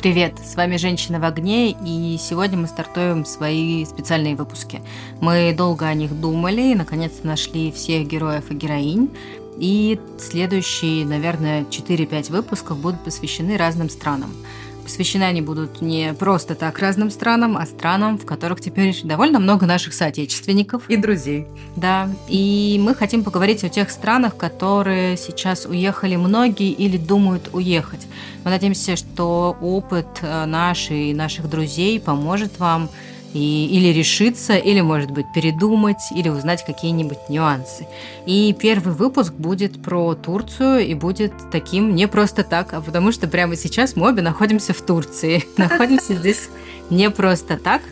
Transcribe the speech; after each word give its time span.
Привет, 0.00 0.38
с 0.42 0.54
вами 0.54 0.78
«Женщина 0.78 1.20
в 1.20 1.24
огне», 1.24 1.72
и 1.72 2.16
сегодня 2.18 2.56
мы 2.56 2.68
стартуем 2.68 3.26
свои 3.26 3.84
специальные 3.84 4.34
выпуски. 4.34 4.80
Мы 5.20 5.52
долго 5.54 5.86
о 5.86 5.92
них 5.92 6.18
думали 6.18 6.72
и, 6.72 6.74
наконец-то, 6.74 7.26
нашли 7.26 7.70
всех 7.70 8.08
героев 8.08 8.50
и 8.50 8.54
героинь. 8.54 9.10
И 9.58 10.00
следующие, 10.18 11.04
наверное, 11.04 11.64
4-5 11.64 12.32
выпусков 12.32 12.78
будут 12.78 13.04
посвящены 13.04 13.58
разным 13.58 13.90
странам– 13.90 14.32
Посвящены 14.90 15.22
они 15.22 15.40
будут 15.40 15.80
не 15.80 16.14
просто 16.14 16.56
так 16.56 16.80
разным 16.80 17.12
странам, 17.12 17.56
а 17.56 17.64
странам, 17.64 18.18
в 18.18 18.26
которых 18.26 18.60
теперь 18.60 18.92
довольно 19.04 19.38
много 19.38 19.64
наших 19.64 19.94
соотечественников. 19.94 20.82
И 20.90 20.96
друзей. 20.96 21.46
Да. 21.76 22.10
И 22.26 22.76
мы 22.82 22.96
хотим 22.96 23.22
поговорить 23.22 23.62
о 23.62 23.68
тех 23.68 23.88
странах, 23.88 24.36
которые 24.36 25.16
сейчас 25.16 25.64
уехали 25.64 26.16
многие 26.16 26.72
или 26.72 26.96
думают 26.96 27.50
уехать. 27.52 28.08
Мы 28.42 28.50
надеемся, 28.50 28.96
что 28.96 29.56
опыт 29.60 30.08
э, 30.22 30.44
наш 30.46 30.90
и 30.90 31.14
наших 31.14 31.48
друзей 31.48 32.00
поможет 32.00 32.58
вам 32.58 32.90
и, 33.32 33.66
или 33.66 33.88
решиться, 33.88 34.56
или, 34.56 34.80
может 34.80 35.10
быть, 35.10 35.26
передумать, 35.32 36.10
или 36.10 36.28
узнать 36.28 36.64
какие-нибудь 36.64 37.28
нюансы. 37.28 37.86
И 38.26 38.54
первый 38.58 38.94
выпуск 38.94 39.32
будет 39.34 39.82
про 39.82 40.14
Турцию 40.14 40.86
и 40.86 40.94
будет 40.94 41.32
таким 41.50 41.94
не 41.94 42.08
просто 42.08 42.42
так, 42.42 42.72
а 42.72 42.80
потому 42.80 43.12
что 43.12 43.28
прямо 43.28 43.56
сейчас 43.56 43.96
мы 43.96 44.08
обе 44.08 44.22
находимся 44.22 44.72
в 44.72 44.80
Турции. 44.80 45.44
Находимся 45.56 46.14
здесь 46.14 46.48
не 46.90 47.10
просто 47.10 47.56
так. 47.56 47.82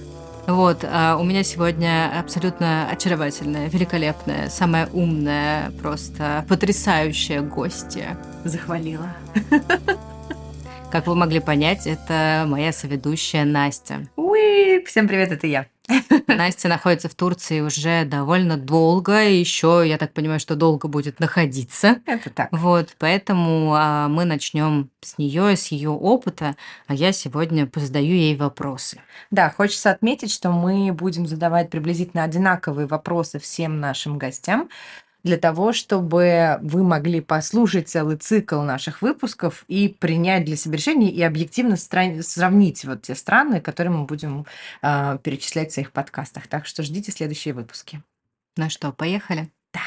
Вот, 0.46 0.78
а 0.82 1.18
у 1.20 1.24
меня 1.24 1.44
сегодня 1.44 2.10
абсолютно 2.18 2.88
очаровательная, 2.88 3.68
великолепная, 3.68 4.48
самая 4.48 4.88
умная, 4.94 5.70
просто 5.82 6.46
потрясающая 6.48 7.42
гостья. 7.42 8.18
Захвалила. 8.44 9.14
Как 10.90 11.06
вы 11.06 11.14
могли 11.14 11.40
понять, 11.40 11.86
это 11.86 12.46
моя 12.48 12.72
соведущая 12.72 13.44
Настя. 13.44 14.08
Уи! 14.16 14.82
Всем 14.86 15.06
привет, 15.06 15.30
это 15.30 15.46
я. 15.46 15.66
Настя 16.26 16.68
находится 16.68 17.10
в 17.10 17.14
Турции 17.14 17.60
уже 17.60 18.06
довольно 18.06 18.56
долго, 18.56 19.28
еще, 19.28 19.84
я 19.86 19.98
так 19.98 20.14
понимаю, 20.14 20.40
что 20.40 20.56
долго 20.56 20.88
будет 20.88 21.20
находиться. 21.20 21.96
Это 22.06 22.30
так. 22.30 22.48
Вот, 22.52 22.96
поэтому 22.98 23.74
а, 23.74 24.08
мы 24.08 24.24
начнем 24.24 24.90
с 25.02 25.18
нее, 25.18 25.56
с 25.56 25.66
ее 25.68 25.90
опыта, 25.90 26.56
а 26.86 26.94
я 26.94 27.12
сегодня 27.12 27.68
задаю 27.74 28.14
ей 28.14 28.34
вопросы. 28.34 28.98
Да, 29.30 29.50
хочется 29.50 29.90
отметить, 29.90 30.32
что 30.32 30.50
мы 30.50 30.90
будем 30.94 31.26
задавать 31.26 31.68
приблизительно 31.68 32.24
одинаковые 32.24 32.86
вопросы 32.86 33.38
всем 33.38 33.78
нашим 33.78 34.16
гостям, 34.16 34.70
для 35.28 35.36
того, 35.36 35.74
чтобы 35.74 36.58
вы 36.62 36.82
могли 36.82 37.20
послушать 37.20 37.90
целый 37.90 38.16
цикл 38.16 38.62
наших 38.62 39.02
выпусков 39.02 39.66
и 39.68 39.88
принять 39.88 40.46
для 40.46 40.56
себя 40.56 40.78
решение 40.78 41.10
и 41.10 41.22
объективно 41.22 41.76
сравнить 41.76 42.84
вот 42.86 43.02
те 43.02 43.14
страны, 43.14 43.60
которые 43.60 43.92
мы 43.92 44.04
будем 44.06 44.46
э, 44.80 45.18
перечислять 45.22 45.70
в 45.70 45.74
своих 45.74 45.92
подкастах. 45.92 46.46
Так 46.46 46.64
что 46.64 46.82
ждите 46.82 47.12
следующие 47.12 47.52
выпуски. 47.52 48.02
Ну 48.56 48.70
что, 48.70 48.90
поехали? 48.90 49.50
Да. 49.74 49.80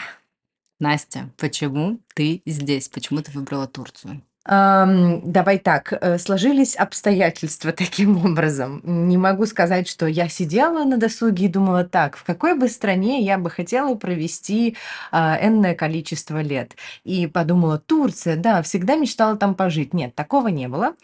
Настя, 0.80 1.32
почему 1.38 2.00
ты 2.14 2.44
здесь? 2.46 2.88
Почему 2.88 3.22
ты 3.24 3.32
выбрала 3.32 3.66
Турцию? 3.68 4.22
Давай 4.46 5.60
так, 5.60 5.94
э, 5.94 6.18
сложились 6.18 6.76
обстоятельства 6.76 7.72
таким 7.78 8.18
образом. 8.26 8.82
Не 8.84 9.18
могу 9.18 9.46
сказать, 9.46 9.88
что 9.88 10.08
я 10.08 10.30
сидела 10.30 10.84
на 10.84 10.98
досуге 10.98 11.46
и 11.46 11.48
думала 11.48 11.84
так, 11.84 12.18
в 12.18 12.24
какой 12.24 12.58
бы 12.58 12.68
стране 12.68 13.22
я 13.22 13.38
бы 13.38 13.50
хотела 13.52 13.94
провести 13.96 14.76
а, 15.12 15.38
энное 15.42 15.76
количество 15.76 16.42
лет. 16.42 16.76
И 17.04 17.28
подумала, 17.28 17.78
Турция, 17.78 18.36
да, 18.36 18.62
всегда 18.64 18.96
мечтала 18.96 19.38
там 19.38 19.54
пожить. 19.54 19.94
Нет, 19.94 20.16
такого 20.16 20.48
не 20.48 20.68
было. 20.68 20.96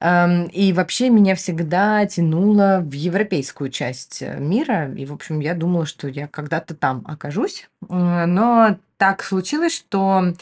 И 0.00 0.72
вообще 0.76 1.10
меня 1.10 1.34
всегда 1.34 2.06
тянуло 2.06 2.80
в 2.84 2.92
европейскую 2.92 3.68
часть 3.68 4.22
э, 4.22 4.38
мира. 4.38 4.94
И, 4.94 5.04
в 5.04 5.12
общем, 5.12 5.40
я 5.40 5.54
думала, 5.54 5.86
что 5.86 6.06
я 6.06 6.28
когда-то 6.28 6.76
там 6.76 7.02
окажусь. 7.04 7.68
Но 7.88 8.76
так 8.96 9.24
случилось, 9.24 9.74
что 9.74 10.34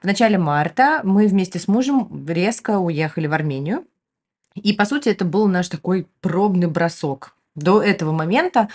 в 0.00 0.04
начале 0.04 0.38
марта 0.38 1.00
мы 1.02 1.26
вместе 1.26 1.58
с 1.58 1.66
мужем 1.66 2.24
резко 2.28 2.78
уехали 2.78 3.26
в 3.26 3.32
Армению. 3.32 3.84
И, 4.54 4.72
по 4.72 4.84
сути, 4.84 5.08
это 5.08 5.24
был 5.24 5.48
наш 5.48 5.68
такой 5.68 6.06
пробный 6.20 6.68
бросок. 6.68 7.34
До 7.56 7.82
этого 7.82 8.12
момента 8.12 8.68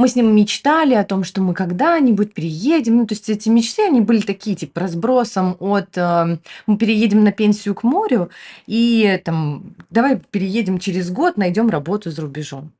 мы 0.00 0.08
с 0.08 0.16
ним 0.16 0.34
мечтали 0.34 0.94
о 0.94 1.04
том, 1.04 1.24
что 1.24 1.42
мы 1.42 1.52
когда-нибудь 1.52 2.32
переедем. 2.32 2.96
Ну, 2.96 3.06
то 3.06 3.12
есть 3.12 3.28
эти 3.28 3.50
мечты, 3.50 3.84
они 3.84 4.00
были 4.00 4.20
такие, 4.20 4.56
типа, 4.56 4.80
разбросом 4.80 5.56
от 5.60 5.90
э, 5.96 6.38
мы 6.66 6.78
переедем 6.78 7.22
на 7.22 7.32
пенсию 7.32 7.74
к 7.74 7.82
морю, 7.82 8.30
и 8.66 9.20
там, 9.24 9.74
давай 9.90 10.18
переедем 10.30 10.78
через 10.78 11.10
год, 11.10 11.36
найдем 11.36 11.68
работу 11.68 12.10
за 12.10 12.22
рубежом. 12.22 12.72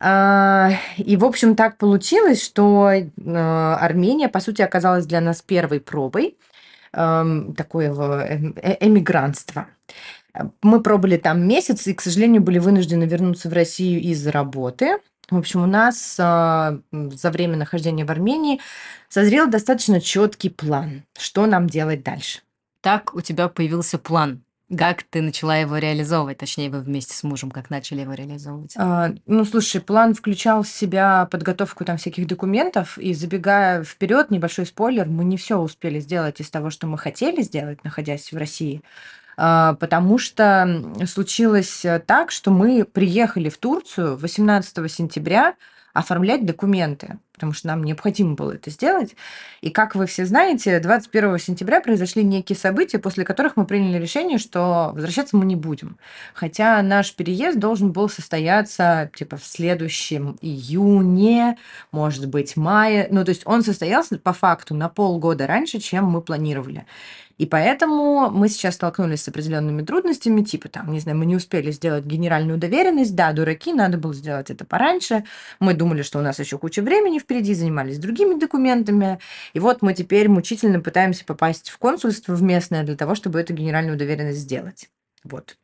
А, 0.00 0.72
и, 0.96 1.16
в 1.16 1.24
общем, 1.24 1.54
так 1.54 1.76
получилось, 1.76 2.44
что 2.44 2.90
э, 2.90 3.06
Армения, 3.16 4.28
по 4.28 4.40
сути, 4.40 4.60
оказалась 4.60 5.06
для 5.06 5.20
нас 5.20 5.40
первой 5.42 5.78
пробой 5.78 6.36
эм, 6.92 7.54
такого 7.54 8.26
эм, 8.26 8.54
э, 8.60 8.76
эмигрантства. 8.80 9.68
Мы 10.62 10.82
пробыли 10.82 11.18
там 11.18 11.46
месяц 11.46 11.86
и, 11.86 11.94
к 11.94 12.00
сожалению, 12.00 12.42
были 12.42 12.58
вынуждены 12.58 13.04
вернуться 13.04 13.48
в 13.48 13.52
Россию 13.52 14.00
из-за 14.00 14.32
работы. 14.32 14.98
В 15.30 15.36
общем, 15.36 15.62
у 15.62 15.66
нас 15.66 16.16
а, 16.18 16.78
за 16.90 17.30
время 17.30 17.56
нахождения 17.56 18.04
в 18.04 18.10
Армении 18.10 18.60
созрел 19.08 19.46
достаточно 19.48 20.00
четкий 20.00 20.48
план, 20.48 21.02
что 21.18 21.46
нам 21.46 21.68
делать 21.68 22.02
дальше. 22.02 22.40
Так 22.80 23.14
у 23.14 23.20
тебя 23.20 23.48
появился 23.48 23.98
план. 23.98 24.42
Как 24.76 25.02
ты 25.02 25.22
начала 25.22 25.56
его 25.56 25.78
реализовывать? 25.78 26.38
Точнее, 26.38 26.68
вы 26.68 26.80
вместе 26.80 27.14
с 27.14 27.22
мужем 27.22 27.50
как 27.50 27.70
начали 27.70 28.02
его 28.02 28.12
реализовывать? 28.12 28.74
А, 28.76 29.12
ну, 29.26 29.44
слушай, 29.46 29.80
план 29.80 30.14
включал 30.14 30.62
в 30.62 30.68
себя 30.68 31.26
подготовку 31.30 31.86
там 31.86 31.96
всяких 31.96 32.26
документов, 32.26 32.98
и 32.98 33.14
забегая 33.14 33.82
вперед, 33.82 34.30
небольшой 34.30 34.66
спойлер, 34.66 35.06
мы 35.06 35.24
не 35.24 35.38
все 35.38 35.58
успели 35.58 36.00
сделать 36.00 36.40
из 36.40 36.50
того, 36.50 36.68
что 36.68 36.86
мы 36.86 36.98
хотели 36.98 37.40
сделать, 37.40 37.82
находясь 37.82 38.30
в 38.30 38.36
России. 38.36 38.82
А, 39.40 39.74
потому 39.74 40.18
что 40.18 40.82
случилось 41.06 41.84
э, 41.84 42.00
так, 42.04 42.32
что 42.32 42.50
мы 42.50 42.84
приехали 42.84 43.48
в 43.48 43.56
Турцию 43.56 44.16
18 44.16 44.90
сентября 44.90 45.54
оформлять 45.94 46.44
документы, 46.44 47.20
потому 47.38 47.52
что 47.52 47.68
нам 47.68 47.84
необходимо 47.84 48.34
было 48.34 48.52
это 48.52 48.68
сделать. 48.70 49.14
И 49.60 49.70
как 49.70 49.94
вы 49.94 50.06
все 50.06 50.26
знаете, 50.26 50.80
21 50.80 51.38
сентября 51.38 51.80
произошли 51.80 52.24
некие 52.24 52.58
события, 52.58 52.98
после 52.98 53.24
которых 53.24 53.56
мы 53.56 53.64
приняли 53.64 54.02
решение, 54.02 54.38
что 54.38 54.90
возвращаться 54.92 55.36
мы 55.36 55.44
не 55.44 55.54
будем. 55.54 55.98
Хотя 56.34 56.82
наш 56.82 57.14
переезд 57.14 57.58
должен 57.58 57.92
был 57.92 58.08
состояться 58.08 59.08
типа 59.14 59.36
в 59.36 59.44
следующем 59.46 60.36
июне, 60.42 61.56
может 61.92 62.26
быть, 62.26 62.56
мае. 62.56 63.06
Ну, 63.12 63.24
то 63.24 63.30
есть 63.30 63.42
он 63.44 63.62
состоялся 63.62 64.18
по 64.18 64.32
факту 64.32 64.74
на 64.74 64.88
полгода 64.88 65.46
раньше, 65.46 65.78
чем 65.78 66.06
мы 66.06 66.20
планировали. 66.20 66.84
И 67.38 67.46
поэтому 67.46 68.30
мы 68.30 68.48
сейчас 68.48 68.74
столкнулись 68.74 69.22
с 69.22 69.28
определенными 69.28 69.82
трудностями, 69.82 70.42
типа 70.42 70.68
там, 70.68 70.92
не 70.92 70.98
знаю, 70.98 71.16
мы 71.18 71.24
не 71.24 71.36
успели 71.36 71.70
сделать 71.70 72.04
генеральную 72.04 72.58
доверенность, 72.58 73.14
да, 73.14 73.32
дураки, 73.32 73.72
надо 73.72 73.96
было 73.96 74.12
сделать 74.12 74.50
это 74.50 74.64
пораньше. 74.64 75.24
Мы 75.60 75.74
думали, 75.74 76.02
что 76.02 76.18
у 76.18 76.22
нас 76.22 76.40
еще 76.40 76.58
куча 76.58 76.82
времени 76.82 77.20
впереди, 77.28 77.52
занимались 77.52 77.98
другими 77.98 78.40
документами. 78.40 79.18
И 79.52 79.60
вот 79.60 79.82
мы 79.82 79.92
теперь 79.92 80.30
мучительно 80.30 80.80
пытаемся 80.80 81.26
попасть 81.26 81.68
в 81.68 81.76
консульство 81.76 82.32
в 82.34 82.42
местное 82.42 82.84
для 82.84 82.96
того, 82.96 83.14
чтобы 83.14 83.38
эту 83.38 83.52
генеральную 83.52 83.98
доверенность 83.98 84.38
сделать. 84.38 84.88
Вот. 85.24 85.58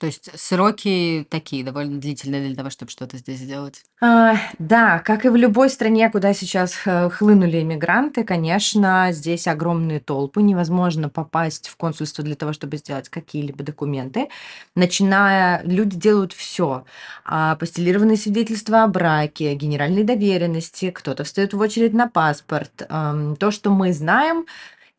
То 0.00 0.06
есть 0.06 0.30
сроки 0.34 1.26
такие 1.28 1.62
довольно 1.62 2.00
длительные 2.00 2.46
для 2.46 2.56
того, 2.56 2.70
чтобы 2.70 2.90
что-то 2.90 3.18
здесь 3.18 3.40
сделать. 3.40 3.82
А, 4.00 4.34
да, 4.58 4.98
как 5.00 5.26
и 5.26 5.28
в 5.28 5.36
любой 5.36 5.68
стране, 5.68 6.08
куда 6.08 6.32
сейчас 6.32 6.74
э, 6.86 7.10
хлынули 7.10 7.60
иммигранты, 7.60 8.24
конечно, 8.24 9.08
здесь 9.12 9.46
огромные 9.46 10.00
толпы, 10.00 10.40
невозможно 10.40 11.10
попасть 11.10 11.68
в 11.68 11.76
консульство 11.76 12.24
для 12.24 12.34
того, 12.34 12.54
чтобы 12.54 12.78
сделать 12.78 13.10
какие-либо 13.10 13.62
документы. 13.62 14.28
Начиная, 14.74 15.62
люди 15.64 15.98
делают 15.98 16.32
все. 16.32 16.86
А, 17.26 17.56
постелированные 17.56 18.16
свидетельства 18.16 18.84
о 18.84 18.88
браке, 18.88 19.54
генеральной 19.54 20.04
доверенности, 20.04 20.90
кто-то 20.90 21.24
встает 21.24 21.52
в 21.52 21.60
очередь 21.60 21.92
на 21.92 22.08
паспорт. 22.08 22.72
То, 22.88 23.50
что 23.50 23.68
мы 23.68 23.92
знаем, 23.92 24.46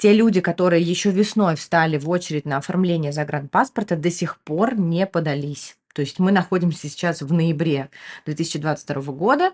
те 0.01 0.13
люди, 0.13 0.42
которые 0.42 0.81
еще 0.81 1.12
весной 1.12 1.56
встали 1.56 2.00
в 2.00 2.09
очередь 2.09 2.45
на 2.45 2.57
оформление 2.57 3.12
загранпаспорта, 3.12 3.95
до 3.95 4.09
сих 4.09 4.39
пор 4.39 4.74
не 4.75 5.06
подались. 5.06 5.77
То 5.94 6.01
есть 6.01 6.18
мы 6.18 6.31
находимся 6.31 6.89
сейчас 6.89 7.21
в 7.21 7.31
ноябре 7.31 7.92
2022 8.25 9.13
года, 9.13 9.51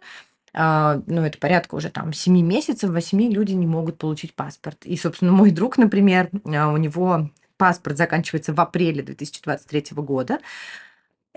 а, 0.53 1.01
ну, 1.05 1.23
это 1.23 1.37
порядка 1.37 1.75
уже 1.75 1.89
там 1.89 2.13
7 2.13 2.41
месяцев, 2.41 2.91
8 2.91 3.29
люди 3.29 3.51
не 3.51 3.67
могут 3.67 3.97
получить 3.97 4.35
паспорт. 4.35 4.85
И, 4.85 4.95
собственно, 4.95 5.33
мой 5.33 5.51
друг, 5.51 5.77
например, 5.77 6.29
а, 6.45 6.71
у 6.71 6.77
него 6.77 7.29
паспорт 7.57 7.97
заканчивается 7.97 8.53
в 8.53 8.61
апреле 8.61 9.03
2023 9.03 9.87
года, 9.95 10.39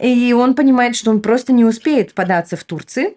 и 0.01 0.33
он 0.33 0.55
понимает, 0.55 0.95
что 0.95 1.11
он 1.11 1.21
просто 1.21 1.53
не 1.53 1.65
успеет 1.65 2.15
податься 2.15 2.57
в 2.57 2.63
Турции, 2.63 3.17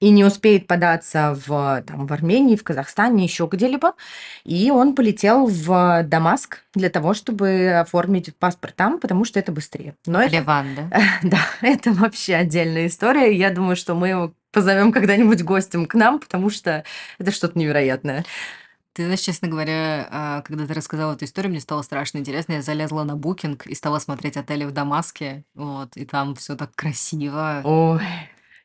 и 0.00 0.10
не 0.10 0.24
успеет 0.24 0.66
податься 0.66 1.38
в, 1.46 1.84
там, 1.86 2.06
в 2.06 2.12
Армении, 2.12 2.56
в 2.56 2.64
Казахстане, 2.64 3.24
еще 3.24 3.48
где-либо. 3.50 3.94
И 4.44 4.70
он 4.70 4.94
полетел 4.94 5.46
в 5.46 6.02
Дамаск 6.04 6.60
для 6.74 6.88
того, 6.88 7.12
чтобы 7.14 7.70
оформить 7.78 8.34
паспорт 8.36 8.74
там, 8.76 8.98
потому 8.98 9.24
что 9.24 9.38
это 9.38 9.52
быстрее. 9.52 9.94
Но 10.06 10.22
Ливан, 10.22 10.72
это, 10.72 10.88
да? 10.90 11.00
Да, 11.22 11.40
это 11.60 11.92
вообще 11.92 12.34
отдельная 12.34 12.86
история. 12.86 13.36
Я 13.36 13.50
думаю, 13.50 13.76
что 13.76 13.94
мы 13.94 14.08
его 14.08 14.32
позовем 14.52 14.90
когда-нибудь 14.90 15.42
гостем 15.42 15.86
к 15.86 15.94
нам, 15.94 16.18
потому 16.18 16.50
что 16.50 16.84
это 17.18 17.30
что-то 17.30 17.58
невероятное. 17.58 18.24
Ты 18.92 19.04
знаешь, 19.04 19.20
честно 19.20 19.46
говоря, 19.46 20.08
а, 20.10 20.42
когда 20.42 20.66
ты 20.66 20.74
рассказала 20.74 21.12
эту 21.12 21.24
историю, 21.24 21.52
мне 21.52 21.60
стало 21.60 21.82
страшно 21.82 22.18
интересно. 22.18 22.54
Я 22.54 22.62
залезла 22.62 23.04
на 23.04 23.16
букинг 23.16 23.66
и 23.66 23.74
стала 23.74 24.00
смотреть 24.00 24.36
отели 24.36 24.64
в 24.64 24.72
Дамаске. 24.72 25.44
Вот, 25.54 25.96
и 25.96 26.04
там 26.04 26.34
все 26.34 26.56
так 26.56 26.74
красиво. 26.74 27.60
Ой, 27.64 28.02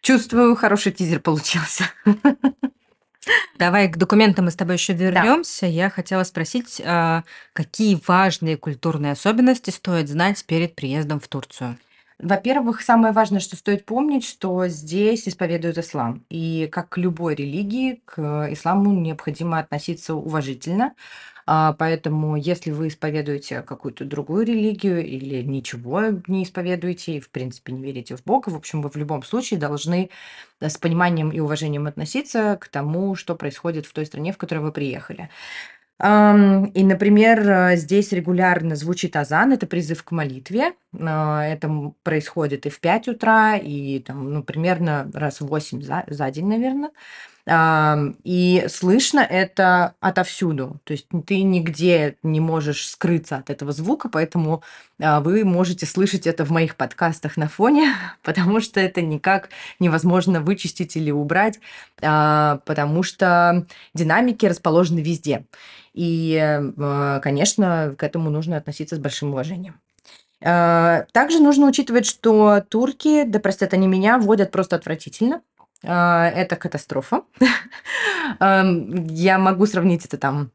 Чувствую, 0.06 0.56
хороший 0.56 0.92
тизер 0.92 1.20
получился. 1.20 1.86
Давай 3.58 3.90
к 3.90 3.98
документам 3.98 4.46
мы 4.46 4.52
с 4.52 4.56
тобой 4.56 4.76
еще 4.76 4.94
вернемся. 4.94 5.62
Да. 5.62 5.68
Я 5.68 5.90
хотела 5.90 6.24
спросить, 6.24 6.80
а, 6.86 7.24
какие 7.54 8.00
важные 8.06 8.56
культурные 8.56 9.14
особенности 9.14 9.72
стоит 9.72 10.08
знать 10.08 10.46
перед 10.46 10.76
приездом 10.76 11.20
в 11.20 11.28
Турцию? 11.28 11.80
Во-первых, 12.20 12.84
самое 12.84 13.14
важное, 13.14 13.40
что 13.40 13.56
стоит 13.56 13.86
помнить, 13.86 14.28
что 14.28 14.68
здесь 14.68 15.28
исповедуют 15.28 15.80
ислам. 15.80 16.24
И 16.30 16.70
как 16.72 16.90
к 16.90 16.98
любой 17.00 17.34
религии, 17.34 18.04
к 18.06 18.48
исламу 18.52 18.94
необходимо 18.94 19.58
относиться 19.58 20.14
уважительно. 20.14 20.94
А, 21.48 21.74
поэтому, 21.74 22.36
если 22.36 22.72
вы 22.72 22.88
исповедуете 22.88 23.62
какую-то 23.62 24.06
другую 24.06 24.46
религию 24.46 25.06
или 25.06 25.44
ничего 25.44 26.02
не 26.28 26.44
исповедуете 26.44 27.18
и, 27.18 27.20
в 27.20 27.30
принципе, 27.30 27.72
не 27.74 27.84
верите 27.84 28.16
в 28.16 28.24
Бога, 28.24 28.50
в 28.50 28.56
общем, 28.56 28.82
вы 28.82 28.90
в 28.90 28.96
любом 28.96 29.24
случае 29.24 29.60
должны 29.60 30.10
э, 30.60 30.70
с 30.70 30.78
пониманием 30.78 31.30
и 31.30 31.40
уважением 31.40 31.88
относиться 31.88 32.58
к 32.60 32.68
тому, 32.68 33.16
что 33.16 33.36
происходит 33.36 33.86
в 33.86 33.94
той 33.94 34.06
стране, 34.06 34.34
в 34.34 34.38
которой 34.38 34.60
вы 34.60 34.72
приехали. 34.72 35.30
И, 35.98 36.04
например, 36.84 37.50
э, 37.50 37.76
здесь 37.78 38.12
регулярно 38.12 38.76
звучит 38.76 39.16
азан, 39.16 39.54
это 39.54 39.66
призыв 39.66 40.04
к 40.04 40.12
молитве. 40.12 40.74
А, 41.00 41.46
это 41.46 41.94
происходит 42.04 42.66
и 42.66 42.70
в 42.70 42.82
5 42.82 43.08
утра, 43.10 43.56
и 43.56 44.00
там, 44.00 44.34
ну, 44.34 44.44
примерно 44.44 45.10
раз 45.14 45.40
в 45.40 45.48
8 45.48 45.82
за, 45.82 46.04
за 46.08 46.30
день, 46.32 46.48
наверное. 46.48 46.90
И 47.48 48.66
слышно 48.70 49.20
это 49.20 49.94
отовсюду. 50.00 50.80
То 50.84 50.94
есть 50.94 51.06
ты 51.28 51.44
нигде 51.44 52.18
не 52.24 52.40
можешь 52.40 52.90
скрыться 52.90 53.38
от 53.38 53.52
этого 53.52 53.72
звука, 53.72 54.10
поэтому 54.10 54.64
а, 55.02 55.20
вы 55.20 55.44
можете 55.44 55.86
слышать 55.86 56.26
это 56.26 56.46
в 56.46 56.52
моих 56.52 56.76
подкастах 56.76 57.38
на 57.38 57.48
фоне, 57.48 57.94
потому 58.24 58.62
что 58.62 58.80
это 58.80 59.02
никак 59.02 59.50
невозможно 59.80 60.42
вычистить 60.42 60.96
или 60.96 61.12
убрать, 61.12 61.60
а, 62.02 62.60
потому 62.66 63.04
что 63.04 63.66
динамики 63.94 64.46
расположены 64.46 65.00
везде. 65.00 65.46
И, 65.94 66.38
а, 66.78 67.20
конечно, 67.20 67.94
к 67.98 68.04
этому 68.04 68.30
нужно 68.30 68.58
относиться 68.58 68.96
с 68.96 69.00
большим 69.00 69.32
уважением. 69.32 69.80
Также 70.42 71.40
нужно 71.40 71.66
учитывать, 71.66 72.06
что 72.06 72.62
турки, 72.68 73.24
да 73.24 73.40
простят 73.40 73.74
они 73.74 73.88
меня, 73.88 74.20
водят 74.20 74.52
просто 74.52 74.76
отвратительно. 74.76 75.42
А, 75.86 76.30
это 76.30 76.56
катастрофа. 76.56 77.24
Я 78.40 79.38
могу 79.38 79.66
сравнить 79.66 80.06
это 80.06 80.18
там 80.18 80.52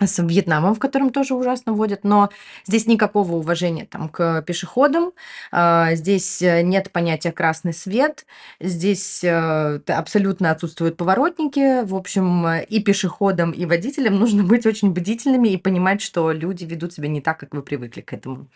с 0.00 0.20
Вьетнамом, 0.22 0.74
в 0.74 0.80
котором 0.80 1.10
тоже 1.10 1.34
ужасно 1.34 1.72
водят, 1.72 2.02
но 2.02 2.30
здесь 2.66 2.86
никакого 2.86 3.36
уважения 3.36 3.86
там, 3.86 4.08
к 4.08 4.42
пешеходам, 4.42 5.12
а, 5.52 5.94
здесь 5.94 6.42
э, 6.42 6.62
нет 6.62 6.90
понятия 6.90 7.30
красный 7.30 7.72
свет, 7.72 8.26
здесь 8.60 9.22
э, 9.22 9.80
абсолютно 9.86 10.50
отсутствуют 10.50 10.96
поворотники, 10.96 11.84
в 11.84 11.94
общем, 11.94 12.46
и 12.68 12.80
пешеходам, 12.80 13.52
и 13.52 13.66
водителям 13.66 14.18
нужно 14.18 14.42
быть 14.44 14.66
очень 14.66 14.90
бдительными 14.90 15.48
и 15.48 15.56
понимать, 15.56 16.02
что 16.02 16.32
люди 16.32 16.64
ведут 16.64 16.92
себя 16.92 17.08
не 17.08 17.20
так, 17.20 17.38
как 17.38 17.54
вы 17.54 17.62
привыкли 17.62 18.00
к 18.00 18.12
этому. 18.12 18.48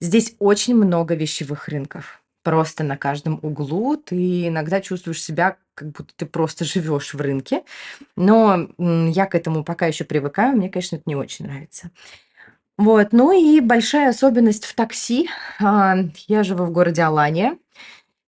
Здесь 0.00 0.34
очень 0.38 0.74
много 0.74 1.14
вещевых 1.14 1.68
рынков 1.68 2.21
просто 2.42 2.84
на 2.84 2.96
каждом 2.96 3.38
углу. 3.42 3.96
Ты 3.96 4.48
иногда 4.48 4.80
чувствуешь 4.80 5.22
себя, 5.22 5.56
как 5.74 5.92
будто 5.92 6.12
ты 6.16 6.26
просто 6.26 6.64
живешь 6.66 7.14
в 7.14 7.20
рынке. 7.20 7.62
Но 8.16 8.68
я 8.78 9.26
к 9.26 9.34
этому 9.34 9.64
пока 9.64 9.86
еще 9.86 10.04
привыкаю. 10.04 10.56
Мне, 10.56 10.68
конечно, 10.68 10.96
это 10.96 11.04
не 11.06 11.16
очень 11.16 11.46
нравится. 11.46 11.90
Вот. 12.78 13.12
Ну 13.12 13.32
и 13.32 13.60
большая 13.60 14.10
особенность 14.10 14.64
в 14.64 14.74
такси. 14.74 15.28
А, 15.60 15.96
я 16.26 16.42
живу 16.42 16.64
в 16.64 16.72
городе 16.72 17.02
Алания. 17.02 17.58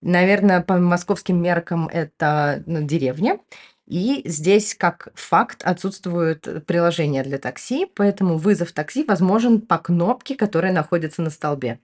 Наверное, 0.01 0.61
по 0.61 0.77
московским 0.79 1.43
меркам 1.43 1.89
это 1.89 2.63
ну, 2.67 2.83
деревня. 2.83 3.39
И 3.87 4.23
здесь, 4.25 4.75
как 4.75 5.09
факт, 5.15 5.63
отсутствуют 5.63 6.67
приложения 6.67 7.23
для 7.23 7.39
такси, 7.39 7.87
поэтому 7.95 8.39
вызов 8.39 8.73
такси 8.73 9.05
возможен 9.05 9.61
по 9.61 9.79
кнопке, 9.79 10.37
которая 10.37 10.73
находится 10.73 11.21
на 11.21 11.31
столбе. 11.31 11.81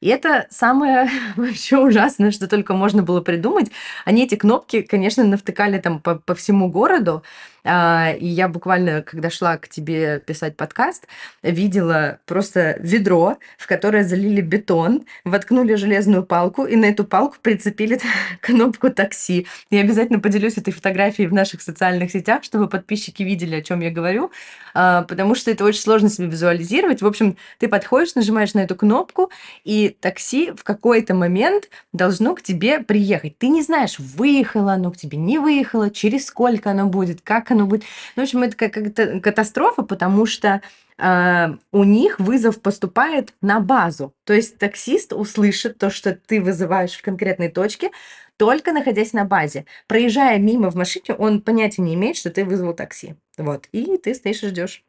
И 0.00 0.08
это 0.08 0.46
самое 0.50 1.10
вообще 1.36 1.78
ужасное, 1.78 2.30
что 2.30 2.48
только 2.48 2.74
можно 2.74 3.02
было 3.02 3.20
придумать. 3.20 3.70
Они 4.04 4.24
эти 4.24 4.34
кнопки, 4.34 4.82
конечно, 4.82 5.24
навтыкали 5.24 5.78
там 5.78 6.00
по, 6.00 6.16
по 6.16 6.34
всему 6.34 6.70
городу. 6.70 7.22
А, 7.64 8.12
и 8.18 8.26
я 8.26 8.48
буквально, 8.48 9.02
когда 9.02 9.30
шла 9.30 9.58
к 9.58 9.68
тебе 9.68 10.20
писать 10.20 10.56
подкаст, 10.56 11.06
видела 11.42 12.18
просто 12.26 12.76
ведро, 12.80 13.36
в 13.58 13.66
которое 13.66 14.04
залили 14.04 14.40
бетон, 14.40 15.04
воткнули 15.24 15.74
железную 15.74 16.22
палку, 16.22 16.64
и 16.64 16.76
на 16.76 16.86
эту 16.86 17.04
палку 17.04 17.36
прицепили 17.42 18.00
кнопку 18.40 18.90
такси. 18.90 19.46
Я 19.70 19.80
обязательно 19.80 20.20
поделюсь 20.20 20.56
этой 20.56 20.72
фотографией 20.72 21.28
в 21.28 21.34
наших 21.34 21.60
социальных 21.60 22.10
сетях, 22.10 22.44
чтобы 22.44 22.68
подписчики 22.68 23.22
видели, 23.22 23.56
о 23.56 23.62
чем 23.62 23.80
я 23.80 23.90
говорю, 23.90 24.30
а, 24.72 25.02
потому 25.02 25.34
что 25.34 25.50
это 25.50 25.64
очень 25.64 25.80
сложно 25.80 26.08
себе 26.08 26.28
визуализировать. 26.28 27.02
В 27.02 27.06
общем, 27.06 27.36
ты 27.58 27.68
подходишь, 27.68 28.14
нажимаешь 28.14 28.54
на 28.54 28.60
эту 28.60 28.74
кнопку, 28.74 29.30
и 29.64 29.96
такси 30.00 30.52
в 30.52 30.64
какой-то 30.64 31.14
момент 31.14 31.68
должно 31.92 32.34
к 32.34 32.42
тебе 32.42 32.80
приехать. 32.80 33.38
Ты 33.38 33.48
не 33.48 33.62
знаешь, 33.62 33.98
выехало 33.98 34.72
оно 34.72 34.90
к 34.90 34.96
тебе, 34.96 35.18
не 35.18 35.38
выехало, 35.38 35.90
через 35.90 36.26
сколько 36.26 36.70
оно 36.70 36.86
будет, 36.86 37.20
как 37.20 37.50
оно 37.50 37.66
будет. 37.66 37.82
Ну, 38.16 38.22
в 38.22 38.24
общем, 38.24 38.42
это 38.42 38.56
как-то 38.56 39.20
катастрофа, 39.20 39.82
потому 39.82 40.26
что 40.26 40.60
Uh, 41.02 41.58
у 41.72 41.84
них 41.84 42.20
вызов 42.20 42.60
поступает 42.60 43.32
на 43.40 43.60
базу. 43.60 44.12
То 44.24 44.34
есть 44.34 44.58
таксист 44.58 45.14
услышит 45.14 45.78
то, 45.78 45.88
что 45.88 46.14
ты 46.14 46.42
вызываешь 46.42 46.92
в 46.92 47.00
конкретной 47.00 47.48
точке, 47.48 47.90
только 48.36 48.72
находясь 48.72 49.14
на 49.14 49.24
базе. 49.24 49.64
Проезжая 49.86 50.38
мимо 50.38 50.70
в 50.70 50.74
машине, 50.74 51.14
он 51.16 51.40
понятия 51.40 51.80
не 51.80 51.94
имеет, 51.94 52.18
что 52.18 52.28
ты 52.28 52.44
вызвал 52.44 52.74
такси. 52.74 53.14
Вот. 53.38 53.66
И 53.72 53.96
ты 53.96 54.14
стоишь 54.14 54.42
и 54.42 54.48
ждешь. 54.48 54.84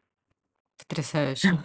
Потрясающе. 0.77 1.59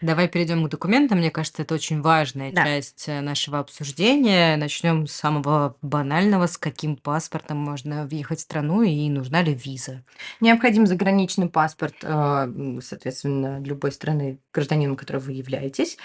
Давай 0.00 0.28
перейдем 0.28 0.64
к 0.64 0.68
документам. 0.68 1.18
Мне 1.18 1.30
кажется, 1.30 1.62
это 1.62 1.74
очень 1.74 2.00
важная 2.00 2.52
Да. 2.52 2.64
часть 2.64 3.08
э, 3.08 3.20
нашего 3.20 3.58
обсуждения. 3.58 4.56
Начнем 4.56 5.08
с 5.08 5.12
самого 5.12 5.76
банального, 5.82 6.46
с 6.46 6.56
каким 6.56 6.96
паспортом 6.96 7.58
можно 7.58 8.06
въехать 8.06 8.38
в 8.38 8.42
страну 8.42 8.82
и 8.82 9.08
нужна 9.08 9.42
ли 9.42 9.54
виза. 9.54 10.04
Необходим 10.40 10.86
заграничный 10.86 11.48
паспорт, 11.48 11.96
э, 12.02 12.78
соответственно, 12.80 13.60
любой 13.60 13.90
страны, 13.90 14.38
гражданином 14.52 14.96
которой 14.96 15.18
вы 15.18 15.32
являетесь. 15.32 15.98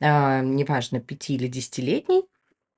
Э, 0.00 0.42
неважно, 0.42 1.00
пяти 1.00 1.34
или 1.34 1.48
десятилетний, 1.48 2.24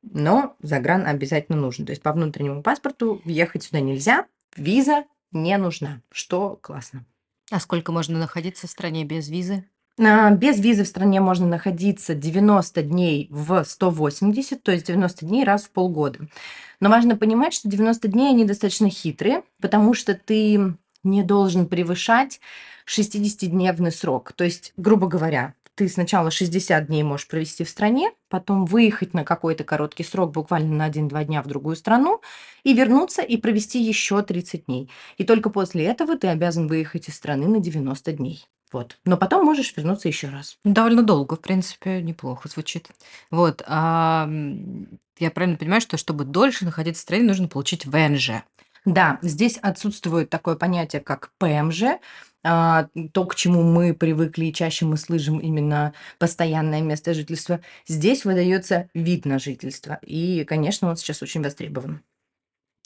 но 0.03 0.55
загран 0.63 1.05
обязательно 1.05 1.59
нужен. 1.59 1.85
То 1.85 1.91
есть 1.91 2.03
по 2.03 2.13
внутреннему 2.13 2.63
паспорту 2.63 3.21
въехать 3.25 3.65
сюда 3.65 3.81
нельзя, 3.81 4.27
виза 4.57 5.05
не 5.33 5.57
нужна, 5.59 6.01
что 6.13 6.57
классно. 6.63 7.05
А 7.51 7.59
сколько 7.59 7.91
можно 7.91 8.19
находиться 8.21 8.69
в 8.69 8.71
стране 8.71 9.05
без 9.05 9.29
визы? 9.29 9.65
А, 10.03 10.31
без 10.31 10.59
визы 10.59 10.85
в 10.85 10.89
стране 10.89 11.21
можно 11.21 11.47
находиться 11.47 12.15
90 12.15 12.83
дней 12.83 13.29
в 13.31 13.65
180, 13.65 14.63
то 14.63 14.73
есть 14.73 14.87
90 14.87 15.27
дней 15.27 15.45
раз 15.45 15.65
в 15.65 15.71
полгода. 15.71 16.21
Но 16.81 16.89
важно 16.89 17.17
понимать, 17.17 17.53
что 17.53 17.69
90 17.69 18.09
дней 18.09 18.31
они 18.31 18.45
достаточно 18.47 18.89
хитрые, 18.89 19.43
потому 19.61 19.93
что 19.93 20.15
ты 20.15 20.75
не 21.03 21.23
должен 21.23 21.67
превышать 21.67 22.41
60-дневный 22.87 23.93
срок. 23.93 24.33
То 24.33 24.45
есть, 24.45 24.73
грубо 24.79 25.07
говоря, 25.07 25.55
ты 25.75 25.89
сначала 25.89 26.31
60 26.31 26.87
дней 26.87 27.03
можешь 27.03 27.29
провести 27.29 27.65
в 27.65 27.69
стране, 27.69 28.13
потом 28.29 28.65
выехать 28.65 29.13
на 29.13 29.25
какой-то 29.25 29.65
короткий 29.65 30.05
срок, 30.05 30.33
буквально 30.33 30.75
на 30.77 30.89
1-2 30.89 31.25
дня 31.25 31.43
в 31.43 31.47
другую 31.47 31.77
страну, 31.77 32.21
и 32.65 32.73
вернуться 32.73 33.23
и 33.23 33.37
провести 33.37 33.83
еще 33.83 34.23
30 34.23 34.65
дней. 34.67 34.91
И 35.19 35.25
только 35.25 35.51
после 35.51 35.85
этого 35.85 36.17
ты 36.17 36.29
обязан 36.29 36.69
выехать 36.69 37.09
из 37.09 37.17
страны 37.17 37.49
на 37.49 37.61
90 37.61 38.13
дней. 38.13 38.47
Вот. 38.73 38.99
Но 39.05 39.17
потом 39.17 39.45
можешь 39.45 39.77
вернуться 39.77 40.09
еще 40.09 40.29
раз. 40.29 40.57
Довольно 40.65 41.03
долго, 41.03 41.37
в 41.37 41.41
принципе, 41.41 42.01
неплохо 42.03 42.49
звучит. 42.49 42.89
Вот. 43.31 43.63
А, 43.67 44.29
я 45.19 45.31
правильно 45.31 45.59
понимаю, 45.59 45.81
что 45.81 45.97
чтобы 45.97 46.25
дольше 46.25 46.65
находиться 46.65 47.01
в 47.01 47.03
стране, 47.03 47.25
нужно 47.25 47.49
получить 47.49 47.85
ВНЖ. 47.87 48.43
Да, 48.85 49.19
здесь 49.23 49.59
отсутствует 49.59 50.31
такое 50.31 50.57
понятие, 50.57 51.03
как 51.03 51.33
ПМЖ, 51.39 51.83
а, 52.43 52.89
то, 53.13 53.27
к 53.27 53.35
чему 53.35 53.63
мы 53.63 53.93
привыкли 53.93 54.47
и 54.47 54.55
чаще 54.55 54.87
мы 54.87 54.97
слышим 54.97 55.39
именно 55.39 55.93
постоянное 56.19 56.81
место 56.81 57.13
жительства. 57.13 57.61
Здесь 57.87 58.25
выдается 58.25 58.89
вид 58.95 59.27
на 59.27 59.39
жительство. 59.39 59.99
И, 60.03 60.45
конечно, 60.45 60.89
он 60.89 60.97
сейчас 60.97 61.23
очень 61.23 61.43
востребован. 61.43 62.03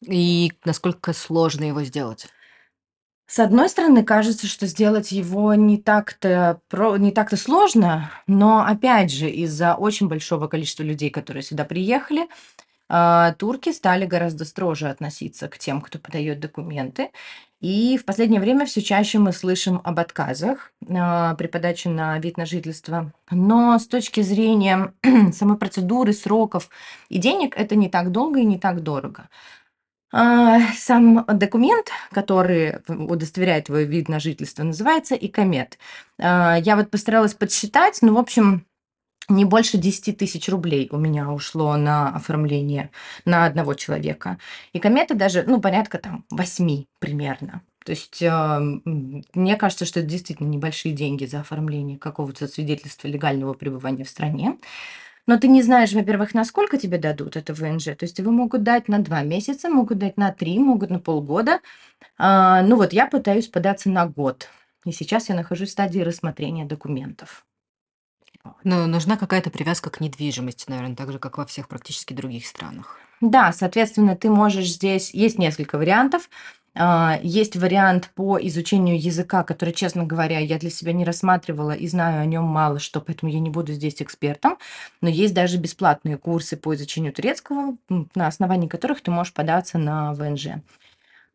И 0.06 0.52
насколько 0.64 1.12
сложно 1.12 1.64
его 1.64 1.82
сделать? 1.84 2.26
С 3.34 3.40
одной 3.40 3.68
стороны, 3.68 4.04
кажется, 4.04 4.46
что 4.46 4.68
сделать 4.68 5.10
его 5.10 5.54
не 5.54 5.76
так-то 5.76 6.60
про 6.68 6.96
не 6.96 7.10
так-то 7.10 7.36
сложно, 7.36 8.12
но 8.28 8.64
опять 8.64 9.10
же, 9.10 9.28
из-за 9.28 9.74
очень 9.74 10.06
большого 10.06 10.46
количества 10.46 10.84
людей, 10.84 11.10
которые 11.10 11.42
сюда 11.42 11.64
приехали, 11.64 12.28
а, 12.88 13.32
турки 13.32 13.72
стали 13.72 14.06
гораздо 14.06 14.44
строже 14.44 14.88
относиться 14.88 15.48
к 15.48 15.58
тем, 15.58 15.80
кто 15.80 15.98
подает 15.98 16.38
документы. 16.38 17.10
И 17.60 17.98
в 17.98 18.04
последнее 18.04 18.40
время 18.40 18.66
все 18.66 18.82
чаще 18.82 19.18
мы 19.18 19.32
слышим 19.32 19.80
об 19.82 19.98
отказах 19.98 20.70
а, 20.88 21.34
при 21.34 21.48
подаче 21.48 21.88
на 21.88 22.16
вид 22.20 22.36
на 22.36 22.46
жительство. 22.46 23.12
Но 23.32 23.76
с 23.80 23.88
точки 23.88 24.20
зрения 24.20 24.94
самой 25.32 25.58
процедуры, 25.58 26.12
сроков 26.12 26.68
и 27.08 27.18
денег, 27.18 27.56
это 27.56 27.74
не 27.74 27.88
так 27.88 28.12
долго 28.12 28.38
и 28.38 28.44
не 28.44 28.60
так 28.60 28.84
дорого. 28.84 29.28
А, 30.16 30.60
сам 30.76 31.24
документ, 31.26 31.88
который 32.12 32.76
удостоверяет 32.86 33.64
твой 33.64 33.84
вид 33.84 34.08
на 34.08 34.20
жительство, 34.20 34.62
называется 34.62 35.16
ИКОМЕТ. 35.16 35.76
А, 36.20 36.56
я 36.56 36.76
вот 36.76 36.88
постаралась 36.88 37.34
подсчитать, 37.34 37.98
ну, 38.00 38.14
в 38.14 38.18
общем, 38.18 38.64
не 39.28 39.44
больше 39.44 39.76
10 39.76 40.16
тысяч 40.16 40.48
рублей 40.48 40.88
у 40.92 40.98
меня 40.98 41.32
ушло 41.32 41.76
на 41.76 42.10
оформление 42.10 42.90
на 43.24 43.44
одного 43.44 43.74
человека. 43.74 44.38
И 44.72 44.78
даже, 45.14 45.42
ну, 45.48 45.60
порядка 45.60 45.98
там 45.98 46.24
8 46.30 46.84
примерно. 47.00 47.62
То 47.84 47.90
есть 47.90 48.22
а, 48.22 48.60
мне 48.60 49.56
кажется, 49.56 49.84
что 49.84 49.98
это 49.98 50.08
действительно 50.08 50.46
небольшие 50.46 50.94
деньги 50.94 51.26
за 51.26 51.40
оформление 51.40 51.98
какого-то 51.98 52.46
свидетельства 52.46 53.08
легального 53.08 53.54
пребывания 53.54 54.04
в 54.04 54.08
стране. 54.08 54.58
Но 55.26 55.38
ты 55.38 55.48
не 55.48 55.62
знаешь, 55.62 55.92
во-первых, 55.92 56.34
насколько 56.34 56.76
тебе 56.76 56.98
дадут 56.98 57.36
это 57.36 57.54
ВНЖ. 57.54 57.84
То 57.84 58.02
есть 58.02 58.18
его 58.18 58.30
могут 58.30 58.62
дать 58.62 58.88
на 58.88 58.98
два 58.98 59.22
месяца, 59.22 59.70
могут 59.70 59.98
дать 59.98 60.16
на 60.16 60.32
три, 60.32 60.58
могут 60.58 60.90
на 60.90 60.98
полгода. 60.98 61.60
А, 62.18 62.62
ну 62.62 62.76
вот 62.76 62.92
я 62.92 63.06
пытаюсь 63.06 63.48
податься 63.48 63.88
на 63.88 64.06
год. 64.06 64.48
И 64.84 64.92
сейчас 64.92 65.30
я 65.30 65.34
нахожусь 65.34 65.70
в 65.70 65.72
стадии 65.72 66.00
рассмотрения 66.00 66.66
документов. 66.66 67.46
Но 68.62 68.86
нужна 68.86 69.16
какая-то 69.16 69.50
привязка 69.50 69.88
к 69.88 70.00
недвижимости, 70.00 70.68
наверное, 70.68 70.96
так 70.96 71.10
же, 71.10 71.18
как 71.18 71.38
во 71.38 71.46
всех 71.46 71.68
практически 71.68 72.12
других 72.12 72.46
странах. 72.46 72.98
Да, 73.22 73.52
соответственно, 73.52 74.16
ты 74.16 74.28
можешь 74.28 74.70
здесь... 74.70 75.14
Есть 75.14 75.38
несколько 75.38 75.78
вариантов. 75.78 76.28
А, 76.76 77.18
есть 77.22 77.56
вариант 77.56 78.10
по 78.14 78.38
изучению 78.40 79.00
языка, 79.00 79.44
который, 79.44 79.72
честно 79.72 80.04
говоря, 80.04 80.40
я 80.40 80.58
для 80.58 80.70
себя 80.70 80.92
не 80.92 81.04
рассматривала 81.04 81.72
и 81.72 81.86
знаю 81.86 82.22
о 82.22 82.26
нем 82.26 82.44
мало 82.44 82.80
что, 82.80 83.00
поэтому 83.00 83.30
я 83.30 83.38
не 83.38 83.50
буду 83.50 83.72
здесь 83.72 84.02
экспертом. 84.02 84.58
Но 85.00 85.08
есть 85.08 85.34
даже 85.34 85.58
бесплатные 85.58 86.18
курсы 86.18 86.56
по 86.56 86.74
изучению 86.74 87.12
турецкого, 87.12 87.76
на 87.88 88.26
основании 88.26 88.68
которых 88.68 89.02
ты 89.02 89.10
можешь 89.10 89.32
податься 89.32 89.78
на 89.78 90.14
ВНЖ. 90.14 90.48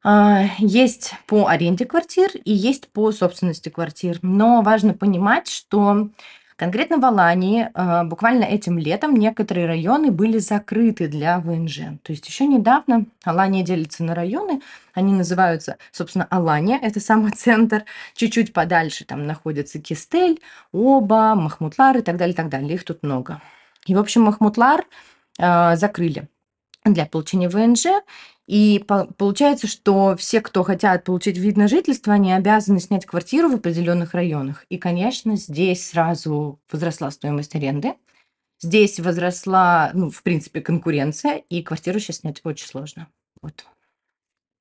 А, 0.04 0.46
есть 0.60 1.14
по 1.28 1.48
аренде 1.48 1.86
квартир 1.86 2.30
и 2.46 2.54
есть 2.54 2.88
по 2.90 3.12
собственности 3.12 3.70
квартир. 3.70 4.20
Но 4.22 4.62
важно 4.62 4.94
понимать, 4.94 5.48
что 5.50 6.10
Конкретно 6.60 6.98
в 6.98 7.06
Алании 7.06 7.70
а, 7.74 8.04
буквально 8.04 8.44
этим 8.44 8.78
летом 8.78 9.16
некоторые 9.16 9.66
районы 9.66 10.12
были 10.12 10.40
закрыты 10.40 11.08
для 11.08 11.40
ВНЖ. 11.40 11.78
То 12.04 12.12
есть 12.12 12.28
еще 12.28 12.46
недавно 12.48 13.06
Алания 13.24 13.64
делится 13.64 14.04
на 14.04 14.14
районы, 14.14 14.62
они 14.94 15.14
называются, 15.14 15.78
собственно, 15.94 16.28
Алания, 16.30 16.78
это 16.82 17.00
самый 17.00 17.32
центр, 17.32 17.86
чуть-чуть 18.14 18.52
подальше 18.52 19.06
там 19.06 19.26
находится 19.26 19.80
Кистель, 19.80 20.42
Оба, 20.74 21.34
Махмутлар 21.34 22.00
и 22.00 22.02
так 22.02 22.18
далее, 22.18 22.34
и 22.34 22.36
так 22.36 22.50
далее. 22.50 22.74
Их 22.74 22.84
тут 22.84 23.04
много. 23.04 23.42
И, 23.86 23.96
в 23.96 23.98
общем, 23.98 24.24
Махмутлар 24.24 24.84
э, 25.40 25.78
закрыли 25.78 26.28
для 26.94 27.06
получения 27.06 27.50
ВНЖ, 27.50 28.04
и 28.48 28.84
получается, 29.18 29.68
что 29.68 30.16
все, 30.18 30.42
кто 30.42 30.64
хотят 30.64 31.04
получить 31.04 31.38
вид 31.38 31.56
на 31.56 31.68
жительство, 31.68 32.14
они 32.14 32.34
обязаны 32.34 32.80
снять 32.80 33.06
квартиру 33.06 33.50
в 33.50 33.56
определенных 33.56 34.16
районах. 34.16 34.66
И, 34.70 34.78
конечно, 34.78 35.36
здесь 35.36 35.88
сразу 35.88 36.60
возросла 36.72 37.12
стоимость 37.12 37.56
аренды. 37.56 37.94
Здесь 38.60 39.00
возросла, 39.00 39.92
ну, 39.94 40.10
в 40.10 40.24
принципе, 40.24 40.62
конкуренция, 40.62 41.38
и 41.38 41.62
квартиру 41.62 42.00
сейчас 42.00 42.18
снять 42.18 42.42
очень 42.44 42.68
сложно. 42.68 43.08
Вот. 43.42 43.66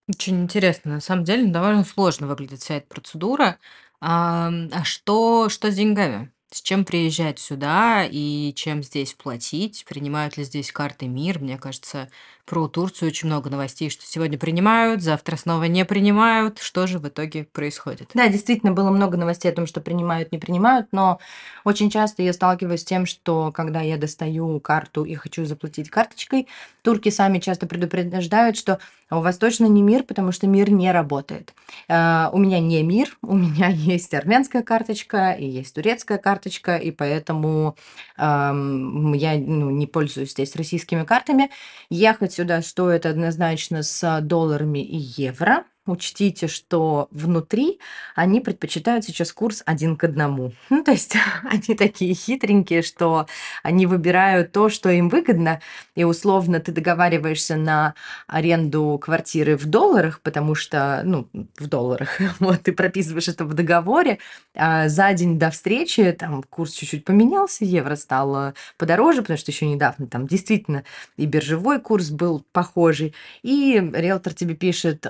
Очень 0.09 0.43
интересно. 0.43 0.93
На 0.95 1.01
самом 1.01 1.25
деле 1.25 1.47
довольно 1.51 1.85
сложно 1.85 2.27
выглядит 2.27 2.61
вся 2.61 2.77
эта 2.77 2.87
процедура. 2.87 3.59
А, 4.01 4.51
а 4.71 4.85
что, 4.85 5.49
что 5.49 5.71
с 5.71 5.75
деньгами? 5.75 6.31
С 6.51 6.63
чем 6.63 6.85
приезжать 6.87 7.39
сюда 7.39 8.07
и 8.11 8.53
чем 8.55 8.83
здесь 8.83 9.13
платить? 9.13 9.85
Принимают 9.87 10.37
ли 10.39 10.45
здесь 10.45 10.73
карты 10.73 11.07
МИР? 11.07 11.41
Мне 11.41 11.59
кажется, 11.59 12.11
про 12.49 12.67
Турцию 12.67 13.11
очень 13.11 13.29
много 13.29 13.51
новостей, 13.51 13.91
что 13.91 14.07
сегодня 14.07 14.39
принимают, 14.39 15.03
завтра 15.03 15.37
снова 15.37 15.65
не 15.65 15.85
принимают. 15.85 16.59
Что 16.61 16.87
же 16.87 16.99
в 16.99 17.07
итоге 17.07 17.45
происходит? 17.45 18.11
Да, 18.15 18.27
действительно, 18.29 18.73
было 18.73 18.91
много 18.91 19.19
новостей 19.19 19.53
о 19.53 19.55
том, 19.55 19.67
что 19.67 19.83
принимают, 19.83 20.33
не 20.33 20.39
принимают, 20.39 20.89
но 20.91 21.19
очень 21.65 21.91
часто 21.91 22.23
я 22.23 22.33
сталкиваюсь 22.33 22.81
с 22.81 22.85
тем, 22.85 23.05
что 23.05 23.53
когда 23.53 23.83
я 23.83 23.99
достаю 23.99 24.59
карту 24.61 25.05
и 25.05 25.15
хочу 25.15 25.45
заплатить 25.45 25.91
карточкой, 25.91 26.49
турки 26.83 27.11
сами 27.11 27.39
часто 27.39 27.67
предупреждают, 27.67 28.57
что 28.57 28.79
у 29.11 29.21
вас 29.21 29.39
точно 29.39 29.67
не 29.67 29.83
мир, 29.83 30.03
потому 30.03 30.33
что 30.33 30.47
мир 30.47 30.71
не 30.71 30.93
работает. 30.93 31.55
Uh, 31.89 32.31
у 32.33 32.39
меня 32.39 32.61
не 32.61 32.83
мир, 32.83 33.17
у 33.23 33.37
меня 33.37 33.69
есть 33.73 34.13
армянская 34.15 34.63
карточка 34.63 35.33
и 35.33 35.47
есть 35.47 35.75
турецкая 35.75 36.19
карточка, 36.19 36.77
и 36.77 36.91
поэтому 36.91 37.77
uh, 38.19 39.17
я 39.17 39.35
ну, 39.39 39.71
не 39.71 39.87
пользуюсь 39.87 40.33
здесь 40.33 40.57
российскими 40.57 41.05
картами. 41.05 41.51
Ехать 41.91 42.38
сюда 42.39 42.63
стоит 42.63 43.05
однозначно 43.05 43.83
с 43.83 44.21
долларами 44.21 44.79
и 44.79 44.97
евро. 44.97 45.65
Учтите, 45.89 46.49
что 46.49 47.09
внутри 47.11 47.81
они 48.15 48.43
предпочитают 48.43 49.07
сейчас 49.07 49.33
курс 49.33 49.63
один 49.65 49.97
к 49.97 50.05
одному. 50.05 50.53
Ну, 50.69 50.85
то 50.85 50.93
есть 50.93 51.17
они 51.45 51.75
такие 51.75 52.15
хитренькие, 52.15 52.83
что 52.83 53.27
они 53.63 53.87
выбирают 53.87 54.53
то, 54.53 54.69
что 54.69 54.91
им 54.91 55.09
выгодно, 55.09 55.61
и 55.95 56.05
условно 56.05 56.61
ты 56.61 56.73
договариваешься 56.73 57.57
на 57.57 57.95
аренду 58.27 58.99
квартиры 59.03 59.57
в 59.57 59.65
долларах, 59.65 60.21
потому 60.21 60.55
что, 60.55 61.01
ну, 61.05 61.27
в 61.57 61.67
долларах, 61.67 62.21
вот, 62.39 62.65
ты 62.65 62.73
прописываешь 62.73 63.29
это 63.29 63.47
в 63.47 63.55
договоре, 63.55 64.19
а 64.55 64.89
за 64.89 65.13
день 65.15 65.39
до 65.39 65.51
встречи 65.51 66.13
там 66.13 66.43
курс 66.43 66.75
чуть-чуть 66.75 67.07
поменялся, 67.07 67.65
евро 67.65 67.97
стало 67.97 68.53
подороже, 68.77 69.23
потому 69.23 69.39
что 69.39 69.51
еще 69.51 69.67
недавно 69.67 70.07
там 70.07 70.27
действительно 70.27 70.85
и 71.17 71.25
биржевой 71.25 71.81
курс 71.81 72.11
был 72.11 72.45
похожий, 72.53 73.15
и 73.43 73.83
риэлтор 73.95 74.35
тебе 74.35 74.55
пишет, 74.55 75.07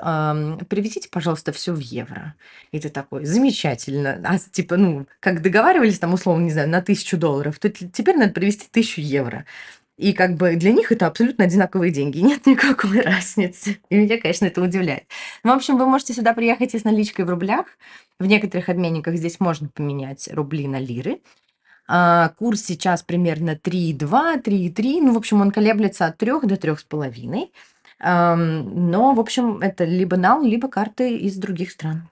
привезите, 0.68 1.08
пожалуйста, 1.10 1.52
все 1.52 1.72
в 1.72 1.80
евро. 1.80 2.34
И 2.72 2.80
ты 2.80 2.88
такой, 2.88 3.25
замечательно. 3.25 4.20
А 4.25 4.38
типа, 4.38 4.76
ну, 4.76 5.06
как 5.20 5.42
договаривались 5.42 5.98
там, 5.98 6.14
условно, 6.14 6.44
не 6.44 6.50
знаю, 6.50 6.68
на 6.68 6.82
тысячу 6.82 7.16
долларов, 7.16 7.58
то 7.58 7.68
теперь 7.68 8.16
надо 8.16 8.32
привезти 8.32 8.68
тысячу 8.70 9.00
евро. 9.00 9.44
И 9.98 10.12
как 10.12 10.37
бы 10.37 10.54
для 10.54 10.72
них 10.72 10.92
это 10.92 11.08
абсолютно 11.08 11.44
одинаковые 11.44 11.90
деньги, 11.90 12.18
нет 12.18 12.46
никакой 12.46 13.00
разницы. 13.00 13.78
И 13.90 13.96
меня, 13.96 14.18
конечно, 14.20 14.46
это 14.46 14.62
удивляет. 14.62 15.04
Ну, 15.42 15.52
в 15.52 15.56
общем, 15.56 15.76
вы 15.76 15.87
можете 15.87 16.14
сюда 16.14 16.34
приехать 16.34 16.75
и 16.75 16.78
с 16.78 16.84
наличкой 16.84 17.25
в 17.25 17.30
рублях. 17.30 17.66
В 18.20 18.26
некоторых 18.26 18.68
обменниках 18.68 19.16
здесь 19.16 19.40
можно 19.40 19.68
поменять 19.68 20.28
рубли 20.32 20.68
на 20.68 20.78
лиры. 20.78 21.20
А, 21.88 22.28
курс 22.38 22.62
сейчас 22.62 23.02
примерно 23.02 23.56
3,2, 23.56 24.42
3,3. 24.42 25.00
Ну, 25.00 25.14
в 25.14 25.16
общем, 25.16 25.40
он 25.40 25.50
колеблется 25.50 26.06
от 26.06 26.18
3 26.18 26.42
до 26.42 26.54
3,5. 26.54 27.48
Но, 28.00 29.14
в 29.14 29.21
общем, 29.21 29.59
это 29.61 29.85
либо 29.85 30.17
нал, 30.17 30.43
либо 30.43 30.69
карты 30.69 31.17
из 31.17 31.37
других 31.37 31.71
стран. 31.71 32.09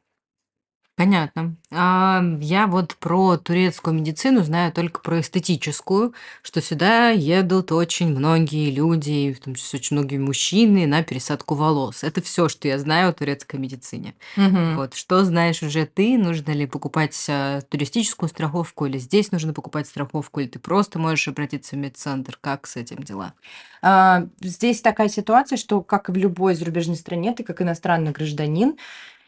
Понятно. 0.97 1.57
А, 1.71 2.23
я 2.41 2.67
вот 2.67 2.97
про 2.97 3.37
турецкую 3.37 3.93
медицину 3.97 4.43
знаю 4.43 4.73
только 4.73 5.01
про 5.01 5.21
эстетическую, 5.21 6.15
что 6.43 6.63
сюда 6.63 7.11
едут 7.11 7.71
очень 7.71 8.09
многие 8.17 8.71
люди, 8.71 9.35
в 9.35 9.45
том 9.45 9.55
числе 9.57 9.79
очень 9.79 9.99
многие 9.99 10.17
мужчины, 10.17 10.87
на 10.87 11.03
пересадку 11.03 11.55
волос. 11.55 12.03
Это 12.03 12.23
все, 12.23 12.49
что 12.49 12.67
я 12.67 12.79
знаю 12.79 13.11
о 13.11 13.13
турецкой 13.13 13.57
медицине. 13.57 14.15
Мгм. 14.37 14.77
Вот, 14.77 14.95
что 14.95 15.23
знаешь 15.27 15.63
уже 15.63 15.85
ты? 15.85 16.17
Нужно 16.17 16.53
ли 16.53 16.67
покупать 16.67 17.15
а, 17.29 17.61
туристическую 17.61 18.31
страховку, 18.31 18.87
или 18.87 18.97
здесь 18.97 19.33
нужно 19.33 19.53
покупать 19.53 19.87
страховку, 19.87 20.41
или 20.41 20.49
ты 20.49 20.59
просто 20.59 20.99
можешь 20.99 21.29
обратиться 21.29 21.77
в 21.77 21.79
медцентр? 21.79 22.39
Как 22.41 22.67
с 22.67 22.77
этим 22.77 23.03
дела? 23.03 23.35
А, 23.83 24.27
Здесь 24.41 24.81
такая 24.81 25.11
ситуация, 25.11 25.59
что, 25.59 25.83
как 25.83 26.09
и 26.09 26.13
в 26.13 26.17
любой 26.17 26.55
зарубежной 26.55 26.97
стране, 26.97 27.35
ты 27.35 27.45
как 27.45 27.61
иностранный 27.61 28.13
гражданин 28.13 28.77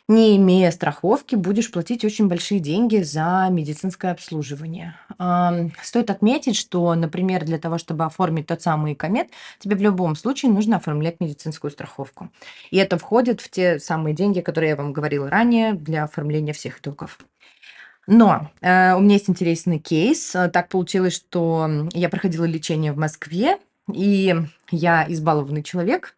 не 0.09 0.37
имея 0.37 0.71
страховки, 0.71 1.35
будешь 1.35 1.71
платить 1.71 2.05
очень 2.05 2.29
большие 2.29 2.61
деньги 2.61 3.03
за 3.03 3.47
медицинское 3.51 4.11
обслуживание. 4.11 4.95
Стоит 5.83 6.11
отметить, 6.11 6.57
что, 6.57 6.95
например, 6.95 7.45
для 7.45 7.59
того, 7.59 7.77
чтобы 7.77 8.05
оформить 8.05 8.47
тот 8.47 8.63
самый 8.63 8.95
комет, 8.95 9.29
тебе 9.59 9.77
в 9.77 9.83
любом 9.83 10.17
случае 10.17 10.51
нужно 10.51 10.77
оформлять 10.77 11.21
медицинскую 11.21 11.71
страховку. 11.71 12.31
И 12.71 12.79
это 12.79 12.97
входит 12.97 13.43
в 13.43 13.51
те 13.51 13.79
самые 13.79 14.15
деньги, 14.15 14.41
которые 14.41 14.71
я 14.71 14.77
вам 14.77 14.95
говорила 14.95 15.29
ранее, 15.29 15.75
для 15.75 16.05
оформления 16.05 16.55
всех 16.55 16.79
итогов. 16.79 17.19
Но 18.07 18.51
э, 18.63 18.95
у 18.95 19.01
меня 19.01 19.15
есть 19.15 19.29
интересный 19.29 19.79
кейс. 19.79 20.31
Так 20.31 20.71
получилось, 20.71 21.15
что 21.15 21.87
я 21.93 22.09
проходила 22.09 22.47
лечение 22.47 22.93
в 22.93 22.97
Москве, 22.97 23.59
и 23.93 24.35
я 24.71 25.05
избалованный 25.09 25.63
человек, 25.63 26.17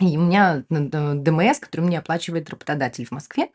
И 0.00 0.16
у 0.16 0.22
меня 0.22 0.64
н 0.70 0.88
д 0.90 1.14
ДМС, 1.14 1.58
который 1.58 1.82
мне 1.82 1.98
оплачивает 1.98 2.48
работодатель 2.50 3.06
в 3.06 3.10
Москве. 3.10 3.50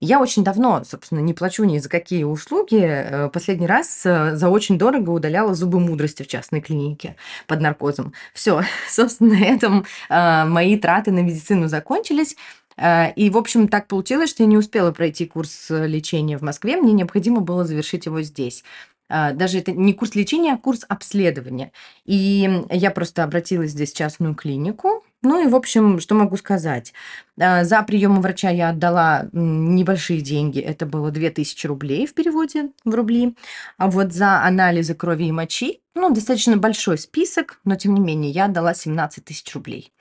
Я 0.00 0.20
очень 0.20 0.44
давно, 0.44 0.84
собственно, 0.84 1.20
не 1.20 1.32
плачу 1.34 1.64
ни 1.64 1.78
за 1.78 1.88
какие 1.88 2.24
услуги. 2.24 2.78
Э, 2.82 3.30
последний 3.30 3.66
раз, 3.66 4.04
э, 4.04 4.36
за 4.36 4.50
очень 4.50 4.76
дорого 4.76 5.10
удаляла 5.10 5.54
зубы 5.54 5.80
мудрости 5.80 6.22
в 6.22 6.28
частной 6.28 6.60
клинике 6.60 7.16
под 7.46 7.60
наркозом. 7.62 8.12
Всё, 8.34 8.62
собственно, 8.88 9.34
на 9.34 9.44
этом, 9.44 9.86
мои 10.10 10.76
траты 10.78 11.10
на 11.12 11.20
медицину 11.20 11.68
закончились. 11.68 12.36
Э, 12.76 13.12
и, 13.14 13.30
в 13.30 13.38
общем, 13.38 13.68
так 13.68 13.86
получилось, 13.88 14.30
что 14.30 14.42
я 14.42 14.48
не 14.48 14.58
успела 14.58 14.92
пройти 14.92 15.26
курс, 15.26 15.68
лечения 15.70 16.38
в 16.38 16.42
Москве. 16.42 16.76
Мне 16.76 16.92
необходимо 16.92 17.40
было 17.40 17.64
завершить 17.64 18.06
его 18.06 18.20
здесь. 18.22 18.64
Даже 19.08 19.58
это 19.58 19.70
не 19.72 19.92
курс 19.92 20.14
лечения, 20.14 20.54
а 20.54 20.58
курс 20.58 20.84
обследования. 20.88 21.72
И 22.06 22.64
я 22.70 22.90
просто 22.90 23.22
обратилась 23.22 23.72
здесь 23.72 23.92
в 23.92 23.96
частную 23.96 24.34
клинику. 24.34 25.04
Ну 25.24 25.44
и, 25.44 25.48
в 25.48 25.56
общем, 25.56 25.98
что 25.98 26.14
могу 26.14 26.36
сказать? 26.36 26.92
А, 27.40 27.64
за 27.64 27.82
прием 27.82 28.18
у 28.18 28.20
врача 28.20 28.50
я 28.50 28.68
отдала 28.68 29.28
небольшие 29.32 30.20
деньги. 30.20 30.60
Это 30.60 30.86
было 30.86 31.10
2000 31.10 31.66
рублей 31.66 32.06
в 32.06 32.14
переводе 32.14 32.70
в 32.84 32.94
рубли. 32.94 33.36
А 33.76 33.90
вот 33.90 34.12
за 34.12 34.42
анализы 34.42 34.94
крови 34.94 35.28
и 35.28 35.32
мочи, 35.32 35.80
ну, 35.94 36.10
достаточно 36.10 36.56
большой 36.56 36.98
список, 36.98 37.60
но, 37.64 37.74
тем 37.76 37.94
не 37.94 38.00
менее, 38.00 38.30
я 38.30 38.44
отдала 38.44 38.74
17 38.74 39.24
тысяч 39.24 39.52
рублей. 39.54 39.92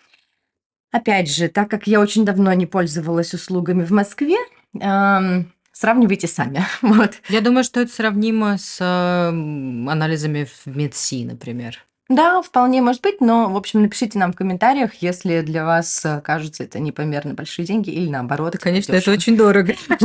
Опять 0.92 1.34
же, 1.34 1.48
так 1.48 1.70
как 1.72 1.88
я 1.88 2.00
очень 2.00 2.24
давно 2.24 2.54
не 2.54 2.68
пользовалась 2.68 3.34
услугами 3.34 3.84
в 3.84 3.92
Москве, 3.92 4.38
Сравнивайте 5.74 6.28
сами. 6.28 6.64
Вот. 6.82 7.16
Я 7.30 7.42
думаю, 7.42 7.64
что 7.64 7.82
это 7.82 7.92
сравнимо 7.92 8.58
с 8.58 8.80
анализами 8.80 10.46
в 10.46 10.68
МедСи, 10.68 11.26
например. 11.26 11.84
Да, 12.10 12.42
вполне 12.42 12.82
может 12.82 13.02
быть, 13.02 13.22
но, 13.22 13.50
в 13.50 13.56
общем, 13.56 13.82
напишите 13.82 14.20
нам 14.20 14.34
в 14.34 14.36
комментариях, 14.36 14.96
если 14.96 15.42
для 15.42 15.64
вас 15.66 16.04
э, 16.04 16.20
кажется 16.22 16.64
это 16.64 16.80
непомерно 16.80 17.34
большие 17.34 17.66
деньги 17.66 17.92
или 17.92 18.10
наоборот. 18.10 18.58
Конечно, 18.60 18.94
это 18.94 19.12
очень 19.12 19.38
дорого. 19.38 19.74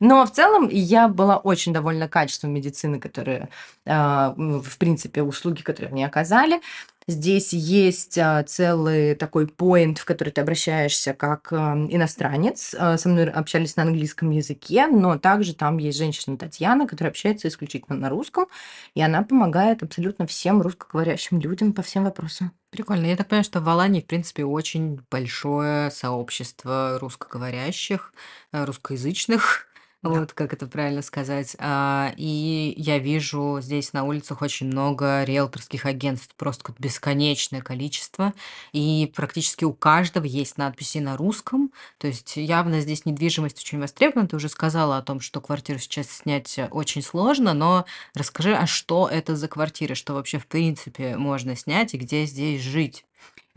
Но 0.00 0.24
в 0.24 0.32
целом 0.32 0.68
я 0.70 1.08
была 1.08 1.36
очень 1.36 1.74
довольна 1.74 2.08
качеством 2.08 2.52
медицины, 2.52 2.98
которые, 2.98 3.50
а, 3.86 4.34
в 4.36 4.78
принципе, 4.78 5.22
услуги, 5.22 5.60
которые 5.60 5.92
мне 5.92 6.06
оказали. 6.06 6.60
Здесь 7.06 7.52
есть 7.52 8.16
а, 8.18 8.42
целый 8.44 9.14
такой 9.14 9.46
поинт, 9.46 9.98
в 9.98 10.06
который 10.06 10.30
ты 10.30 10.40
обращаешься 10.40 11.12
как 11.12 11.52
а, 11.52 11.74
иностранец. 11.74 12.74
Со 12.74 13.08
мной 13.08 13.28
общались 13.28 13.76
на 13.76 13.82
английском 13.82 14.30
языке, 14.30 14.86
но 14.86 15.18
также 15.18 15.54
там 15.54 15.76
есть 15.76 15.98
женщина 15.98 16.38
Татьяна, 16.38 16.86
которая 16.86 17.10
общается 17.10 17.48
исключительно 17.48 17.98
на 17.98 18.08
русском, 18.08 18.46
и 18.94 19.02
она 19.02 19.22
помогает 19.22 19.82
абсолютно 19.82 20.26
всем 20.26 20.62
русскоговорящим 20.62 21.40
людям 21.40 21.74
по 21.74 21.82
всем 21.82 22.04
вопросам. 22.04 22.52
Прикольно. 22.70 23.06
Я 23.06 23.16
так 23.16 23.26
понимаю, 23.26 23.44
что 23.44 23.60
в 23.60 23.68
Алании, 23.68 24.00
в 24.00 24.06
принципе, 24.06 24.44
очень 24.44 25.00
большое 25.10 25.90
сообщество 25.90 26.98
русскоговорящих, 27.00 28.14
э, 28.52 28.64
русскоязычных. 28.64 29.69
Вот 30.02 30.32
как 30.32 30.54
это 30.54 30.66
правильно 30.66 31.02
сказать. 31.02 31.56
А, 31.58 32.14
и 32.16 32.72
я 32.76 32.98
вижу 32.98 33.58
здесь 33.60 33.92
на 33.92 34.04
улицах 34.04 34.40
очень 34.40 34.66
много 34.66 35.24
риэлторских 35.24 35.84
агентств, 35.84 36.34
просто 36.36 36.64
какое-то 36.64 36.82
бесконечное 36.82 37.60
количество. 37.60 38.32
И 38.72 39.12
практически 39.14 39.64
у 39.64 39.74
каждого 39.74 40.24
есть 40.24 40.56
надписи 40.56 40.98
на 40.98 41.18
русском. 41.18 41.70
То 41.98 42.06
есть 42.06 42.36
явно 42.36 42.80
здесь 42.80 43.04
недвижимость 43.04 43.58
очень 43.58 43.78
востребована. 43.78 44.28
Ты 44.28 44.36
уже 44.36 44.48
сказала 44.48 44.96
о 44.96 45.02
том, 45.02 45.20
что 45.20 45.42
квартиру 45.42 45.78
сейчас 45.78 46.10
снять 46.10 46.58
очень 46.70 47.02
сложно, 47.02 47.52
но 47.52 47.84
расскажи, 48.14 48.54
а 48.54 48.66
что 48.66 49.06
это 49.06 49.36
за 49.36 49.48
квартиры, 49.48 49.94
что 49.94 50.14
вообще 50.14 50.38
в 50.38 50.46
принципе 50.46 51.18
можно 51.18 51.54
снять 51.56 51.92
и 51.92 51.98
где 51.98 52.24
здесь 52.24 52.62
жить? 52.62 53.04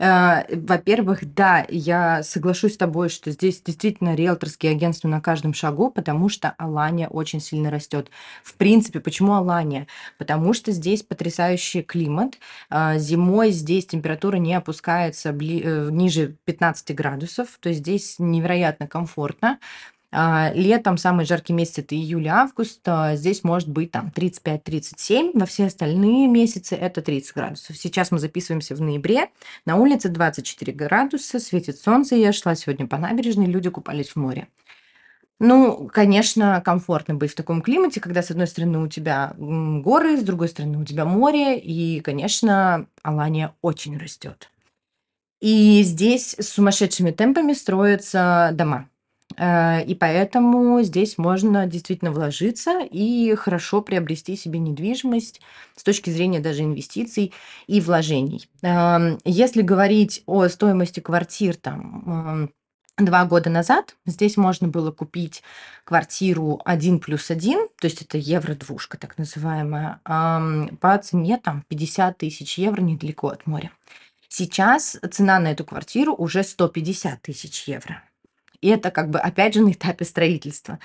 Э, 0.00 0.42
во-первых, 0.56 1.20
да, 1.34 1.64
я 1.68 2.22
соглашусь 2.24 2.74
с 2.74 2.76
тобой, 2.76 3.08
что 3.08 3.30
здесь 3.30 3.62
действительно 3.62 4.14
риэлторские 4.16 4.72
агентства 4.72 5.06
на 5.08 5.20
каждом 5.20 5.54
шагу, 5.54 5.88
потому 5.90 6.28
что 6.28 6.50
Алания 6.58 7.06
очень 7.08 7.40
сильно 7.40 7.70
растет. 7.70 8.10
В 8.42 8.54
принципе, 8.54 8.98
почему 8.98 9.34
Алания? 9.34 9.86
Потому 10.18 10.52
что 10.52 10.72
здесь 10.72 11.02
потрясающий 11.04 11.82
климат. 11.82 12.38
А, 12.70 12.98
зимой 12.98 13.52
здесь 13.52 13.86
температура 13.86 14.36
не 14.36 14.54
опускается 14.54 15.30
бли- 15.30 15.62
э, 15.64 15.88
ниже 15.92 16.36
15 16.44 16.92
градусов, 16.92 17.56
то 17.60 17.68
есть 17.68 17.80
здесь 17.80 18.16
невероятно 18.18 18.88
комфортно. 18.88 19.58
А, 20.16 20.52
летом 20.54 20.96
самый 20.96 21.26
жаркий 21.26 21.52
месяц 21.52 21.78
это 21.78 21.96
июль-август. 21.96 22.80
А, 22.86 23.16
здесь 23.16 23.42
может 23.42 23.68
быть 23.68 23.90
там 23.90 24.12
35-37. 24.14 25.32
Во 25.34 25.44
все 25.44 25.66
остальные 25.66 26.28
месяцы 26.28 26.76
это 26.76 27.02
30 27.02 27.34
градусов. 27.34 27.76
Сейчас 27.76 28.12
мы 28.12 28.20
записываемся 28.20 28.76
в 28.76 28.80
ноябре. 28.80 29.30
На 29.66 29.74
улице 29.74 30.08
24 30.08 30.72
градуса, 30.72 31.40
светит 31.40 31.80
солнце. 31.80 32.14
Я 32.14 32.32
шла 32.32 32.54
сегодня 32.54 32.86
по 32.86 32.96
набережной, 32.96 33.46
люди 33.46 33.70
купались 33.70 34.10
в 34.10 34.16
море. 34.16 34.46
Ну, 35.40 35.90
конечно, 35.92 36.62
комфортно 36.64 37.14
быть 37.14 37.32
в 37.32 37.34
таком 37.34 37.60
климате, 37.60 38.00
когда 38.00 38.22
с 38.22 38.30
одной 38.30 38.46
стороны 38.46 38.78
у 38.78 38.86
тебя 38.86 39.34
горы, 39.36 40.16
с 40.16 40.22
другой 40.22 40.48
стороны 40.48 40.78
у 40.78 40.84
тебя 40.84 41.04
море, 41.04 41.58
и, 41.58 42.00
конечно, 42.00 42.86
Алания 43.02 43.52
очень 43.60 43.98
растет. 43.98 44.48
И 45.40 45.82
здесь 45.82 46.36
с 46.38 46.50
сумасшедшими 46.50 47.10
темпами 47.10 47.52
строятся 47.52 48.50
дома. 48.52 48.88
Э, 49.36 49.84
и 49.84 49.94
поэтому 49.94 50.82
здесь 50.82 51.18
можно 51.18 51.66
действительно 51.66 52.12
вложиться 52.12 52.80
и 52.80 53.34
хорошо 53.34 53.82
приобрести 53.82 54.36
себе 54.36 54.58
недвижимость 54.58 55.40
с 55.76 55.82
точки 55.82 56.10
зрения 56.10 56.40
даже 56.40 56.62
инвестиций 56.62 57.32
и 57.66 57.80
вложений. 57.80 58.48
Эм, 58.62 59.18
если 59.24 59.62
говорить 59.62 60.22
о 60.26 60.48
стоимости 60.48 61.00
квартир 61.00 61.56
там 61.56 62.50
два 62.96 63.24
года 63.24 63.50
назад, 63.50 63.96
здесь 64.06 64.36
можно 64.36 64.68
было 64.68 64.92
купить 64.92 65.42
квартиру 65.84 66.60
1 66.64 67.00
плюс 67.00 67.30
1, 67.30 67.68
то 67.80 67.86
есть 67.86 68.02
это 68.02 68.18
евро-двушка 68.18 68.98
так 68.98 69.18
называемая, 69.18 70.00
по 70.04 70.98
цене 71.02 71.40
там 71.42 71.64
50 71.68 72.18
тысяч 72.18 72.58
евро 72.58 72.80
недалеко 72.80 73.28
от 73.28 73.46
моря. 73.46 73.72
Сейчас 74.28 74.96
цена 75.10 75.38
на 75.38 75.52
эту 75.52 75.64
квартиру 75.64 76.14
уже 76.14 76.42
150 76.42 77.22
тысяч 77.22 77.68
евро. 77.68 78.02
И 78.60 78.68
это 78.68 78.90
как 78.90 79.10
бы 79.10 79.18
опять 79.18 79.54
же 79.54 79.60
на 79.62 79.72
этапе 79.72 80.04
строительства. 80.04 80.78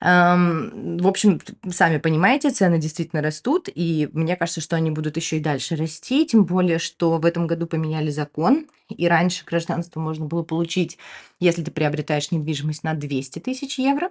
В 0.00 1.06
общем, 1.06 1.40
сами 1.70 1.98
понимаете, 1.98 2.50
цены 2.50 2.78
действительно 2.78 3.20
растут, 3.20 3.68
и 3.74 4.08
мне 4.14 4.34
кажется, 4.34 4.62
что 4.62 4.76
они 4.76 4.90
будут 4.90 5.18
еще 5.18 5.36
и 5.36 5.40
дальше 5.40 5.76
расти, 5.76 6.24
тем 6.24 6.46
более, 6.46 6.78
что 6.78 7.18
в 7.18 7.26
этом 7.26 7.46
году 7.46 7.66
поменяли 7.66 8.08
закон, 8.08 8.66
и 8.88 9.06
раньше 9.06 9.44
гражданство 9.44 10.00
можно 10.00 10.24
было 10.24 10.42
получить, 10.42 10.96
если 11.38 11.62
ты 11.62 11.70
приобретаешь 11.70 12.30
недвижимость 12.30 12.82
на 12.82 12.94
200 12.94 13.40
тысяч 13.40 13.78
евро, 13.78 14.10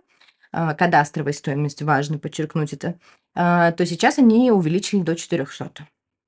а, 0.51 0.75
кадастровая 0.75 1.33
стоимость, 1.33 1.81
важно 1.81 2.19
подчеркнуть 2.19 2.73
это, 2.73 2.99
а, 3.33 3.71
то 3.71 3.83
сейчас 3.85 4.19
они 4.19 4.51
увеличили 4.51 5.01
до 5.01 5.15
400. 5.15 5.88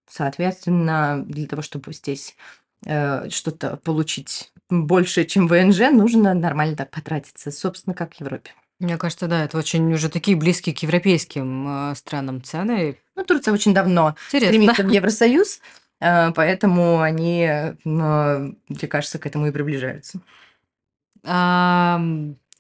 Соответственно, 0.10 1.24
для 1.26 1.48
того, 1.48 1.62
чтобы 1.62 1.94
здесь 1.94 2.36
что-то 2.84 3.80
получить 3.84 4.52
больше, 4.72 5.26
чем 5.26 5.48
ВНЖ, 5.48 5.92
нужно 5.92 6.34
нормально 6.34 6.76
так 6.76 6.90
потратиться, 6.90 7.52
собственно, 7.52 7.94
как 7.94 8.16
в 8.16 8.20
Европе. 8.20 8.52
Мне 8.82 8.98
кажется, 8.98 9.28
да, 9.28 9.44
это 9.44 9.60
очень 9.60 9.94
уже 9.94 10.10
такие 10.10 10.36
близкие 10.36 10.74
к 10.74 10.80
европейским 10.80 11.92
э, 11.92 11.96
странам 11.96 12.42
цены. 12.42 12.98
Ну, 13.16 13.24
Турция 13.24 13.54
очень 13.54 13.76
давно 13.76 14.16
Интересно. 14.30 14.48
стремится 14.48 14.84
в 14.84 14.90
Евросоюз, 14.92 15.60
э, 16.00 16.32
поэтому 16.32 17.00
они, 17.00 17.44
э, 17.44 17.76
мне 17.84 18.88
кажется, 18.90 19.20
к 19.20 19.28
этому 19.28 19.48
и 19.48 19.52
приближаются. 19.52 20.20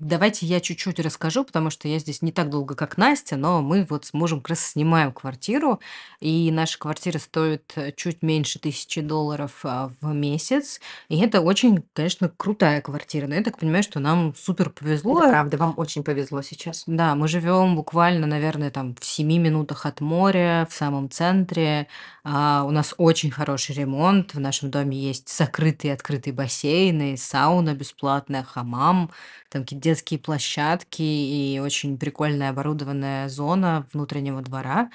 Давайте 0.04 0.48
я 0.48 0.60
чуть-чуть 0.62 1.00
расскажу, 1.00 1.44
потому 1.44 1.70
что 1.70 1.88
я 1.88 2.00
здесь 2.00 2.24
не 2.24 2.32
так 2.32 2.50
долго, 2.50 2.74
как 2.74 2.98
Настя, 2.98 3.38
но 3.38 3.62
мы 3.62 3.86
вот 3.88 4.04
с 4.06 4.14
мужем 4.14 4.40
как 4.40 4.50
раз 4.50 4.66
снимаем 4.66 5.12
квартиру, 5.12 5.80
и 6.20 6.50
наша 6.52 6.80
квартира 6.80 7.20
стоит 7.20 7.72
э, 7.76 7.92
чуть 7.96 8.24
меньше 8.24 8.58
тысячи 8.58 9.02
долларов 9.02 9.60
а, 9.64 9.92
в 10.02 10.12
месяц, 10.12 10.82
и 11.08 11.20
это 11.20 11.42
очень, 11.42 11.84
конечно, 11.94 12.30
крутая 12.36 12.82
квартира, 12.82 13.28
но 13.28 13.36
я 13.36 13.44
так 13.44 13.60
понимаю, 13.60 13.84
что 13.84 14.00
нам 14.00 14.34
супер 14.36 14.72
Это 14.84 14.84
повезло. 14.84 15.20
правда, 15.20 15.58
вам 15.58 15.76
очень 15.78 16.04
повезло 16.04 16.42
сейчас. 16.42 16.84
Да, 16.88 17.14
мы 17.14 17.28
живем 17.28 17.76
буквально, 17.76 18.26
наверное, 18.26 18.72
там 18.72 18.96
в 19.00 19.06
семи 19.06 19.38
минутах 19.38 19.86
от 19.86 20.02
моря, 20.02 20.68
в 20.68 20.74
самом 20.74 21.12
центре. 21.12 21.88
А, 22.24 22.64
у 22.66 22.72
нас 22.72 22.96
очень 22.98 23.30
хороший 23.30 23.76
ремонт. 23.76 24.34
В 24.34 24.40
нашем 24.40 24.72
доме 24.72 24.98
есть 24.98 25.30
закрытые 25.30 25.92
и 25.92 25.94
открытые 25.94 26.34
бассейны, 26.34 27.18
сауна 27.18 27.76
бесплатная, 27.76 28.44
хамам, 28.44 29.12
там 29.50 29.64
какие-то 29.64 29.91
детские 29.92 30.20
площадки 30.20 31.02
и 31.02 31.60
очень 31.60 31.98
прикольная 31.98 32.52
оборудованная 32.52 33.28
зона 33.28 33.86
внутреннего 33.92 34.42
двора. 34.42 34.90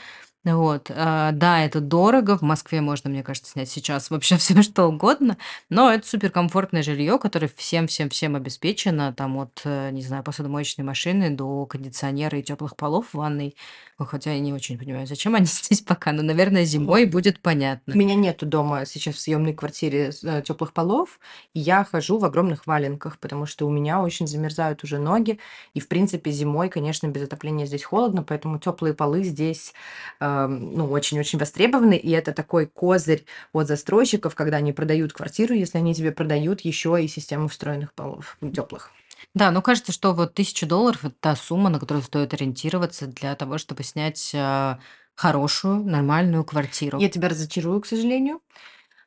Вот, 0.46 0.92
а, 0.94 1.32
да, 1.32 1.64
это 1.64 1.80
дорого. 1.80 2.38
В 2.38 2.42
Москве 2.42 2.80
можно, 2.80 3.11
мне 3.11 3.24
кажется, 3.24 3.50
снять 3.50 3.68
сейчас 3.68 4.11
вообще 4.11 4.37
всё 4.38 4.62
что 4.62 4.87
угодно, 4.87 5.38
но 5.70 5.90
это 5.90 6.06
суперкомфортное 6.06 6.85
жилье, 6.85 7.18
которое 7.18 7.48
всем 7.56 7.88
всем 7.88 8.11
всем 8.11 8.37
обеспечено, 8.37 9.12
там 9.12 9.37
от, 9.38 9.62
э, 9.64 9.90
не 9.90 10.02
знаю, 10.02 10.22
посудомоечной 10.22 10.85
машины 10.85 11.30
до 11.30 11.66
кондиционера 11.66 12.38
и 12.38 12.44
теплых 12.44 12.76
полов 12.76 13.09
в 13.09 13.14
ванной. 13.14 13.56
Ну, 13.98 14.04
хотя 14.06 14.32
я 14.32 14.38
не 14.38 14.52
очень 14.52 14.78
понимаю, 14.78 15.09
зачем 15.09 15.35
они 15.35 15.46
здесь 15.46 15.80
пока, 15.80 16.12
но, 16.12 16.22
наверное, 16.22 16.64
зимой 16.64 17.06
будет 17.06 17.40
понятно. 17.40 17.94
У 17.94 17.98
меня 17.98 18.14
нету 18.14 18.46
дома 18.46 18.87
сейчас 18.87 19.16
в 19.16 19.20
съемной 19.20 19.52
квартире 19.52 20.12
э, 20.22 20.42
тёплых 20.42 20.72
полов, 20.72 21.18
и 21.54 21.59
я 21.59 21.82
хожу 21.82 22.18
в 22.18 22.24
огромных 22.24 22.68
валенках, 22.68 23.18
потому 23.18 23.46
что 23.46 23.66
у 23.66 23.70
меня 23.70 24.00
очень 24.00 24.28
замерзают 24.28 24.85
уже 24.85 25.00
ноги. 25.00 25.40
И, 25.74 25.80
в 25.80 25.88
принципе, 25.88 26.30
зимой, 26.30 26.68
конечно, 26.68 27.09
без 27.09 27.24
отопления 27.24 27.66
здесь 27.66 27.82
холодно, 27.82 28.22
поэтому 28.22 28.61
теплые 28.61 28.94
полы 28.94 29.24
здесь, 29.24 29.72
ам, 30.20 30.36
ну, 30.46 30.90
очень-очень 30.90 31.38
востребованы. 31.38 31.96
И 31.96 32.11
это 32.11 32.33
такой 32.33 32.66
козырь 32.66 33.25
от 33.53 33.66
застройщиков, 33.66 34.35
когда 34.35 34.59
они 34.59 34.72
продают 34.72 35.12
квартиру, 35.12 35.55
если 35.55 35.79
они 35.79 35.94
тебе 35.94 36.12
продают 36.12 36.61
еще 36.61 37.03
и 37.03 37.09
систему 37.09 37.49
встроенных 37.49 37.94
полов 37.94 38.37
теплых. 38.55 38.90
Да, 39.35 39.51
ну, 39.51 39.62
кажется, 39.62 39.92
что 39.92 40.12
вот 40.12 40.35
1000 40.35 40.66
долларов- 40.66 41.05
это 41.05 41.14
та 41.20 41.37
сумма, 41.37 41.70
на 41.70 41.79
которую 41.79 42.03
стоит 42.03 42.33
ориентироваться 42.35 43.07
для 43.07 43.35
того, 43.35 43.59
чтобы 43.59 43.83
снять, 43.83 44.33
а, 44.35 44.79
хорошую, 45.14 45.83
нормальную 45.85 46.44
квартиру. 46.44 46.99
Я 46.99 47.09
тебя 47.09 47.29
разочарую, 47.29 47.81
к 47.81 47.87
сожалению. 47.87 48.40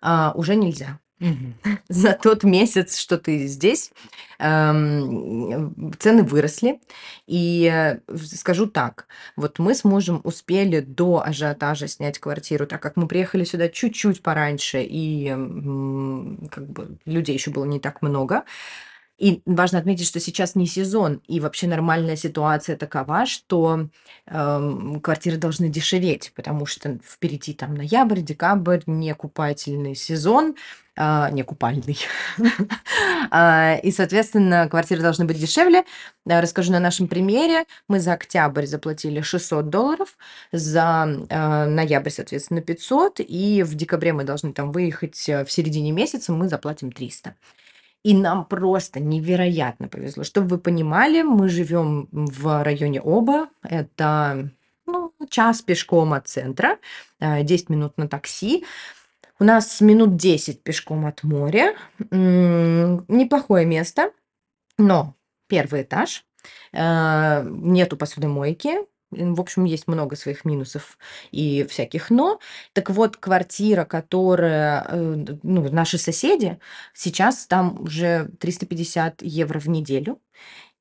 А, 0.01 0.33
уже 0.35 0.55
нельзя. 0.55 0.99
За 1.89 2.13
тот 2.13 2.43
месяц, 2.43 2.97
что 2.97 3.17
ты 3.17 3.45
здесь, 3.47 3.91
ам, 4.39 5.93
цены 5.99 6.23
выросли. 6.23 6.79
И, 7.27 7.69
э, 7.71 7.99
скажу 8.25 8.67
так, 8.67 9.07
вот 9.35 9.59
мы 9.59 9.75
с 9.75 9.83
мужем 9.83 10.21
успели 10.23 10.79
до 10.79 11.21
ажиотажа 11.25 11.87
снять 11.87 12.19
квартиру, 12.19 12.65
так 12.67 12.81
как 12.81 12.95
мы 12.95 13.07
приехали 13.07 13.43
сюда 13.43 13.69
чуть-чуть 13.69 14.21
пораньше, 14.23 14.81
и, 14.81 15.29
как 16.49 16.69
бы 16.69 16.97
людей 17.05 17.33
еще 17.35 17.51
было 17.51 17.65
не 17.65 17.79
так 17.79 18.01
много. 18.01 18.43
И 19.19 19.41
важно 19.45 19.79
отметить, 19.79 20.07
что 20.07 20.19
сейчас 20.21 20.55
не 20.55 20.65
сезон, 20.65 21.21
и 21.27 21.41
вообще 21.41 21.67
нормальная 21.67 22.15
ситуация 22.15 22.77
такова, 22.77 23.25
что, 23.25 23.89
ам, 24.25 25.01
квартиры 25.01 25.35
должны 25.37 25.67
дешеветь, 25.67 26.31
потому 26.35 26.65
что 26.65 26.99
впереди 27.05 27.53
там 27.53 27.75
ноябрь, 27.75 28.21
декабрь, 28.21 28.79
не 28.85 29.13
купательный 29.13 29.93
сезон, 29.93 30.55
а, 30.95 31.29
не 31.31 31.43
купальный. 31.43 31.97
А, 33.31 33.75
и, 33.83 33.91
соответственно, 33.91 34.67
квартиры 34.67 35.01
должны 35.01 35.25
быть 35.25 35.39
дешевле. 35.39 35.83
А, 36.27 36.41
расскажу 36.41 36.71
на 36.71 36.79
нашем 36.79 37.07
примере. 37.07 37.65
Мы 37.87 37.99
за 37.99 38.13
октябрь 38.13 38.65
заплатили 38.65 39.21
600 39.21 39.69
долларов, 39.69 40.17
за, 40.51 41.07
а, 41.29 41.65
ноябрь, 41.67 42.09
соответственно, 42.09 42.61
500, 42.61 43.19
и 43.19 43.63
в 43.63 43.75
декабре 43.75 44.13
мы 44.13 44.23
должны 44.23 44.51
там 44.51 44.71
выехать, 44.71 45.29
э, 45.29 45.45
в 45.45 45.51
середине 45.51 45.91
месяца 45.91 46.31
мы 46.31 46.47
заплатим 46.49 46.91
300. 46.91 47.35
И 48.03 48.13
нам 48.13 48.45
просто 48.45 48.99
невероятно 48.99 49.89
повезло. 49.89 50.23
Чтоб 50.23 50.45
вы 50.45 50.57
понимали, 50.57 51.21
мы 51.21 51.49
живем 51.49 52.07
в 52.11 52.63
районе 52.63 53.01
Оба. 53.01 53.49
Это, 53.61 54.49
ну, 54.85 55.13
час 55.29 55.61
пешком 55.61 56.13
от 56.13 56.27
центра, 56.27 56.77
а, 57.19 57.43
10 57.43 57.69
минут 57.69 57.97
на 57.97 58.07
такси. 58.07 58.65
У 59.39 59.43
нас 59.43 59.81
минут 59.81 60.15
10 60.15 60.63
пешком 60.63 61.05
от 61.05 61.23
моря. 61.23 61.75
Неплохое 62.09 63.65
место, 63.65 64.11
но 64.77 65.15
первый 65.47 65.83
этаж, 65.83 66.25
а, 66.73 67.43
нету 67.43 67.97
посудомойки. 67.97 68.79
В 69.11 69.41
общем, 69.41 69.65
есть 69.65 69.87
много 69.87 70.15
своих 70.15 70.45
минусов 70.45 70.97
и 71.31 71.65
всяких 71.69 72.09
"но". 72.11 72.39
Так 72.73 72.89
вот, 72.91 73.17
квартира, 73.17 73.85
которая, 73.85 74.85
э, 74.89 75.25
ну, 75.43 75.69
наши 75.71 75.97
соседи, 75.97 76.59
сейчас 76.93 77.47
там 77.47 77.81
уже 77.81 78.29
350 78.39 79.21
евро 79.23 79.59
в 79.59 79.67
неделю. 79.69 80.19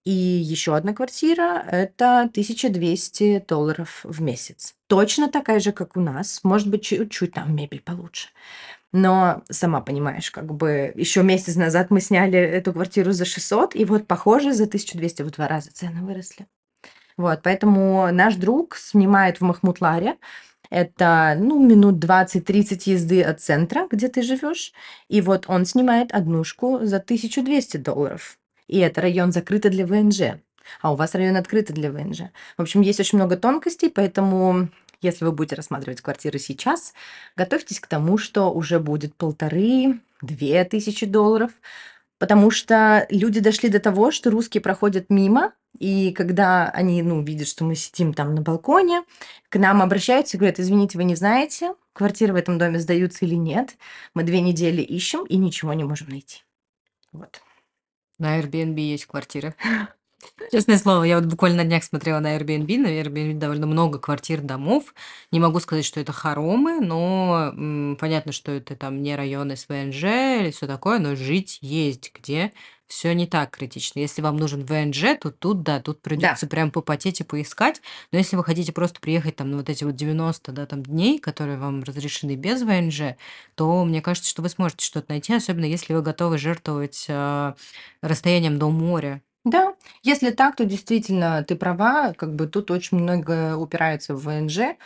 И 0.04 0.12
еще 0.12 0.76
одна 0.76 0.94
квартира- 0.94 1.64
это 1.70 2.30
1200 2.34 3.44
долларов 3.48 4.00
в 4.04 4.22
месяц. 4.22 4.74
Точно 4.88 5.28
такая 5.30 5.60
же, 5.60 5.72
как 5.72 5.96
у 5.96 6.00
нас, 6.00 6.40
может 6.44 6.68
быть, 6.70 6.82
чуть-чуть 6.84 7.32
там 7.34 7.54
мебель 7.56 7.82
получше. 7.82 8.28
Но 8.92 9.42
сама 9.50 9.80
понимаешь, 9.82 10.30
как 10.32 10.46
бы 10.54 10.92
еще 10.96 11.22
месяц 11.24 11.56
назад 11.56 11.90
мы 11.90 12.00
сняли 12.02 12.38
эту 12.38 12.72
квартиру 12.74 13.12
за 13.12 13.24
600, 13.26 13.76
и 13.76 13.84
вот, 13.86 14.06
похоже, 14.08 14.54
за 14.54 14.66
1200 14.66 15.22
в 15.22 15.30
2 15.32 15.48
раза 15.48 15.72
цены 15.72 16.02
выросли. 16.04 16.46
Вот, 17.18 17.40
поэтому 17.42 18.10
наш 18.12 18.36
друг 18.36 18.76
снимает 18.76 19.38
в 19.38 19.44
Махмутларе. 19.44 20.16
Это, 20.70 21.36
ну, 21.38 21.62
минут 21.62 22.02
20-30 22.02 22.82
езды 22.86 23.22
от 23.22 23.40
центра, 23.40 23.88
где 23.90 24.08
ты 24.08 24.22
живешь. 24.22 24.72
И 25.08 25.20
вот 25.20 25.44
он 25.48 25.66
снимает 25.66 26.12
однушку 26.12 26.78
за 26.82 26.98
1200 26.98 27.78
долларов. 27.78 28.38
И 28.68 28.78
это 28.78 29.00
район 29.00 29.32
закрытый 29.32 29.70
для 29.70 29.86
ВНЖ, 29.86 30.40
а 30.80 30.92
у 30.92 30.96
вас 30.96 31.14
район 31.14 31.36
открытый 31.36 31.74
для 31.74 31.90
ВНЖ. 31.90 32.30
В 32.56 32.62
общем, 32.62 32.82
есть 32.82 33.00
очень 33.00 33.18
много 33.18 33.36
тонкостей, 33.36 33.90
поэтому 33.90 34.68
если 35.00 35.24
вы 35.24 35.32
будете 35.32 35.56
рассматривать 35.56 36.00
квартиры 36.00 36.38
сейчас, 36.38 36.92
готовьтесь 37.36 37.80
к 37.80 37.86
тому, 37.86 38.18
что 38.18 38.52
уже 38.52 38.78
будет 38.78 39.14
1500-2000 39.16 40.64
тысячи 40.64 41.06
долларов. 41.06 41.50
Потому 42.18 42.50
что 42.50 43.06
люди 43.10 43.40
дошли 43.40 43.68
до 43.68 43.78
того, 43.80 44.10
что 44.10 44.30
русские 44.30 44.60
проходят 44.60 45.06
мимо, 45.08 45.52
и 45.78 46.12
когда 46.12 46.68
они, 46.70 47.02
ну, 47.02 47.22
видят, 47.22 47.46
что 47.48 47.64
мы 47.64 47.76
сидим 47.76 48.12
там 48.12 48.34
на 48.34 48.42
балконе, 48.42 49.02
к 49.48 49.58
нам 49.58 49.82
обращаются 49.82 50.36
и 50.36 50.40
говорят: 50.40 50.58
"Извините, 50.58 50.98
вы 50.98 51.04
не 51.04 51.14
знаете, 51.14 51.74
квартиры 51.92 52.32
в 52.32 52.36
этом 52.36 52.58
доме 52.58 52.80
сдаются 52.80 53.24
или 53.24 53.34
нет? 53.36 53.76
Мы 54.14 54.24
2 54.24 54.40
недели 54.40 54.82
ищем 54.82 55.24
и 55.26 55.36
ничего 55.36 55.72
не 55.74 55.84
можем 55.84 56.08
найти". 56.08 56.42
Вот. 57.12 57.40
На 58.18 58.40
Airbnb 58.40 58.78
есть 58.80 59.06
квартиры. 59.06 59.54
Честное 60.50 60.78
слово, 60.78 61.04
я 61.04 61.16
вот 61.18 61.26
буквально 61.26 61.58
на 61.58 61.64
днях 61.64 61.84
смотрела 61.84 62.20
на 62.20 62.36
Airbnb. 62.36 62.78
На 62.78 62.86
Airbnb 62.88 63.34
довольно 63.34 63.66
много 63.66 63.98
квартир, 63.98 64.40
домов. 64.40 64.94
Не 65.30 65.40
могу 65.40 65.60
сказать, 65.60 65.84
что 65.84 66.00
это 66.00 66.12
хоромы, 66.12 66.80
но, 66.80 67.52
м, 67.54 67.96
понятно, 68.00 68.32
что 68.32 68.52
это 68.52 68.74
там 68.76 69.02
не 69.02 69.14
районы 69.14 69.56
с 69.56 69.68
ВНЖ 69.68 70.04
или 70.40 70.50
всё 70.50 70.66
такое, 70.66 70.98
но 70.98 71.14
жить 71.16 71.58
есть 71.60 72.12
где. 72.18 72.52
Всё 72.86 73.12
не 73.12 73.26
так 73.26 73.50
критично. 73.50 74.00
Если 74.00 74.22
вам 74.22 74.38
нужен 74.38 74.64
ВНЖ, 74.64 75.14
то 75.20 75.30
тут 75.30 75.62
да, 75.62 75.80
тут 75.80 75.98
Да. 75.98 76.02
придется 76.08 76.46
прям 76.46 76.70
попотеть 76.70 77.20
и 77.20 77.24
поискать. 77.24 77.82
Но 78.12 78.18
если 78.18 78.34
вы 78.36 78.42
хотите 78.44 78.72
просто 78.72 78.98
приехать 79.00 79.36
там 79.36 79.50
на 79.50 79.58
вот 79.58 79.68
эти 79.68 79.84
вот 79.84 79.94
90, 79.94 80.52
да, 80.52 80.64
там 80.64 80.82
дней, 80.82 81.18
которые 81.18 81.58
вам 81.58 81.82
разрешены 81.82 82.34
без 82.36 82.62
ВНЖ, 82.62 83.16
то 83.56 83.84
мне 83.84 84.00
кажется, 84.00 84.30
что 84.30 84.40
вы 84.40 84.48
сможете 84.48 84.86
что-то 84.86 85.06
найти, 85.10 85.34
особенно 85.34 85.66
если 85.66 85.92
вы 85.92 86.00
готовы 86.00 86.38
жертвовать, 86.38 87.04
а, 87.10 87.54
расстоянием 88.00 88.58
до 88.58 88.70
моря. 88.70 89.20
Да, 89.44 89.74
если 90.02 90.30
так, 90.30 90.56
то 90.56 90.64
действительно 90.64 91.42
ты 91.44 91.56
права. 91.56 92.12
Как 92.14 92.34
бы 92.34 92.46
тут 92.46 92.70
очень 92.70 92.98
многое 92.98 93.56
упирается 93.56 94.14
в 94.14 94.22
ВНЖ, 94.24 94.76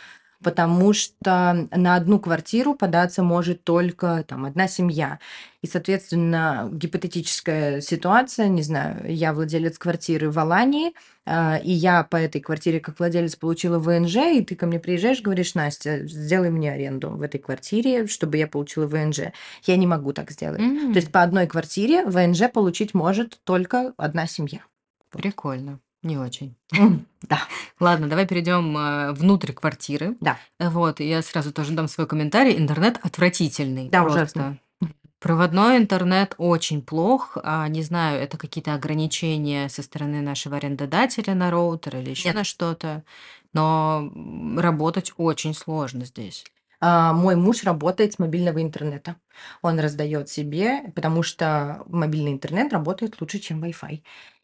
потому 0.43 0.93
что 0.93 1.67
на 1.71 1.95
одну 1.95 2.19
квартиру 2.19 2.75
податься 2.75 3.23
может 3.23 3.63
только 3.63 4.23
там 4.27 4.45
одна 4.45 4.67
семья. 4.67 5.19
И, 5.61 5.67
соответственно, 5.67 6.69
гипотетическая 6.71 7.79
ситуация, 7.81 8.47
не 8.49 8.61
знаю, 8.63 9.11
я 9.11 9.33
владелец 9.33 9.77
квартиры 9.77 10.29
в 10.29 10.37
Алании, 10.37 10.93
а, 11.25 11.57
и 11.63 11.71
я 11.71 12.03
по 12.03 12.17
этой 12.17 12.41
квартире 12.41 12.79
как 12.81 12.99
владелец 12.99 13.35
получила 13.37 13.79
ВНЖ, 13.79 14.17
и 14.35 14.43
ты 14.43 14.55
ко 14.55 14.65
мне 14.65 14.79
приезжаешь, 14.79 15.21
говоришь: 15.21 15.55
"Настя, 15.55 16.05
сделай 16.05 16.49
мне 16.49 16.71
аренду 16.73 17.09
в 17.11 17.21
этой 17.21 17.39
квартире, 17.39 18.07
чтобы 18.07 18.37
я 18.37 18.47
получила 18.47 18.87
ВНЖ". 18.87 19.31
Я 19.63 19.77
не 19.77 19.87
могу 19.87 20.11
так 20.13 20.31
сделать. 20.31 20.59
То 20.93 20.97
есть 20.99 21.11
по 21.11 21.21
одной 21.23 21.47
квартире 21.47 22.05
ВНЖ 22.05 22.51
получить 22.53 22.93
может 22.93 23.39
только 23.43 23.93
одна 23.97 24.27
семья. 24.27 24.59
Прикольно. 25.11 25.79
Не 26.03 26.17
очень. 26.17 26.55
Да. 27.29 27.39
Ладно, 27.79 28.09
давай 28.09 28.27
перейдем, 28.27 28.75
а, 28.77 29.13
внутрь 29.13 29.53
квартиры. 29.53 30.17
Да. 30.19 30.37
Вот, 30.59 30.99
и 30.99 31.07
я 31.07 31.21
сразу 31.21 31.53
тоже 31.53 31.71
дам 31.71 31.87
свой 31.87 32.05
комментарий. 32.05 32.57
Интернет 32.57 32.99
отвратительный 33.01 33.87
Да, 33.87 34.03
ужасно. 34.03 34.59
Проводной 35.21 35.77
интернет 35.77 36.35
очень 36.37 36.81
плох. 36.81 37.37
А, 37.41 37.65
не 37.69 37.81
знаю, 37.81 38.19
это 38.19 38.37
какие-то 38.37 38.73
ограничения 38.73 39.69
со 39.69 39.81
стороны 39.81 40.19
нашего 40.19 40.57
арендодателя 40.57 41.33
на 41.33 41.49
роутер 41.49 41.95
или 41.95 42.09
еще 42.09 42.27
Нет. 42.27 42.35
на 42.35 42.43
что-то, 42.43 43.03
но, 43.53 44.11
работать 44.57 45.13
очень 45.15 45.53
сложно 45.53 46.03
здесь. 46.03 46.43
А, 46.81 47.13
мой 47.13 47.37
муж 47.37 47.63
работает 47.63 48.11
с 48.11 48.19
мобильного 48.19 48.61
интернета. 48.61 49.15
Он 49.61 49.79
раздает 49.79 50.27
себе, 50.27 50.91
потому 50.93 51.23
что 51.23 51.83
мобильный 51.87 52.33
интернет 52.33 52.73
работает 52.73 53.21
лучше, 53.21 53.39
чем 53.39 53.63
Wi-Fi. 53.63 54.01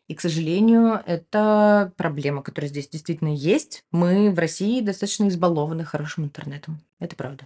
И, 0.10 0.16
к 0.16 0.22
сожалению, 0.22 1.02
это 1.06 1.94
проблема, 1.96 2.42
которая 2.42 2.68
здесь 2.68 2.90
действительно 2.90 3.34
есть. 3.34 3.84
Мы 3.92 4.32
в 4.32 4.40
России 4.40 4.82
достаточно 4.82 5.28
избалованы 5.28 5.86
хорошим 5.86 6.26
интернетом. 6.26 6.82
Это 7.00 7.16
правда. 7.16 7.46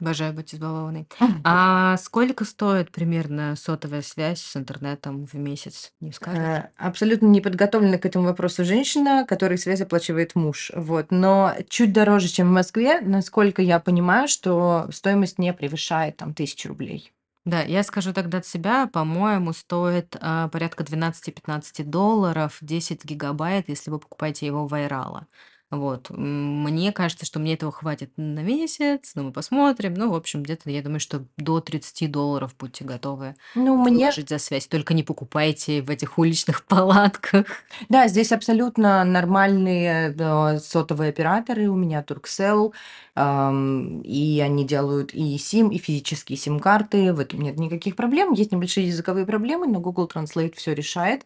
Обожаю 0.00 0.34
быть 0.34 0.52
избалованной. 0.52 1.06
А 1.44 1.96
сколько 1.98 2.44
стоит 2.44 2.90
примерно 2.90 3.54
сотовая 3.56 4.02
связь 4.02 4.42
с 4.42 4.56
интернетом 4.56 5.26
в 5.26 5.34
месяц, 5.34 5.92
не 6.00 6.10
скажешь? 6.12 6.42
Э, 6.42 6.70
абсолютно 6.76 7.26
неподготовленная 7.26 7.98
к 7.98 8.04
этому 8.04 8.26
вопросу 8.26 8.64
женщина, 8.64 9.24
которой 9.24 9.56
связь 9.56 9.80
оплачивает 9.80 10.34
муж. 10.34 10.72
Вот. 10.74 11.12
Но 11.12 11.54
чуть 11.68 11.92
дороже, 11.92 12.26
чем 12.28 12.48
в 12.48 12.52
Москве, 12.52 13.00
насколько 13.00 13.62
я 13.62 13.78
понимаю, 13.78 14.26
что 14.26 14.88
стоимость 14.92 15.38
не 15.38 15.54
превышает 15.54 16.16
там 16.16 16.34
тысячи 16.34 16.66
рублей. 16.66 17.12
Да, 17.46 17.62
я 17.62 17.82
скажу 17.84 18.12
тогда 18.12 18.38
от 18.38 18.46
себя, 18.46 18.88
по-моему, 18.88 19.52
стоит 19.52 20.16
а, 20.20 20.48
порядка 20.48 20.82
12-15 20.84 21.84
долларов 21.84 22.58
10 22.60 23.04
гигабайт, 23.04 23.68
если 23.68 23.90
вы 23.90 24.00
покупаете 24.00 24.46
его 24.46 24.66
в 24.66 24.74
Айрала. 24.74 25.28
Вот. 25.72 26.10
Мне 26.10 26.92
кажется, 26.92 27.26
что 27.26 27.40
мне 27.40 27.54
этого 27.54 27.72
хватит 27.72 28.12
на 28.16 28.38
месяц, 28.40 29.12
но 29.16 29.24
мы 29.24 29.32
посмотрим. 29.32 29.94
Ну, 29.94 30.10
в 30.12 30.14
общем, 30.14 30.44
где-то, 30.44 30.70
я 30.70 30.80
думаю, 30.80 31.00
что 31.00 31.24
до 31.36 31.60
30 31.60 32.06
долларов 32.06 32.54
будьте 32.56 32.84
готовы 32.84 33.34
Ну, 33.56 33.76
мне 33.76 34.06
выложить 34.06 34.28
за 34.28 34.38
связь. 34.38 34.68
Только 34.68 34.94
не 34.94 35.02
покупайте 35.02 35.82
в 35.82 35.90
этих 35.90 36.18
уличных 36.18 36.64
палатках. 36.68 37.46
Да, 37.88 38.06
здесь 38.06 38.30
абсолютно 38.30 39.02
нормальные 39.04 40.14
э, 40.16 40.58
сотовые 40.60 41.08
операторы. 41.10 41.68
У 41.68 41.74
меня 41.74 42.04
Turkcell, 42.06 42.72
ам, 43.16 44.02
и 44.02 44.38
они 44.40 44.64
делают 44.64 45.14
и 45.14 45.36
сим, 45.36 45.70
и 45.70 45.78
физические 45.78 46.38
сим-карты. 46.38 47.12
В 47.12 47.18
этом 47.18 47.40
нет 47.40 47.58
никаких 47.58 47.96
проблем. 47.96 48.32
Есть 48.34 48.52
небольшие 48.52 48.86
языковые 48.86 49.26
проблемы, 49.26 49.66
но 49.66 49.80
Google 49.80 50.08
Translate 50.12 50.54
все 50.56 50.74
решает. 50.74 51.24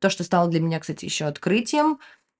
То, 0.00 0.10
что 0.10 0.22
стало 0.22 0.48
для 0.48 0.60
меня, 0.60 0.78
кстати, 0.78 1.04
еще 1.04 1.24
открытием, 1.24 1.98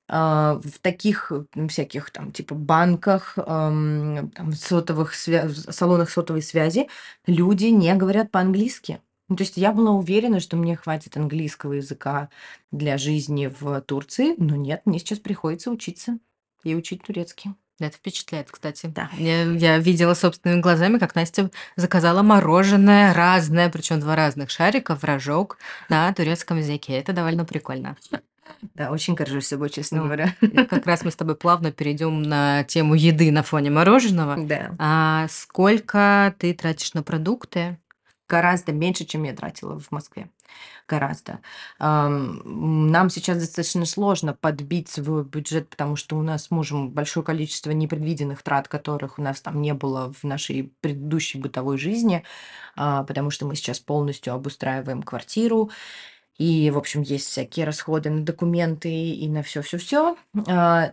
в 0.08 0.78
таких 0.80 1.30
всяких 1.68 2.10
там 2.10 2.32
типа 2.32 2.54
банках, 2.54 3.34
ам, 3.36 4.30
там, 4.30 4.52
сотовых 4.54 5.14
свя- 5.14 5.48
салонах 5.48 6.10
сотовой 6.10 6.42
связи 6.42 6.88
люди 7.26 7.66
не 7.66 7.94
говорят 7.94 8.30
по-английски. 8.30 9.00
Ну, 9.28 9.36
то 9.36 9.42
есть 9.42 9.58
я 9.58 9.72
была 9.72 9.90
уверена, 9.90 10.40
что 10.40 10.56
мне 10.56 10.76
хватит 10.76 11.16
английского 11.16 11.74
языка 11.74 12.30
для 12.72 12.96
жизни 12.96 13.52
в 13.60 13.80
Турции, 13.82 14.34
но 14.38 14.56
нет, 14.56 14.82
мне 14.86 14.98
сейчас 14.98 15.18
приходится 15.18 15.70
учиться 15.70 16.18
и 16.64 16.74
учить 16.74 17.02
турецкий. 17.02 17.52
Это 17.80 17.96
впечатляет, 17.96 18.50
кстати. 18.50 18.86
Да. 18.86 19.08
Я, 19.16 19.44
я 19.52 19.78
видела 19.78 20.14
собственными 20.14 20.60
глазами, 20.60 20.98
как 20.98 21.14
Настя 21.14 21.50
заказала 21.76 22.22
мороженое 22.22 23.14
разное, 23.14 23.70
причем 23.70 24.00
два 24.00 24.16
разных 24.16 24.50
шарика 24.50 24.96
в 24.96 25.04
рожок 25.04 25.58
на 25.88 26.12
турецком 26.12 26.58
языке. 26.58 26.94
Это 26.94 27.12
довольно 27.12 27.44
прикольно. 27.44 27.96
Да, 28.74 28.90
очень 28.90 29.14
горжусь 29.14 29.46
собой, 29.46 29.70
честно 29.70 29.98
Ну, 29.98 30.04
говоря. 30.04 30.34
как 30.68 30.86
раз 30.86 31.04
мы 31.04 31.10
с 31.10 31.16
тобой 31.16 31.36
плавно 31.36 31.72
перейдем 31.72 32.22
на 32.22 32.64
тему 32.64 32.94
еды 32.94 33.30
на 33.30 33.42
фоне 33.42 33.70
мороженого. 33.70 34.36
Да. 34.44 34.74
А 34.78 35.26
сколько 35.30 36.34
ты 36.38 36.54
тратишь 36.54 36.94
на 36.94 37.02
продукты? 37.02 37.78
Гораздо 38.28 38.72
меньше, 38.72 39.04
чем 39.06 39.22
я 39.22 39.34
тратила 39.34 39.80
в 39.80 39.90
Москве. 39.90 40.28
Гораздо. 40.86 41.40
Нам 41.78 43.10
сейчас 43.10 43.38
достаточно 43.38 43.84
сложно 43.86 44.34
подбить 44.34 44.88
свой 44.88 45.24
бюджет, 45.24 45.68
потому 45.68 45.96
что 45.96 46.16
у 46.16 46.22
нас 46.22 46.44
с 46.44 46.50
мужем 46.50 46.90
большое 46.90 47.24
количество 47.24 47.70
непредвиденных 47.70 48.42
трат, 48.42 48.68
которых 48.68 49.18
у 49.18 49.22
нас 49.22 49.40
там 49.40 49.60
не 49.60 49.74
было 49.74 50.12
в 50.12 50.24
нашей 50.24 50.72
предыдущей 50.80 51.38
бытовой 51.38 51.78
жизни, 51.78 52.22
а, 52.76 53.02
потому 53.04 53.30
что 53.30 53.46
мы 53.46 53.54
сейчас 53.56 53.80
полностью 53.80 54.32
обустраиваем 54.34 55.02
квартиру, 55.02 55.70
и, 56.38 56.70
в 56.70 56.78
общем, 56.78 57.02
есть 57.02 57.26
всякие 57.26 57.66
расходы 57.66 58.10
на 58.10 58.22
документы 58.24 58.88
и 58.90 59.28
на 59.28 59.42
все-все-все. 59.42 60.16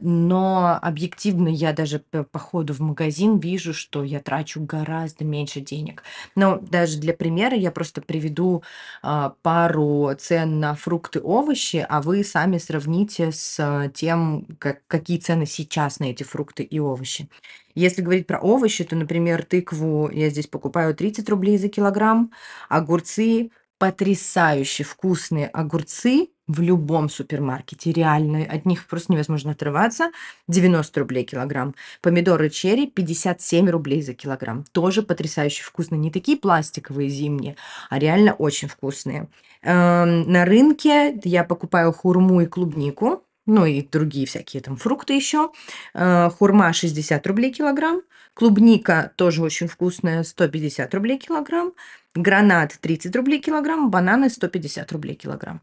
Но 0.02 0.80
объективно 0.82 1.48
я 1.48 1.74
даже 1.74 2.00
по 2.00 2.40
ходу 2.40 2.74
в 2.74 2.80
магазин 2.80 3.38
вижу, 3.40 3.74
что 3.74 4.04
я 4.04 4.20
трачу 4.20 4.62
гораздо 4.62 5.24
меньше 5.26 5.62
денег. 5.62 6.04
Но 6.36 6.58
даже 6.60 6.98
для 7.00 7.14
примера 7.14 7.56
я 7.56 7.72
просто 7.72 8.02
приведу 8.02 8.64
а, 9.02 9.36
пару 9.42 10.12
цен 10.18 10.60
на 10.60 10.76
фрукты, 10.76 11.20
овощи, 11.22 11.86
а 11.88 12.02
вы 12.02 12.24
сами 12.24 12.58
сравните 12.58 13.32
с 13.32 13.58
а, 13.60 13.90
тем, 13.90 14.46
как- 14.60 14.82
какие 14.88 15.18
цены 15.20 15.46
сейчас 15.46 16.00
на 16.00 16.06
эти 16.06 16.24
фрукты 16.24 16.64
и 16.64 16.80
овощи. 16.80 17.30
Если 17.76 18.02
говорить 18.02 18.28
про 18.28 18.40
овощи, 18.40 18.84
то, 18.84 18.96
например, 18.96 19.44
тыкву 19.44 20.10
я 20.10 20.30
здесь 20.30 20.48
покупаю 20.48 20.96
30 20.96 21.30
рублей 21.30 21.58
за 21.58 21.68
килограмм, 21.70 22.32
огурцы 22.70 23.52
потрясающе 23.86 24.84
вкусные 24.84 25.48
огурцы 25.48 26.30
в 26.48 26.60
любом 26.60 27.08
супермаркете. 27.08 27.92
Реально, 27.92 28.44
от 28.44 28.66
них 28.66 28.88
просто 28.88 29.14
невозможно 29.14 29.52
отрываться. 29.52 30.10
90 30.48 31.00
рублей 31.00 31.24
килограмм. 31.24 31.76
Помидоры 32.02 32.50
черри 32.50 32.88
57 32.88 33.70
рублей 33.70 34.02
за 34.02 34.16
килограмм. 34.16 34.64
Тоже 34.72 35.04
потрясающе 35.04 35.62
вкусные. 35.64 36.00
Не 36.00 36.10
такие 36.10 36.36
пластиковые 36.36 37.10
зимние, 37.10 37.58
а 37.92 38.00
реально 38.00 38.34
очень 38.34 38.68
вкусные. 38.70 39.28
Эм, 39.62 40.32
На 40.32 40.46
рынке 40.46 41.20
я 41.24 41.44
покупаю 41.44 41.94
хурму 41.94 42.42
и 42.42 42.48
клубнику. 42.48 43.24
Ну 43.46 43.66
и 43.68 43.84
другие 43.84 44.26
всякие 44.26 44.64
там 44.64 44.78
фрукты 44.78 45.14
еще. 45.14 45.52
Э, 45.94 46.32
Хурма 46.32 46.74
60 46.74 47.28
рублей 47.28 47.52
килограмм. 47.54 48.02
Клубника 48.36 49.12
тоже 49.16 49.42
очень 49.42 49.68
вкусная, 49.68 50.24
150 50.24 50.94
рублей 50.94 51.18
килограмм. 51.18 51.74
Гранат 52.14 52.78
30 52.80 53.16
рублей 53.16 53.40
килограмм, 53.40 53.90
бананы 53.90 54.30
150 54.30 54.92
рублей 54.92 55.16
килограмм. 55.16 55.62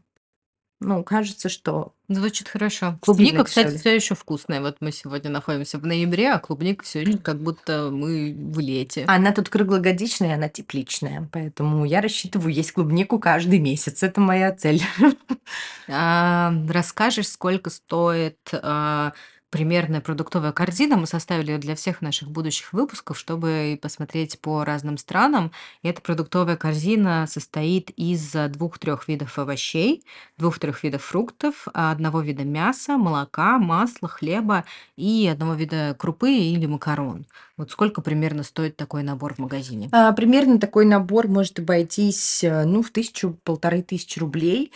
Ну, 0.81 1.03
кажется, 1.03 1.47
что 1.47 1.93
Звучит 2.09 2.49
хорошо. 2.49 2.97
Клубника, 3.01 3.45
кстати, 3.45 3.77
все 3.77 3.95
еще 3.95 4.13
вкусная. 4.13 4.61
Вот 4.61 4.77
мы 4.81 4.91
сегодня 4.91 5.29
находимся 5.29 5.77
в 5.77 5.85
ноябре, 5.85 6.31
а 6.31 6.39
клубника 6.39 6.83
все 6.83 7.01
еще 7.01 7.17
как 7.17 7.41
будто 7.41 7.89
мы 7.91 8.35
в 8.37 8.59
лете. 8.59 9.05
она 9.07 9.31
тут 9.31 9.49
круглогодичная, 9.49 10.35
она 10.35 10.49
тепличная. 10.49 11.29
Поэтому 11.31 11.85
я 11.85 12.01
рассчитываю 12.01 12.53
есть 12.53 12.73
клубнику 12.73 13.19
каждый 13.19 13.59
месяц. 13.59 14.03
Это 14.03 14.19
моя 14.19 14.51
цель. 14.53 14.81
А, 15.89 16.53
расскажешь, 16.69 17.27
сколько 17.27 17.69
стоит 17.69 18.39
а, 18.53 19.11
примерная 19.53 20.01
продуктовая 20.01 20.51
корзина? 20.51 20.97
Мы 20.97 21.05
составили 21.05 21.51
ее 21.51 21.57
для 21.59 21.75
всех 21.75 22.01
наших 22.01 22.31
будущих 22.31 22.73
выпусков, 22.73 23.19
чтобы 23.19 23.77
посмотреть 23.79 24.39
по 24.39 24.63
разным 24.63 24.97
странам. 24.97 25.51
И 25.83 25.87
эта 25.87 26.01
продуктовая 26.01 26.57
корзина 26.57 27.27
состоит 27.29 27.91
из 27.91 28.31
двух-трех 28.31 29.07
видов 29.07 29.37
овощей, 29.37 30.03
двух-трех 30.39 30.83
видов 30.83 31.03
фруктов, 31.03 31.67
а, 31.71 31.91
одного 31.91 32.21
вида 32.21 32.43
мяса, 32.43 32.97
молока, 32.97 33.59
масла, 33.59 34.09
хлеба 34.09 34.65
и 34.97 35.29
одного 35.31 35.53
вида 35.53 35.95
крупы 35.99 36.31
или 36.31 36.65
макарон. 36.65 37.27
Вот 37.55 37.69
сколько 37.69 38.01
примерно 38.01 38.41
стоит 38.41 38.75
такой 38.75 39.03
набор 39.03 39.35
в 39.35 39.37
магазине? 39.37 39.87
А, 39.91 40.13
Примерно 40.13 40.59
такой 40.59 40.85
набор 40.85 41.27
может 41.27 41.59
обойтись, 41.59 42.43
э, 42.43 42.65
ну, 42.65 42.81
в 42.81 42.89
тысячу, 42.89 43.37
полторы 43.43 43.83
тысячи 43.83 44.17
рублей. 44.17 44.71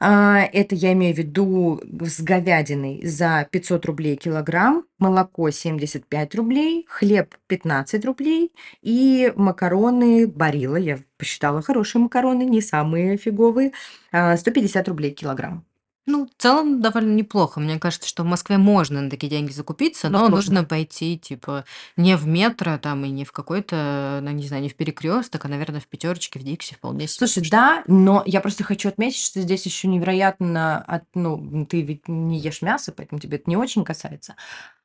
А, 0.00 0.42
Это 0.52 0.74
я 0.76 0.92
имею 0.92 1.14
в 1.14 1.18
виду 1.18 1.80
с 2.00 2.20
говядиной 2.20 3.04
за 3.04 3.48
500 3.50 3.84
рублей 3.86 4.16
килограмм, 4.16 4.84
молоко 4.98 5.50
75 5.50 6.34
рублей, 6.36 6.86
хлеб 6.88 7.34
15 7.48 8.04
рублей 8.04 8.52
и 8.80 9.32
макароны 9.36 10.28
Барилла, 10.28 10.76
я 10.76 10.98
посчитала 11.16 11.62
хорошие 11.62 12.00
макароны, 12.02 12.44
не 12.44 12.60
самые 12.60 13.16
фиговые, 13.16 13.72
а, 14.12 14.36
150 14.36 14.86
рублей 14.88 15.10
килограмм. 15.12 15.67
Ну, 16.10 16.26
в 16.26 16.30
целом 16.42 16.80
довольно 16.80 17.12
неплохо. 17.14 17.60
Мне 17.60 17.78
кажется, 17.78 18.08
что 18.08 18.22
в 18.22 18.26
Москве 18.26 18.56
можно 18.56 19.02
на 19.02 19.10
такие 19.10 19.28
деньги 19.28 19.52
закупиться, 19.52 20.08
Но 20.08 20.20
но 20.20 20.26
сложно. 20.28 20.36
нужно 20.36 20.64
пойти, 20.64 21.18
типа, 21.18 21.66
не 21.96 22.16
в 22.16 22.26
метро 22.26 22.78
там 22.78 23.04
и 23.04 23.10
не 23.10 23.26
в 23.26 23.32
какой-то, 23.32 24.20
ну, 24.22 24.30
не 24.30 24.46
знаю, 24.48 24.62
не 24.62 24.70
в 24.70 24.74
перекресток, 24.74 25.44
а, 25.44 25.48
наверное, 25.48 25.80
в 25.80 25.86
пятерочке, 25.86 26.38
в 26.38 26.44
Дикси 26.44 26.74
вполне 26.76 27.06
себе 27.08 27.26
Слушай, 27.26 27.38
можно. 27.40 27.50
да, 27.50 27.84
но 27.88 28.22
я 28.24 28.40
просто 28.40 28.64
хочу 28.64 28.88
отметить, 28.88 29.20
что 29.22 29.40
здесь 29.42 29.66
еще 29.66 29.86
невероятно, 29.86 30.78
от, 30.82 31.04
ну, 31.14 31.66
ты 31.66 31.82
ведь 31.82 32.08
не 32.08 32.38
ешь 32.40 32.62
мясо, 32.62 32.90
поэтому 32.90 33.20
тебе 33.20 33.36
это 33.36 33.50
не 33.50 33.56
очень 33.58 33.84
касается. 33.84 34.34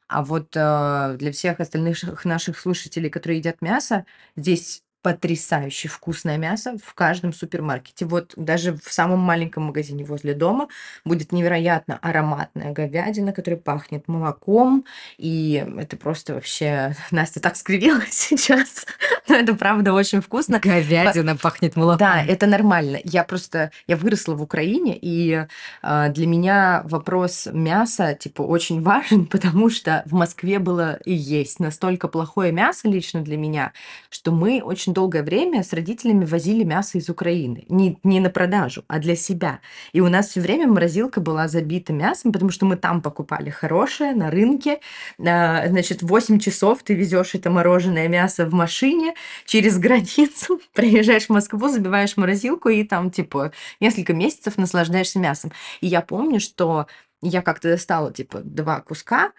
А 0.08 0.24
вот 0.24 0.56
э, 0.56 1.16
для 1.20 1.32
всех 1.32 1.60
остальных 1.60 1.98
ших- 1.98 2.26
наших 2.28 2.60
слушателей, 2.60 3.10
которые 3.10 3.40
едят 3.40 3.62
мясо, 3.62 4.06
здесь 4.36 4.83
потрясающе 5.04 5.90
вкусное 5.90 6.38
мясо 6.38 6.78
в 6.84 6.94
каждом 6.94 7.34
супермаркете. 7.34 8.06
Вот 8.06 8.34
даже 8.38 8.76
в 8.84 8.92
самом 8.92 9.20
маленьком 9.20 9.64
магазине 9.64 10.06
возле 10.06 10.34
дома 10.34 10.70
будет 11.04 11.34
невероятно 11.34 12.00
ароматная 12.02 12.72
говядина, 12.72 13.34
которая 13.34 13.60
пахнет 13.60 14.08
молоком. 14.08 14.86
И 15.18 15.64
это 15.78 15.98
просто 15.98 16.34
вообще... 16.34 16.96
Настя 17.12 17.42
так 17.42 17.58
скривилась 17.58 18.14
сейчас. 18.14 18.86
Но 19.28 19.36
это 19.36 19.54
правда 19.56 19.94
очень 19.94 20.22
вкусно. 20.22 20.60
Говядина 20.60 21.36
пахнет 21.36 21.76
молоком. 21.76 21.98
Да, 22.00 22.24
это 22.24 22.48
нормально. 22.48 22.98
Я 23.04 23.26
просто, 23.26 23.72
я 23.88 23.98
выросла 23.98 24.36
в 24.36 24.42
Украине, 24.42 24.98
и 25.00 25.46
а, 25.82 26.10
для 26.10 26.28
меня 26.28 26.82
вопрос 26.86 27.50
мяса, 27.52 28.14
типа, 28.14 28.42
очень 28.42 28.82
важен, 28.84 29.26
потому 29.26 29.70
что 29.70 30.04
в 30.06 30.14
Москве 30.14 30.60
было 30.60 30.98
и 31.04 31.14
есть 31.14 31.60
настолько 31.60 32.08
плохое 32.08 32.54
мясо 32.54 32.88
лично 32.88 33.22
для 33.22 33.36
меня, 33.36 33.74
что 34.10 34.32
мы 34.32 34.62
очень 34.64 34.93
очень 34.94 35.04
долгое 35.04 35.24
время 35.24 35.64
с 35.64 35.74
родителями 35.74 36.26
возили 36.26 36.64
мясо 36.64 36.98
из 36.98 37.10
Украины. 37.10 37.66
Не, 37.70 37.98
не 38.04 38.20
на 38.20 38.30
продажу, 38.30 38.84
а 38.88 39.00
для 39.00 39.16
себя. 39.16 39.60
И 39.94 40.02
у 40.02 40.10
нас 40.10 40.30
все 40.30 40.42
время 40.42 40.68
морозилка 40.68 41.22
была 41.22 41.48
забита 41.48 41.94
мясом, 41.94 42.32
потому 42.32 42.52
что 42.52 42.66
мы 42.66 42.78
там 42.78 43.02
покупали 43.02 43.50
хорошее 43.50 44.14
на 44.14 44.30
рынке. 44.30 44.80
А, 45.20 45.68
значит, 45.68 46.02
8 46.02 46.40
часов 46.40 46.84
ты 46.84 46.96
везешь 46.96 47.36
это 47.36 47.50
мороженое 47.50 48.08
мясо 48.08 48.46
в 48.46 48.54
машине 48.54 49.14
через 49.46 49.78
границу, 49.80 50.60
приезжаешь 50.74 51.28
в 51.28 51.34
Москву, 51.34 51.68
забиваешь 51.70 52.18
морозилку 52.18 52.70
и 52.70 52.84
там, 52.84 53.10
типа, 53.10 53.52
несколько 53.80 54.14
месяцев 54.14 54.58
наслаждаешься 54.58 55.20
мясом. 55.20 55.52
И 55.82 55.88
я 55.88 56.02
помню, 56.02 56.40
что 56.40 56.86
я 57.22 57.42
как-то 57.42 57.70
достала, 57.70 58.12
типа, 58.12 58.42
два 58.44 58.82
куска, 58.82 59.32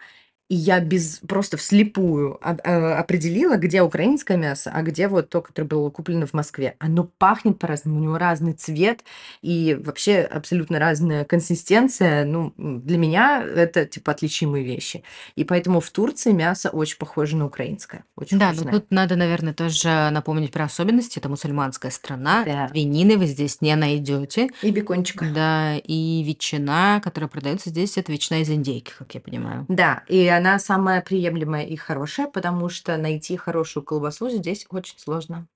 и 0.54 0.56
я 0.56 0.78
без 0.78 1.18
просто 1.26 1.56
вслепую 1.56 2.38
определила, 2.40 3.56
где 3.56 3.82
украинское 3.82 4.36
мясо, 4.36 4.70
а 4.72 4.82
где 4.82 5.08
вот 5.08 5.28
то, 5.28 5.42
которое 5.42 5.66
было 5.66 5.90
куплено 5.90 6.28
в 6.28 6.32
Москве. 6.32 6.76
Оно 6.78 7.10
пахнет 7.18 7.58
по-разному, 7.58 7.98
у 7.98 8.00
него 8.00 8.18
разный 8.18 8.52
цвет 8.52 9.00
и 9.42 9.76
вообще 9.84 10.20
абсолютно 10.20 10.78
разная 10.78 11.24
консистенция. 11.24 12.24
Ну, 12.24 12.52
для 12.56 12.98
меня 12.98 13.42
это 13.42 13.84
типа 13.84 14.12
отличимые 14.12 14.64
вещи. 14.64 15.02
И 15.34 15.42
поэтому 15.42 15.80
в 15.80 15.90
Турции 15.90 16.30
мясо 16.30 16.70
очень 16.70 16.98
похоже 16.98 17.36
на 17.36 17.46
украинское. 17.46 18.04
Очень 18.14 18.38
Да, 18.38 18.52
но 18.52 18.70
тут 18.70 18.92
надо, 18.92 19.16
наверное, 19.16 19.54
тоже 19.54 20.10
напомнить 20.12 20.52
про 20.52 20.66
особенности. 20.66 21.18
Это 21.18 21.28
мусульманская 21.28 21.90
страна. 21.90 22.44
Да. 22.44 22.68
Свинины 22.68 23.16
вы 23.16 23.26
здесь 23.26 23.60
не 23.60 23.74
найдете. 23.74 24.50
И 24.62 24.70
бекончика. 24.70 25.26
Да, 25.34 25.76
и 25.78 26.22
ветчина, 26.22 27.00
которая 27.02 27.28
продается 27.28 27.70
здесь, 27.70 27.98
это 27.98 28.12
ветчина 28.12 28.40
из 28.40 28.50
индейки, 28.50 28.92
как 28.96 29.12
я 29.16 29.20
понимаю. 29.20 29.66
Да, 29.68 30.04
и 30.06 30.28
она 30.28 30.43
самая 30.58 31.00
приемлемая 31.02 31.64
и 31.64 31.76
хорошая, 31.76 32.26
потому 32.28 32.68
что 32.68 32.96
найти 32.96 33.36
хорошую 33.36 33.84
колбасу 33.84 34.28
здесь 34.30 34.66
очень 34.70 34.98
сложно. 34.98 35.46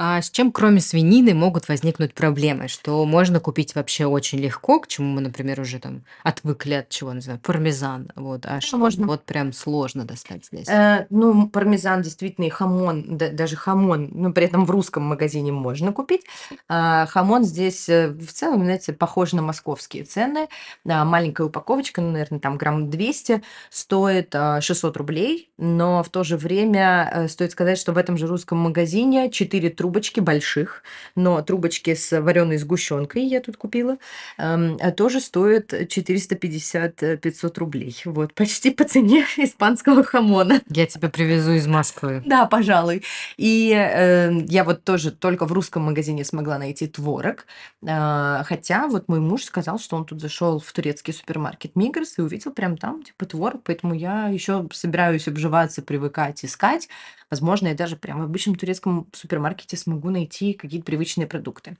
А 0.00 0.22
с 0.22 0.30
чем, 0.30 0.52
кроме 0.52 0.80
свинины, 0.80 1.34
могут 1.34 1.66
возникнуть 1.66 2.14
проблемы? 2.14 2.68
Что 2.68 3.04
можно 3.04 3.40
купить 3.40 3.74
вообще 3.74 4.06
очень 4.06 4.38
легко, 4.38 4.78
к 4.78 4.86
чему 4.86 5.08
мы, 5.08 5.20
например, 5.20 5.58
уже 5.60 5.80
там 5.80 6.04
отвыкли 6.22 6.74
от 6.74 6.88
чего, 6.88 7.12
не 7.12 7.20
знаю, 7.20 7.40
пармезан. 7.40 8.12
Вот, 8.14 8.46
а 8.46 8.60
что 8.60 8.76
можно. 8.76 9.08
вот 9.08 9.24
прям 9.24 9.52
сложно 9.52 10.04
достать 10.04 10.44
здесь? 10.44 10.68
Э, 10.68 11.06
ну, 11.10 11.48
пармезан 11.48 12.02
действительно 12.02 12.44
и 12.44 12.48
хамон, 12.48 13.16
да- 13.16 13.30
даже 13.30 13.56
хамон, 13.56 14.10
но 14.12 14.32
при 14.32 14.44
этом 14.44 14.66
в 14.66 14.70
русском 14.70 15.02
магазине 15.02 15.50
можно 15.50 15.92
купить. 15.92 16.24
А, 16.68 17.06
хамон 17.06 17.42
здесь 17.42 17.88
э, 17.88 18.06
в 18.10 18.32
целом, 18.32 18.62
знаете, 18.62 18.92
похож 18.92 19.32
на 19.32 19.42
московские 19.42 20.04
цены. 20.04 20.46
А, 20.88 21.04
маленькая 21.04 21.48
упаковочка, 21.48 22.00
ну, 22.00 22.12
наверное, 22.12 22.38
там 22.38 22.56
грамм 22.56 22.88
200, 22.88 23.42
стоит 23.68 24.32
а, 24.32 24.60
600 24.60 24.96
рублей, 24.96 25.50
но 25.58 26.04
в 26.04 26.08
то 26.08 26.22
же 26.22 26.36
время 26.36 27.10
э, 27.12 27.28
стоит 27.28 27.50
сказать, 27.50 27.78
что 27.78 27.92
в 27.92 27.98
этом 27.98 28.16
же 28.16 28.28
русском 28.28 28.58
магазине 28.58 29.28
4 29.28 29.70
трубочки 29.88 30.20
больших, 30.20 30.82
но 31.14 31.40
трубочки 31.40 31.94
с 31.94 32.20
вареной 32.20 32.58
сгущенкой 32.58 33.24
я 33.24 33.40
тут 33.40 33.56
купила, 33.56 33.96
эм, 34.36 34.76
а 34.82 34.90
тоже 34.90 35.18
стоят 35.20 35.72
450-500 35.72 37.58
рублей. 37.58 37.96
Вот, 38.04 38.34
почти 38.34 38.70
по 38.70 38.84
цене 38.84 39.24
испанского 39.38 40.04
хамона. 40.04 40.60
Я 40.68 40.86
тебя 40.86 41.08
привезу 41.08 41.52
из 41.52 41.66
Москвы. 41.66 42.22
Да, 42.26 42.44
пожалуй. 42.44 43.02
И 43.38 43.72
э, 43.72 44.30
я 44.46 44.64
вот 44.64 44.84
тоже 44.84 45.10
только 45.10 45.46
в 45.46 45.52
русском 45.52 45.84
магазине 45.84 46.22
смогла 46.22 46.58
найти 46.58 46.86
творог. 46.86 47.46
А, 47.86 48.42
хотя 48.44 48.88
вот 48.88 49.08
мой 49.08 49.20
муж 49.20 49.44
сказал, 49.44 49.78
что 49.78 49.96
он 49.96 50.04
тут 50.04 50.20
зашел 50.20 50.58
в 50.58 50.70
турецкий 50.70 51.14
супермаркет 51.14 51.76
Мигрос 51.76 52.18
и 52.18 52.20
увидел 52.20 52.52
прям 52.52 52.76
там 52.76 53.02
типа 53.02 53.24
творог, 53.24 53.62
поэтому 53.64 53.94
я 53.94 54.28
еще 54.28 54.68
собираюсь 54.70 55.28
обживаться, 55.28 55.80
привыкать, 55.80 56.44
искать. 56.44 56.88
Возможно, 57.30 57.68
я 57.68 57.74
даже 57.74 57.96
прям 57.96 58.20
в 58.20 58.24
обычном 58.24 58.54
турецком 58.54 59.06
супермаркете 59.12 59.77
смогу 59.78 60.10
найти 60.10 60.52
какие-то 60.52 60.84
привычные 60.84 61.26
продукты. 61.26 61.76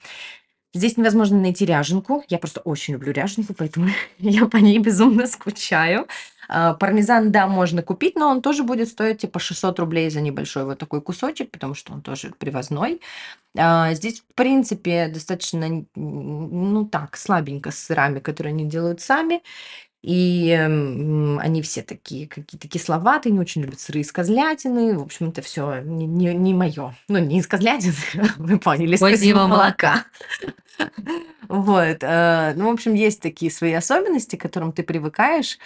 Здесь 0.74 0.96
невозможно 0.96 1.40
найти 1.40 1.64
ряженку. 1.64 2.24
Я 2.28 2.38
просто 2.38 2.61
очень 2.61 2.94
люблю 2.94 3.12
ряженку, 3.12 3.54
поэтому 3.54 3.88
я 4.18 4.46
по 4.46 4.58
ней 4.58 4.78
безумно 4.78 5.26
скучаю. 5.26 6.06
А, 6.48 6.74
Пармезан, 6.74 7.30
да, 7.30 7.46
можно 7.46 7.82
купить, 7.82 8.16
но 8.16 8.28
он 8.28 8.42
тоже 8.42 8.62
будет 8.62 8.88
стоить 8.88 9.18
типа 9.18 9.38
600 9.38 9.78
рублей 9.78 10.11
за 10.11 10.20
небольшой 10.20 10.64
вот 10.64 10.78
такой 10.78 11.02
кусочек, 11.02 11.50
потому 11.50 11.74
что 11.74 11.92
он 11.92 12.02
тоже 12.02 12.32
привозной. 12.38 13.00
А, 13.56 13.92
Здесь, 13.94 14.20
в 14.20 14.34
принципе, 14.34 15.08
достаточно, 15.08 15.84
ну 15.94 16.84
так, 16.87 17.16
слабенько 17.16 17.70
с 17.70 17.78
сырами, 17.78 18.18
которые 18.20 18.52
они 18.52 18.64
делают 18.64 19.00
сами. 19.00 19.42
И 20.02 20.50
м, 20.50 21.38
они 21.40 21.61
все 21.62 21.82
такие 21.82 22.28
какие-то 22.28 22.68
кисловатые, 22.68 23.32
не 23.32 23.40
очень 23.40 23.62
любят 23.62 23.80
сыры 23.80 24.00
из 24.00 24.12
козлятины. 24.12 24.96
В 24.96 25.02
общем, 25.02 25.30
это 25.30 25.42
все 25.42 25.80
не, 25.82 26.06
не, 26.06 26.34
не 26.34 26.54
мое. 26.54 26.94
Ну, 27.08 27.18
не 27.18 27.38
из 27.40 27.46
козлятины, 27.48 27.94
вы 28.37 28.58
поняли, 28.58 28.94
из 28.94 29.00
Козьего 29.00 29.46
молока. 29.46 30.04
Вот. 31.48 31.98
э, 32.02 32.52
Ну, 32.56 32.70
в 32.70 32.72
общем, 32.74 32.94
есть 32.94 33.20
такие 33.20 33.50
свои 33.50 33.72
особенности, 33.72 34.37
к 34.37 34.42
которым 34.42 34.72
ты 34.72 34.82
привыкаешь. 34.82 35.58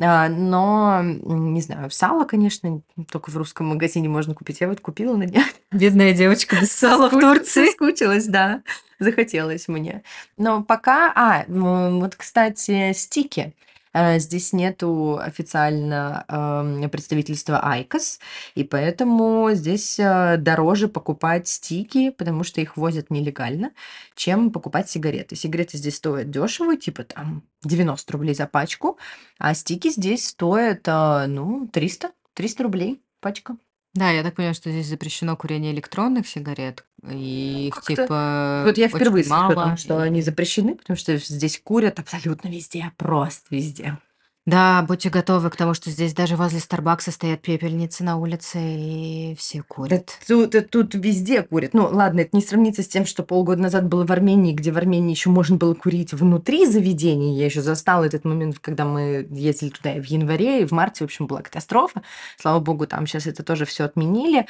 а, 0.00 0.28
Но, 0.28 1.00
не 1.02 1.60
знаю, 1.62 1.90
сало, 1.90 2.24
конечно, 2.24 2.82
только 3.10 3.30
в 3.30 3.36
русском 3.36 3.68
магазине 3.68 4.08
можно 4.08 4.34
купить. 4.34 4.60
Я 4.60 4.68
вот 4.68 4.80
купила 4.80 5.16
на 5.16 5.26
днях. 5.26 5.46
Бедная 5.72 6.12
девочка 6.12 6.56
без 6.60 6.72
сала 6.72 7.08
в 7.08 7.18
Турции. 7.18 7.66
Соскучилась, 7.66 8.26
да. 8.26 8.62
Захотелось 8.98 9.66
мне. 9.66 10.02
Но 10.36 10.62
пока... 10.62 11.10
А, 11.16 11.44
вот, 11.48 12.16
кстати, 12.16 12.92
стики. 12.92 13.54
Э, 13.92 14.18
Здесь 14.18 14.52
нету 14.52 15.18
официально 15.18 16.24
эм, 16.28 16.88
представительства 16.90 17.60
IQOS, 17.64 18.20
и 18.54 18.64
поэтому 18.64 19.50
здесь 19.52 19.98
э, 19.98 20.36
дороже 20.38 20.88
покупать 20.88 21.48
стики, 21.48 22.10
потому 22.10 22.44
что 22.44 22.60
их 22.60 22.76
возят 22.76 23.10
нелегально, 23.10 23.72
чем 24.14 24.50
покупать 24.52 24.88
сигареты. 24.88 25.36
Сигареты 25.36 25.78
здесь 25.78 25.96
стоят 25.96 26.30
дешево, 26.30 26.76
типа 26.76 27.04
там 27.04 27.42
90 27.64 28.12
рублей 28.12 28.34
за 28.34 28.46
пачку, 28.46 28.98
а 29.38 29.54
стики 29.54 29.90
здесь 29.90 30.28
стоят, 30.28 30.86
э, 30.86 31.26
ну, 31.26 31.68
300, 31.72 32.12
300 32.34 32.62
рублей 32.62 33.02
пачка. 33.20 33.56
Да, 33.94 34.10
я 34.10 34.22
так 34.22 34.34
понимаю, 34.36 34.54
что 34.54 34.70
здесь 34.70 34.86
запрещено 34.86 35.36
курение 35.36 35.72
электронных 35.72 36.28
сигарет, 36.28 36.84
и 37.08 37.68
их 37.68 37.74
Как-то 37.74 37.94
типа 37.96 38.62
Вот 38.66 38.78
я 38.78 38.88
впервые 38.88 39.22
очень 39.24 39.28
слышу 39.28 39.44
о 39.46 39.54
том, 39.54 39.64
мало. 39.64 39.76
что 39.76 39.98
они 39.98 40.22
запрещены, 40.22 40.76
потому 40.76 40.96
что 40.96 41.16
здесь 41.16 41.60
курят 41.62 41.98
абсолютно 41.98 42.48
везде, 42.48 42.92
просто 42.96 43.46
везде. 43.50 43.98
Да, 44.46 44.82
будьте 44.88 45.10
готовы 45.10 45.50
к 45.50 45.56
тому, 45.56 45.74
что 45.74 45.90
здесь 45.90 46.14
даже 46.14 46.34
возле 46.34 46.60
Старбакса 46.60 47.10
стоят 47.12 47.42
пепельницы 47.42 48.02
на 48.02 48.16
улице, 48.16 48.58
и 48.58 49.34
все 49.38 49.58
Да 49.58 49.64
курят. 49.68 50.18
тут, 50.26 50.54
э, 50.54 50.62
тут 50.62 50.94
везде 50.94 51.42
курят. 51.42 51.74
Ну, 51.74 51.88
ладно, 51.92 52.20
это 52.20 52.30
не 52.32 52.42
сравнится 52.42 52.82
с 52.82 52.88
тем, 52.88 53.04
что 53.04 53.22
полгода 53.22 53.60
назад 53.60 53.86
было 53.86 54.06
в 54.06 54.10
Армении, 54.10 54.54
где 54.54 54.72
в 54.72 54.78
Армении 54.78 55.10
еще 55.10 55.28
можно 55.28 55.56
было 55.56 55.74
курить 55.74 56.14
внутри 56.14 56.66
заведений. 56.66 57.36
Я 57.36 57.44
еще 57.44 57.60
застала 57.60 58.04
этот 58.04 58.24
момент, 58.24 58.58
когда 58.58 58.86
мы 58.86 59.28
ездили 59.30 59.68
туда 59.68 59.92
в 59.92 60.04
январе, 60.04 60.62
и 60.62 60.64
в 60.64 60.72
марте, 60.72 61.04
в 61.04 61.06
общем, 61.06 61.26
была 61.26 61.42
катастрофа. 61.42 62.02
Слава 62.38 62.60
богу, 62.60 62.86
там 62.86 63.06
сейчас 63.06 63.26
это 63.26 63.42
тоже 63.42 63.66
все 63.66 63.84
отменили. 63.84 64.46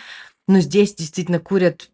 Но 0.47 0.61
здесь 0.61 0.95
действительно 0.95 1.41
курят 1.41 1.91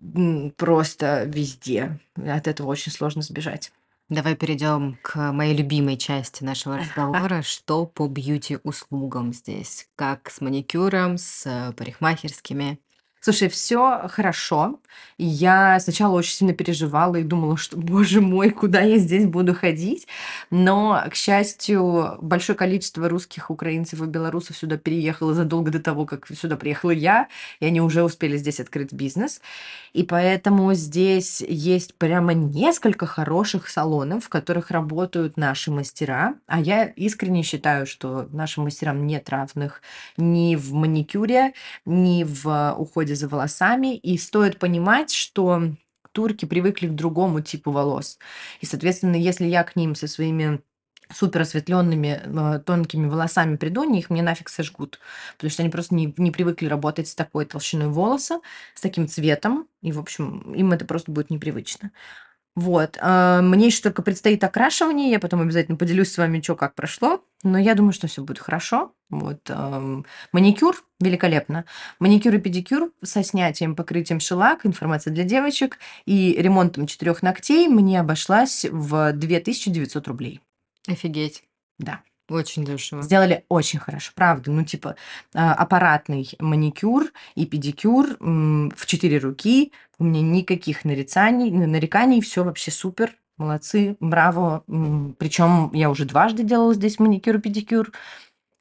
просто 0.56 1.24
везде. 1.24 1.98
От 2.16 2.46
этого 2.46 2.68
очень 2.68 2.92
сложно 2.92 3.22
сбежать. 3.22 3.72
Давай 4.09 4.37
перейдем 4.37 4.99
к 5.03 5.33
моей 5.33 5.57
любимой 5.57 5.97
части 5.97 6.45
нашего 6.45 6.79
разговора. 6.79 7.42
Что 7.42 7.87
по 7.87 8.07
бьюти-услугам 8.07 9.33
здесь? 9.33 9.88
Как 9.97 10.31
с 10.31 10.40
маникюром, 10.40 11.19
с 11.19 11.45
э, 11.45 11.73
парикмахерскими? 11.73 12.79
Слушай, 13.26 13.48
все 13.48 14.06
хорошо. 14.08 14.78
Я 15.18 15.80
сначала 15.80 16.14
очень 16.14 16.32
сильно 16.32 16.52
переживала 16.52 17.16
и 17.16 17.24
думала, 17.24 17.56
что, 17.56 17.76
боже 17.76 18.20
мой, 18.20 18.50
куда 18.50 18.82
я 18.82 18.98
здесь 18.98 19.26
буду 19.26 19.52
ходить. 19.52 20.06
Но, 20.50 21.02
к 21.10 21.16
счастью, 21.16 22.18
большое 22.20 22.56
количество 22.56 23.08
русских, 23.08 23.50
украинцев 23.50 24.00
и 24.00 24.06
белорусов 24.06 24.56
сюда 24.56 24.76
переехало 24.76 25.34
задолго 25.34 25.72
до 25.72 25.80
того, 25.80 26.06
как 26.06 26.28
сюда 26.28 26.56
приехала 26.56 26.92
я, 26.92 27.26
и 27.58 27.66
они 27.66 27.80
уже 27.80 28.04
успели 28.04 28.36
здесь 28.36 28.60
открыть 28.60 28.92
бизнес. 28.92 29.40
И 29.92 30.04
поэтому 30.04 30.72
здесь 30.74 31.40
есть 31.40 31.94
прямо 31.94 32.32
несколько 32.32 33.06
хороших 33.06 33.68
салонов, 33.68 34.26
в 34.26 34.28
которых 34.28 34.70
работают 34.70 35.36
наши 35.36 35.72
мастера. 35.72 36.34
А 36.46 36.60
я 36.60 36.84
искренне 36.84 37.42
считаю, 37.42 37.86
что 37.86 38.28
нашим 38.30 38.64
мастерам 38.64 39.04
нет 39.04 39.28
равных 39.30 39.82
ни 40.16 40.54
в 40.54 40.74
маникюре, 40.74 41.54
ни 41.86 42.22
в 42.22 42.76
уходе 42.78 43.15
за 43.16 43.29
волосами. 43.29 43.96
И 43.96 44.18
стоит 44.18 44.59
понимать, 44.59 45.12
что 45.12 45.62
турки 46.12 46.46
привыкли 46.46 46.87
к 46.88 46.94
другому 46.94 47.40
типу 47.40 47.70
волос. 47.70 48.18
И, 48.61 48.66
соответственно, 48.66 49.16
если 49.16 49.46
я 49.46 49.64
к 49.64 49.76
ним 49.76 49.94
со 49.94 50.07
своими 50.07 50.61
супер 51.12 51.42
осветленными 51.42 52.20
э, 52.24 52.61
тонкими 52.61 53.07
волосами 53.07 53.57
приду, 53.57 53.83
они 53.83 54.00
их 54.00 54.11
мне 54.11 54.22
нафиг 54.22 54.48
сожгут. 54.48 54.98
Потому 55.37 55.50
что 55.50 55.62
они 55.62 55.70
просто 55.70 55.94
не, 55.94 56.12
не 56.16 56.31
привыкли 56.31 56.66
работать 56.66 57.09
с 57.09 57.14
такой 57.14 57.44
толщиной 57.44 57.88
волоса, 57.88 58.40
с 58.74 58.81
таким 58.81 59.09
цветом. 59.09 59.68
И, 59.83 59.92
в 59.92 59.98
общем, 59.98 60.52
им 60.55 60.72
это 60.72 60.85
просто 60.85 61.12
будет 61.12 61.31
непривычно. 61.31 61.92
Вот, 62.57 62.97
а, 63.01 63.42
мне 63.42 63.66
еще 63.66 63.83
только 63.83 64.03
предстоит 64.03 64.42
окрашивание, 64.42 65.11
я 65.11 65.21
потом 65.21 65.42
обязательно 65.42 65.77
поделюсь 65.77 66.11
с 66.11 66.19
вами, 66.19 66.40
что 66.40 66.57
как 66.57 66.75
прошло, 66.75 67.23
но 67.42 67.59
я 67.59 67.75
думаю, 67.75 67.92
что 67.92 68.07
все 68.09 68.23
будет 68.23 68.38
хорошо. 68.38 68.92
Вот, 69.11 69.49
маникюр 70.33 70.83
великолепно. 70.99 71.64
Маникюр 72.01 72.35
и 72.35 72.38
педикюр 72.38 72.92
со 73.05 73.23
снятием, 73.23 73.77
покрытием 73.77 74.19
шелак, 74.21 74.66
информация 74.66 75.12
для 75.12 75.23
девочек 75.23 75.79
и 76.07 76.35
ремонтом 76.38 76.87
четырех 76.87 77.23
ногтей 77.23 77.69
мне 77.69 78.01
обошлась 78.01 78.64
в 78.69 79.12
2900 79.12 80.09
рублей. 80.09 80.40
Офигеть. 80.88 81.45
Да. 81.79 82.01
Очень 82.29 82.64
дешево. 82.64 83.02
Сделали 83.02 83.44
очень 83.48 83.79
хорошо, 83.79 84.12
правда. 84.14 84.50
Ну, 84.50 84.64
типа, 84.64 84.96
а, 85.35 85.54
аппаратный 85.54 86.29
маникюр 86.40 87.12
и 87.37 87.46
педикюр 87.46 88.16
в 88.18 88.87
четыре 88.87 89.18
руки. 89.18 89.72
У 89.98 90.04
меня 90.04 90.22
никаких 90.22 90.85
нарицаний, 90.85 91.50
нареканий, 91.50 92.20
все 92.20 92.42
вообще 92.42 92.70
супер. 92.70 93.16
Молодцы, 93.37 93.96
браво. 94.00 94.64
Причем 95.18 95.70
я 95.72 95.90
уже 95.90 96.04
дважды 96.04 96.42
делала 96.42 96.74
здесь 96.74 96.98
маникюр 96.98 97.37
и 97.37 97.40
педикюр. 97.40 97.92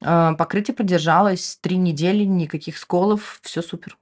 А, 0.03 0.33
Покрытие 0.35 0.75
продержалось 0.75 1.57
три 1.61 1.77
недели, 1.77 2.23
никаких 2.23 2.77
сколов, 2.77 3.39
все 3.41 3.61
супер. 3.61 3.97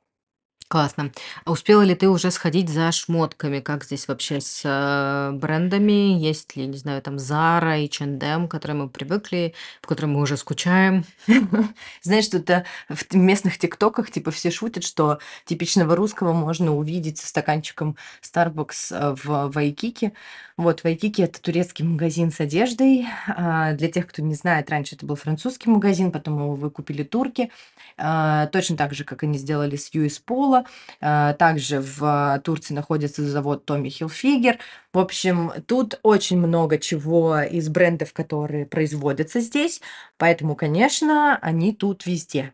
Классно. 0.74 1.12
А 1.46 1.52
успела 1.52 1.84
ли 1.84 1.94
ты 1.94 2.10
уже 2.10 2.32
сходить 2.32 2.68
за 2.68 2.92
шмотками? 2.92 3.60
Как 3.60 3.84
здесь 3.84 4.08
вообще 4.08 4.42
с 4.42 4.64
э, 4.66 5.32
брендами? 5.38 6.18
Есть 6.20 6.56
ли, 6.56 6.66
не 6.66 6.78
знаю, 6.78 7.00
там 7.04 7.18
Zara, 7.18 7.86
H&M, 7.86 8.48
к 8.48 8.52
которым 8.52 8.80
мы 8.80 8.90
привыкли, 8.90 9.54
в 9.84 9.86
котором 9.86 10.14
мы 10.14 10.22
уже 10.22 10.36
скучаем? 10.36 11.06
Знаешь, 12.02 12.28
тут 12.28 12.50
э, 12.50 12.66
в 12.90 13.16
местных 13.16 13.60
тиктоках 13.60 14.10
типа 14.10 14.32
все 14.32 14.50
шутят, 14.50 14.84
что 14.84 15.20
типичного 15.46 15.96
русского 15.96 16.34
можно 16.34 16.76
увидеть 16.76 17.20
со 17.20 17.28
стаканчиком 17.28 17.96
Starbucks 18.24 18.76
э, 18.90 19.16
в 19.24 19.52
Вайкике. 19.54 20.14
Вот, 20.56 20.84
Вайкики– 20.84 21.22
это 21.22 21.42
турецкий 21.42 21.84
магазин 21.84 22.32
с 22.32 22.40
одеждой. 22.40 23.08
А, 23.28 23.74
Для 23.74 23.90
тех, 23.90 24.08
кто 24.08 24.22
не 24.22 24.36
знает, 24.36 24.70
раньше 24.70 24.96
это 24.96 25.06
был 25.06 25.16
французский 25.16 25.70
магазин, 25.70 26.12
потом 26.12 26.38
его 26.38 26.56
выкупили 26.56 27.02
турки. 27.04 27.52
А, 27.98 28.46
Точно 28.48 28.78
так 28.78 28.94
же, 28.94 29.04
как 29.04 29.24
они 29.24 29.40
сделали 29.40 29.76
с 29.76 29.92
US 29.94 30.22
Polo. 30.26 30.63
А, 31.02 31.34
Также 31.34 31.80
в 31.82 32.42
Турции 32.44 32.74
находится 32.74 33.26
завод 33.28 33.64
Tommy 33.70 33.88
Hilfiger. 33.88 34.58
В 34.94 35.00
общем, 35.00 35.52
тут 35.68 36.00
очень 36.04 36.38
много 36.38 36.78
чего 36.78 37.40
из 37.42 37.70
брендов, 37.70 38.14
которые 38.14 38.66
производятся 38.66 39.40
здесь. 39.40 39.82
Поэтому, 40.18 40.56
конечно, 40.56 41.38
они 41.42 41.74
тут 41.74 42.06
везде. 42.06 42.54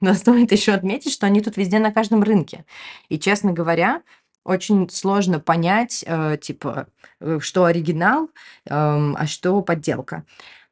Но 0.00 0.14
стоит 0.14 0.52
еще 0.52 0.72
отметить, 0.72 1.12
что 1.12 1.26
они 1.26 1.40
тут 1.40 1.56
везде 1.56 1.78
на 1.78 1.92
каждом 1.92 2.22
рынке. 2.22 2.64
И, 3.08 3.18
честно 3.18 3.52
говоря, 3.52 4.02
очень 4.44 4.88
сложно 4.90 5.40
понять, 5.40 6.04
э, 6.06 6.38
типа, 6.40 6.86
э, 7.20 7.38
что 7.40 7.64
оригинал, 7.64 8.30
эм, 8.66 9.16
а 9.18 9.26
что 9.26 9.60
подделка. 9.62 10.24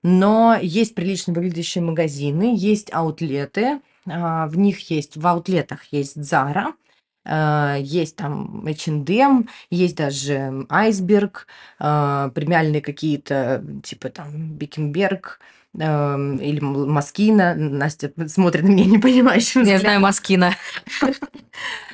Но 0.03 0.57
есть 0.61 0.95
прилично 0.95 1.33
выглядящие 1.33 1.83
магазины, 1.83 2.55
есть 2.57 2.93
аутлеты, 2.95 3.81
в 4.07 4.57
них 4.57 4.91
есть, 4.91 5.17
в 5.17 5.27
аутлетах 5.27 5.85
есть 5.93 6.17
Zara, 6.17 6.75
э, 7.25 7.77
есть 7.81 8.17
там 8.17 8.65
H&M, 8.67 9.49
есть 9.71 9.97
даже 9.97 10.67
Айсберг, 10.69 11.47
а, 11.79 12.31
премиальные 12.31 12.83
какие-то, 12.83 13.65
типа 13.83 14.11
там 14.11 14.55
Bikkembergs, 14.55 15.41
эм, 15.79 16.37
или 16.37 16.61
Moschino. 16.61 17.55
Настя 17.55 18.13
смотрит 18.29 18.65
на 18.65 18.69
меня 18.69 18.85
непонимающим 18.87 19.63
Я 19.63 19.79
знаю 19.79 20.01
Moschino. 20.01 20.55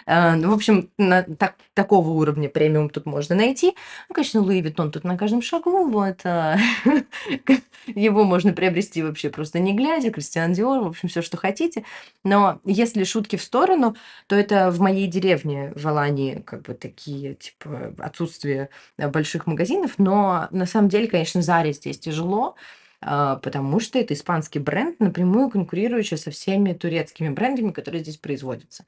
А, 0.07 0.37
ну, 0.37 0.51
в 0.51 0.55
общем, 0.55 0.91
на 0.99 1.23
так- 1.23 1.57
такого 1.75 2.11
уровня 2.11 2.49
премиум 2.49 2.91
тут 2.91 3.07
можно 3.07 3.35
найти. 3.35 3.75
Ну, 4.09 4.15
конечно, 4.15 4.41
Louis 4.41 4.61
Vuitton 4.61 4.91
тут 4.91 5.05
на 5.05 5.17
каждом 5.17 5.43
шагу. 5.43 5.89
Вот, 5.89 6.21
а, 6.25 6.57
его 7.87 8.25
можно 8.25 8.53
приобрести 8.53 9.03
вообще 9.03 9.31
просто 9.31 9.59
не 9.59 9.75
глядя. 9.75 10.11
Christian 10.11 10.53
Dior, 10.53 10.83
в 10.83 10.89
общем, 10.89 11.09
все, 11.09 11.23
что 11.23 11.37
хотите. 11.37 11.85
Но 12.25 12.61
если 12.65 13.05
шутки 13.05 13.37
в 13.37 13.43
сторону, 13.43 13.97
то 14.27 14.37
это 14.37 14.71
в 14.71 14.81
моей 14.81 15.07
деревне 15.07 15.73
в 15.77 15.87
Алании 15.87 16.43
как 16.45 16.63
бы 16.63 16.75
такие, 16.75 17.35
типа, 17.35 17.95
отсутствие 17.99 18.71
э, 18.99 19.09
больших 19.09 19.47
магазинов. 19.47 19.93
Но 19.99 20.49
на 20.51 20.67
самом 20.67 20.89
деле, 20.89 21.07
конечно, 21.07 21.43
Заре 21.43 21.73
здесь 21.73 21.99
тяжело, 21.99 22.57
потому 23.05 23.81
что 23.81 23.99
это 23.99 24.15
испанский 24.15 24.59
бренд, 24.61 25.01
напрямую 25.01 25.51
конкурирующий 25.51 26.17
со 26.17 26.31
всеми 26.31 26.73
турецкими 26.73 27.29
брендами, 27.31 27.73
которые 27.73 28.03
здесь 28.03 28.17
производятся. 28.19 28.85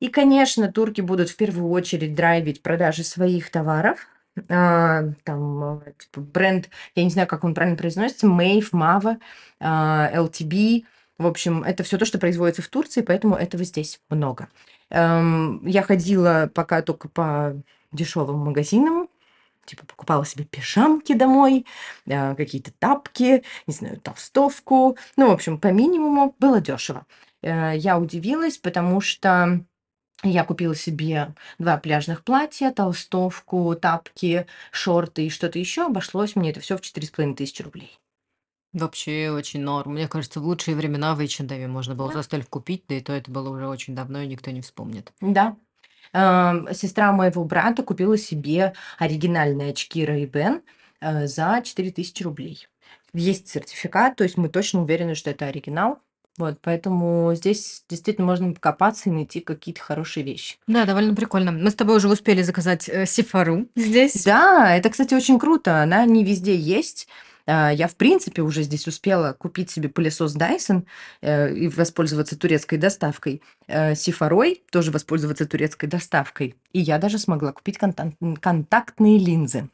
И, 0.00 0.08
конечно, 0.08 0.72
турки 0.72 1.00
будут 1.02 1.28
в 1.30 1.36
первую 1.36 1.70
очередь 1.70 2.14
драйвить 2.14 2.62
продажи 2.62 3.04
своих 3.04 3.50
товаров. 3.50 4.06
А, 4.48 5.02
Там 5.24 5.62
а, 5.62 5.82
типа, 5.98 6.20
бренд, 6.20 6.70
я 6.94 7.04
не 7.04 7.10
знаю, 7.10 7.28
как 7.28 7.44
он 7.44 7.54
правильно 7.54 7.76
произносится, 7.76 8.26
Mave, 8.26 8.70
Mava, 8.72 9.18
а, 9.60 10.10
LTB. 10.12 10.84
В 11.18 11.26
общем, 11.26 11.62
это 11.64 11.82
все 11.82 11.98
то, 11.98 12.06
что 12.06 12.18
производится 12.18 12.62
в 12.62 12.68
Турции, 12.68 13.02
поэтому 13.02 13.36
этого 13.36 13.64
здесь 13.64 14.00
много. 14.08 14.48
Эм, 14.90 15.64
Я 15.66 15.82
ходила 15.82 16.50
пока 16.54 16.80
только 16.82 17.08
по 17.08 17.54
дешевым 17.92 18.38
магазинам, 18.38 18.99
типа 19.66 19.84
покупала 19.86 20.24
себе 20.24 20.44
пижамки 20.44 21.14
домой, 21.14 21.66
а, 22.10 22.34
какие-то 22.34 22.72
тапки, 22.78 23.42
не 23.66 23.74
знаю, 23.74 24.00
толстовку. 24.00 24.96
Ну, 25.16 25.28
в 25.28 25.32
общем, 25.32 25.58
по 25.58 25.68
минимуму 25.68 26.34
было 26.38 26.60
дешево. 26.60 27.06
Э, 27.42 27.72
Я 27.76 27.98
удивилась, 27.98 28.58
потому 28.58 29.00
что 29.00 29.64
я 30.22 30.44
купила 30.44 30.74
себе 30.74 31.34
два 31.58 31.76
пляжных 31.78 32.24
платья, 32.24 32.70
толстовку, 32.72 33.74
тапки, 33.74 34.46
шорты 34.70 35.26
и 35.26 35.30
что-то 35.30 35.58
еще. 35.58 35.86
Обошлось 35.86 36.36
мне 36.36 36.50
это 36.50 36.60
все 36.60 36.76
в 36.76 36.80
четыре 36.82 37.06
с 37.06 37.10
половиной 37.10 37.36
тысячи 37.36 37.62
рублей. 37.62 37.96
Вообще 38.72 39.30
очень 39.30 39.62
норм. 39.62 39.94
Мне 39.94 40.06
кажется, 40.06 40.38
в 40.40 40.44
лучшие 40.44 40.76
времена 40.76 41.14
в 41.16 41.20
H&M 41.20 41.70
можно 41.70 41.94
было 41.96 42.08
Да. 42.08 42.14
за 42.18 42.22
столь 42.22 42.44
купить, 42.44 42.84
да 42.88 42.96
и 42.96 43.00
то 43.00 43.12
это 43.12 43.30
было 43.30 43.48
уже 43.48 43.66
очень 43.66 43.96
давно, 43.96 44.20
и 44.20 44.26
никто 44.28 44.50
не 44.52 44.60
вспомнит. 44.60 45.12
Да. 45.20 45.56
Эм, 46.12 46.68
Сестра 46.72 47.12
моего 47.12 47.44
брата 47.44 47.82
купила 47.82 48.18
себе 48.18 48.72
оригинальные 48.98 49.70
очки 49.70 50.04
Ray-Ban 50.04 50.62
э, 51.00 51.26
за 51.26 51.60
4000 51.64 52.22
рублей. 52.22 52.66
Есть 53.12 53.48
сертификат, 53.48 54.16
то 54.16 54.24
есть 54.24 54.36
мы 54.36 54.48
точно 54.48 54.82
уверены, 54.82 55.14
что 55.14 55.30
это 55.30 55.46
оригинал. 55.46 55.98
Вот, 56.38 56.58
поэтому 56.62 57.34
здесь 57.34 57.84
действительно 57.88 58.26
можно 58.26 58.52
покопаться 58.52 59.10
и 59.10 59.12
найти 59.12 59.40
какие-то 59.40 59.82
хорошие 59.82 60.24
вещи. 60.24 60.56
Да, 60.66 60.86
довольно 60.86 61.14
прикольно. 61.14 61.52
Мы 61.52 61.70
с 61.70 61.74
тобой 61.74 61.96
уже 61.96 62.08
успели 62.08 62.42
заказать 62.42 62.88
э, 62.88 63.04
сифару 63.04 63.66
здесь. 63.76 64.24
Да, 64.24 64.74
это, 64.74 64.88
кстати, 64.90 65.12
очень 65.12 65.38
круто. 65.38 65.82
Она 65.82 66.06
не 66.06 66.24
везде 66.24 66.56
есть. 66.56 67.08
А, 67.46 67.70
Я, 67.70 67.88
в 67.88 67.96
принципе, 67.96 68.42
уже 68.42 68.62
здесь 68.62 68.86
успела 68.86 69.32
купить 69.32 69.70
себе 69.70 69.88
пылесос 69.88 70.36
Dyson 70.36 70.84
э, 71.20 71.54
и 71.54 71.68
воспользоваться 71.68 72.38
турецкой 72.38 72.78
доставкой. 72.78 73.42
Э, 73.66 73.94
Сифорой 73.94 74.62
тоже 74.70 74.90
воспользоваться 74.90 75.46
турецкой 75.46 75.86
доставкой. 75.86 76.54
И 76.72 76.80
я 76.80 76.98
даже 76.98 77.18
смогла 77.18 77.52
купить 77.52 77.78
контактные 77.78 79.18
линзы. 79.18 79.68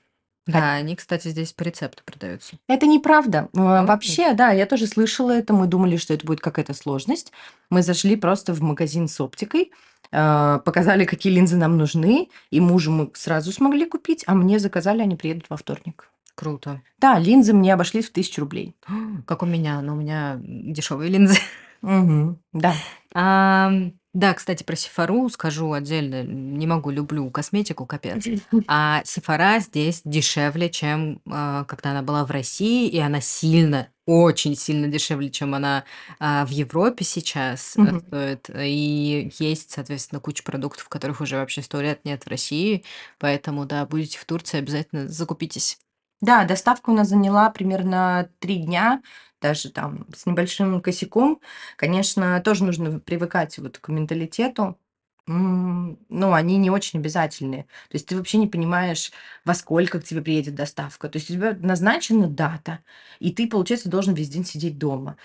Да, 0.46 0.74
они, 0.74 0.94
кстати, 0.94 1.26
здесь 1.28 1.52
по 1.52 1.64
рецепту 1.64 2.04
продаются. 2.04 2.56
Это 2.68 2.86
неправда. 2.86 3.48
М. 3.52 3.84
Вообще, 3.84 4.32
да, 4.32 4.52
я 4.52 4.66
тоже 4.66 4.86
слышала 4.86 5.32
это. 5.32 5.52
Мы 5.52 5.66
думали, 5.66 5.96
что 5.96 6.14
это 6.14 6.24
будет 6.24 6.40
какая-то 6.40 6.72
сложность. 6.72 7.32
Мы 7.68 7.82
зашли 7.82 8.14
просто 8.14 8.54
в 8.54 8.60
магазин 8.62 9.08
с 9.08 9.20
оптикой, 9.20 9.72
показали, 10.12 11.04
какие 11.04 11.32
линзы 11.32 11.56
нам 11.56 11.76
нужны, 11.76 12.28
и 12.52 12.60
мужу 12.60 12.92
мы 12.92 13.10
сразу 13.14 13.50
смогли 13.50 13.86
купить, 13.86 14.22
а 14.28 14.34
мне 14.34 14.60
заказали, 14.60 15.02
они 15.02 15.16
приедут 15.16 15.46
во 15.50 15.56
вторник. 15.56 16.08
Круто. 16.36 16.82
Да, 16.98 17.18
линзы 17.18 17.52
мне 17.54 17.74
обошлись 17.74 18.06
в 18.08 18.12
тысячу 18.12 18.42
рублей. 18.42 18.76
Как 19.26 19.42
у 19.42 19.46
меня, 19.46 19.80
но 19.82 19.94
у 19.94 19.96
меня 19.96 20.38
дешевые 20.40 21.10
линзы. 21.10 21.38
Да. 22.52 22.74
Да, 24.16 24.32
кстати, 24.32 24.62
про 24.62 24.76
Сифару 24.76 25.28
скажу 25.28 25.72
отдельно. 25.72 26.22
Не 26.22 26.66
могу, 26.66 26.88
люблю 26.90 27.28
косметику, 27.30 27.84
капец. 27.84 28.26
А 28.66 29.02
Сифара 29.04 29.58
здесь 29.58 30.00
дешевле, 30.06 30.70
чем 30.70 31.20
а, 31.30 31.64
когда 31.64 31.90
она 31.90 32.00
была 32.00 32.24
в 32.24 32.30
России, 32.30 32.88
и 32.88 32.98
она 32.98 33.20
сильно, 33.20 33.88
очень 34.06 34.56
сильно 34.56 34.88
дешевле, 34.88 35.28
чем 35.28 35.54
она 35.54 35.84
а, 36.18 36.46
в 36.46 36.48
Европе 36.48 37.04
сейчас 37.04 37.76
э, 37.76 37.82
Мгм. 37.82 38.00
стоит. 38.00 38.48
И 38.58 39.30
есть, 39.38 39.72
соответственно, 39.72 40.20
куча 40.22 40.42
продуктов, 40.42 40.88
которых 40.88 41.20
уже 41.20 41.36
вообще 41.36 41.60
сто 41.60 41.82
лет 41.82 42.00
нет 42.06 42.24
в 42.24 42.28
России. 42.28 42.84
Поэтому, 43.18 43.66
да, 43.66 43.84
будете 43.84 44.18
в 44.18 44.24
Турции, 44.24 44.56
обязательно 44.56 45.08
закупитесь. 45.08 45.78
Да, 46.20 46.44
доставка 46.44 46.90
у 46.90 46.92
нас 46.94 47.08
заняла 47.08 47.50
примерно 47.50 48.30
три 48.38 48.56
дня, 48.56 49.02
даже 49.40 49.70
там 49.70 50.06
с 50.14 50.24
небольшим 50.26 50.80
косяком. 50.80 51.40
Конечно, 51.76 52.40
тоже 52.40 52.64
нужно 52.64 52.98
привыкать 53.00 53.58
вот 53.58 53.78
к 53.78 53.88
менталитету. 53.88 54.78
М, 55.28 55.98
Ну, 56.08 56.32
они 56.32 56.56
не 56.56 56.70
очень 56.70 57.00
обязательные. 57.00 57.64
То 57.64 57.94
есть 57.96 58.06
ты 58.06 58.16
вообще 58.16 58.38
не 58.38 58.46
понимаешь, 58.46 59.12
во 59.44 59.54
сколько 59.54 60.00
к 60.00 60.04
тебе 60.04 60.22
приедет 60.22 60.54
доставка. 60.54 61.08
То 61.08 61.16
есть 61.18 61.30
у 61.30 61.34
тебя 61.34 61.56
назначена 61.60 62.28
дата, 62.28 62.80
и 63.18 63.32
ты, 63.32 63.48
получается, 63.48 63.88
должен 63.90 64.14
весь 64.14 64.28
день 64.30 64.44
сидеть 64.44 64.78
дома. 64.78 65.16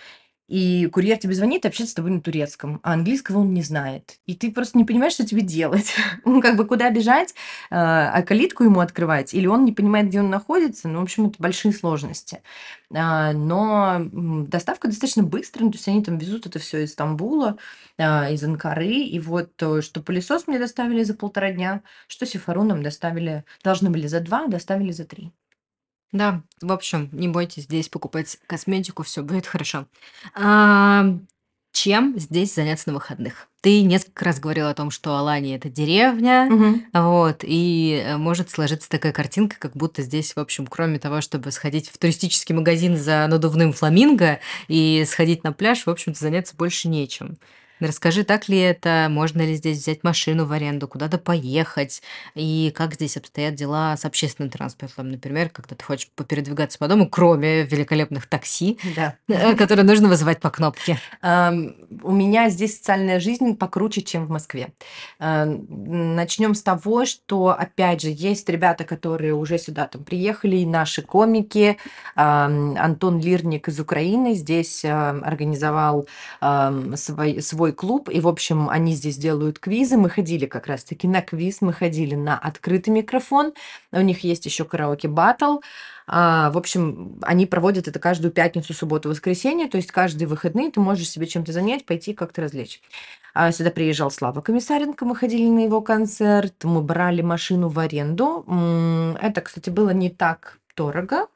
И 0.52 0.88
курьер 0.88 1.18
тебе 1.18 1.34
звонит 1.34 1.64
и 1.64 1.70
общается 1.70 1.94
с 1.94 1.96
тобой 1.96 2.12
на 2.12 2.20
турецком, 2.20 2.82
а 2.84 2.92
английского 2.92 3.40
он 3.40 3.54
не 3.54 3.62
знает. 3.62 4.20
И 4.26 4.36
ты 4.36 4.52
просто 4.52 4.78
не 4.78 4.84
понимаешь, 4.84 5.14
что 5.14 5.26
тебе 5.26 5.42
делать. 5.42 5.94
Ну, 6.26 6.42
как 6.42 6.56
бы 6.56 6.66
куда 6.66 6.90
бежать, 6.92 7.34
а, 7.70 8.12
а 8.12 8.22
калитку 8.22 8.64
ему 8.64 8.80
открывать, 8.82 9.34
или 9.34 9.48
он 9.48 9.66
не 9.66 9.72
понимает, 9.72 10.08
где 10.08 10.20
он 10.20 10.30
находится. 10.30 10.88
Ну, 10.88 11.00
в 11.00 11.04
общем, 11.04 11.28
это 11.28 11.36
большие 11.40 11.74
сложности. 11.74 12.42
А, 12.94 13.32
но 13.32 14.02
доставка 14.12 14.90
достаточно 14.90 15.24
быстрая, 15.24 15.66
ну, 15.66 15.72
то 15.72 15.78
есть 15.78 15.88
они 15.88 16.04
там 16.04 16.18
везут 16.18 16.46
это 16.46 16.60
все 16.60 16.84
из 16.84 16.92
Стамбула, 16.92 17.58
а, 17.98 18.30
из 18.30 18.44
Анкары, 18.44 18.92
и 18.92 19.20
вот 19.20 19.52
э, 19.62 19.82
что 19.82 20.02
пылесос 20.02 20.48
мне 20.48 20.60
доставили 20.60 21.04
за 21.04 21.14
полтора 21.14 21.52
дня, 21.52 21.82
что 22.08 22.26
Сифару 22.26 22.64
нам 22.64 22.84
доставили, 22.84 23.46
должны 23.64 23.90
были 23.90 24.08
за 24.08 24.20
два, 24.20 24.48
доставили 24.48 24.92
за 24.92 25.06
три. 25.06 25.32
Да, 26.12 26.42
в 26.62 26.72
общем, 26.72 27.10
не 27.12 27.28
бойтесь 27.28 27.64
здесь 27.64 27.88
покупать 27.90 28.38
косметику, 28.48 29.04
все 29.04 29.24
будет 29.24 29.48
хорошо. 29.48 29.86
А, 30.36 31.06
чем 31.72 32.20
здесь 32.20 32.54
заняться 32.54 32.90
на 32.90 32.96
выходных? 32.96 33.48
Ты 33.62 33.82
несколько 33.84 34.26
раз 34.26 34.40
говорила 34.40 34.70
о 34.70 34.74
том, 34.74 34.92
что 34.92 35.16
Алания 35.16 35.56
это 35.56 35.70
деревня, 35.70 36.48
Мгм. 36.50 36.86
вот, 36.94 37.44
и 37.44 38.04
э, 38.06 38.18
может 38.18 38.50
сложиться 38.50 38.90
такая 38.90 39.14
картинка, 39.14 39.56
как 39.58 39.78
будто 39.78 40.02
здесь, 40.02 40.36
в 40.36 40.40
общем, 40.40 40.68
кроме 40.68 41.00
того, 41.00 41.22
чтобы 41.22 41.52
сходить 41.52 41.88
в 41.90 41.98
туристический 41.98 42.56
магазин 42.56 42.98
за 42.98 43.26
надувным 43.28 43.72
фламинго 43.72 44.40
и 44.68 45.06
сходить 45.08 45.44
на 45.46 45.54
пляж, 45.54 45.86
в 45.86 45.90
общем-то, 45.90 46.20
заняться 46.20 46.56
больше 46.58 46.90
нечем. 46.90 47.38
Расскажи, 47.82 48.24
так 48.24 48.48
ли 48.48 48.60
это? 48.60 49.08
Можно 49.10 49.42
ли 49.42 49.56
здесь 49.56 49.80
взять 49.80 50.04
машину 50.04 50.46
в 50.46 50.52
аренду, 50.52 50.88
куда-то 50.88 51.18
поехать? 51.18 52.04
И 52.36 52.72
как 52.76 52.94
здесь 52.94 53.18
обстоят 53.18 53.56
дела 53.56 53.98
с 53.98 54.06
общественным 54.06 54.52
транспортом? 54.52 55.10
Например, 55.10 55.50
когда 55.50 55.76
ты 55.76 55.84
хочешь 55.84 56.10
попередвигаться 56.16 56.78
по 56.78 56.88
дому, 56.88 57.10
кроме 57.10 57.64
великолепных 57.64 58.28
такси, 58.28 58.78
Да. 58.96 59.16
э, 59.28 59.56
которые 59.56 59.84
нужно 59.86 60.08
вызывать 60.08 60.40
по 60.40 60.52
кнопке. 60.52 61.00
У 61.24 62.12
меня 62.12 62.50
здесь 62.50 62.78
социальная 62.78 63.20
жизнь 63.20 63.56
покруче, 63.56 64.02
чем 64.02 64.26
в 64.28 64.30
Москве. 64.30 64.70
Начнем 65.20 66.54
с 66.54 66.62
того, 66.62 67.06
что, 67.06 67.48
опять 67.50 68.02
же, 68.02 68.10
есть 68.12 68.48
ребята, 68.50 68.84
которые 68.84 69.34
уже 69.34 69.58
сюда 69.58 69.88
там 69.88 70.04
приехали, 70.04 70.58
и 70.58 70.66
наши 70.66 71.02
комики. 71.02 71.78
Антон 72.16 73.20
Лирник 73.20 73.68
из 73.68 73.80
Украины 73.80 74.36
здесь 74.36 74.86
а, 74.86 75.20
организовал 75.24 76.08
свой, 76.96 77.71
свой 77.72 77.74
клуб, 77.74 78.10
и, 78.10 78.20
в 78.20 78.28
общем, 78.28 78.70
они 78.70 78.94
здесь 78.94 79.18
делают 79.18 79.60
квизы. 79.60 79.98
Мы 79.98 80.10
ходили 80.10 80.46
как 80.46 80.68
раз-таки 80.68 81.08
на 81.08 81.22
квиз, 81.22 81.62
мы 81.62 81.74
ходили 81.74 82.16
на 82.16 82.38
открытый 82.38 82.94
микрофон. 82.94 83.54
У 83.92 84.02
них 84.02 84.24
есть 84.24 84.46
еще 84.46 84.66
караоке 84.66 85.08
батл. 85.08 85.60
А, 86.08 86.50
в 86.52 86.58
общем, 86.58 87.20
они 87.22 87.46
проводят 87.46 87.88
это 87.88 88.00
каждую 88.00 88.32
пятницу, 88.32 88.74
субботу, 88.74 89.10
воскресенье, 89.10 89.68
то 89.68 89.78
есть 89.78 89.92
каждые 89.92 90.28
выходные 90.28 90.72
ты 90.72 90.80
можешь 90.80 91.10
себе 91.10 91.26
чем-то 91.28 91.54
занять, 91.54 91.86
пойти 91.86 92.14
как-то 92.14 92.42
развлечь. 92.42 92.82
А, 93.34 93.52
сюда 93.52 93.72
приезжал 93.72 94.12
Слава 94.12 94.42
Комиссаренко, 94.42 95.06
мы 95.06 95.16
ходили 95.16 95.48
на 95.48 95.64
его 95.64 95.82
концерт, 95.82 96.64
мы 96.64 96.82
брали 96.82 97.22
машину 97.22 97.70
в 97.70 97.80
аренду. 97.80 98.46
Это, 99.22 99.42
кстати, 99.42 99.70
было 99.70 99.92
не 99.92 100.10
так 100.10 100.60
дорого. 100.76 101.28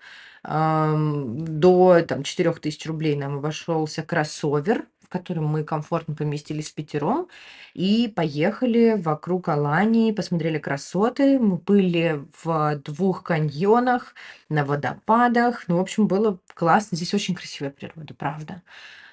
До 0.43 2.01
там, 2.07 2.23
4000 2.23 2.87
рублей 2.87 3.15
нам 3.15 3.37
обошелся 3.37 4.03
кроссовер, 4.03 4.85
в 5.05 5.09
котором 5.09 5.45
мы 5.45 5.63
комфортно 5.63 6.15
поместились 6.15 6.71
в 6.71 6.73
пятером, 6.75 7.27
и 7.73 8.11
поехали 8.15 8.95
вокруг 8.97 9.49
Алании, 9.49 10.11
посмотрели 10.11 10.57
красоты. 10.59 11.39
Мы 11.39 11.57
были 11.57 12.25
в 12.43 12.75
двух 12.83 13.23
каньонах, 13.23 14.15
на 14.49 14.65
водопадах. 14.65 15.67
Ну, 15.67 15.77
в 15.77 15.81
общем, 15.81 16.07
было 16.07 16.39
классно. 16.53 16.97
Здесь 16.97 17.13
очень 17.13 17.35
красивая 17.35 17.71
природа, 17.71 18.13
правда. 18.13 18.63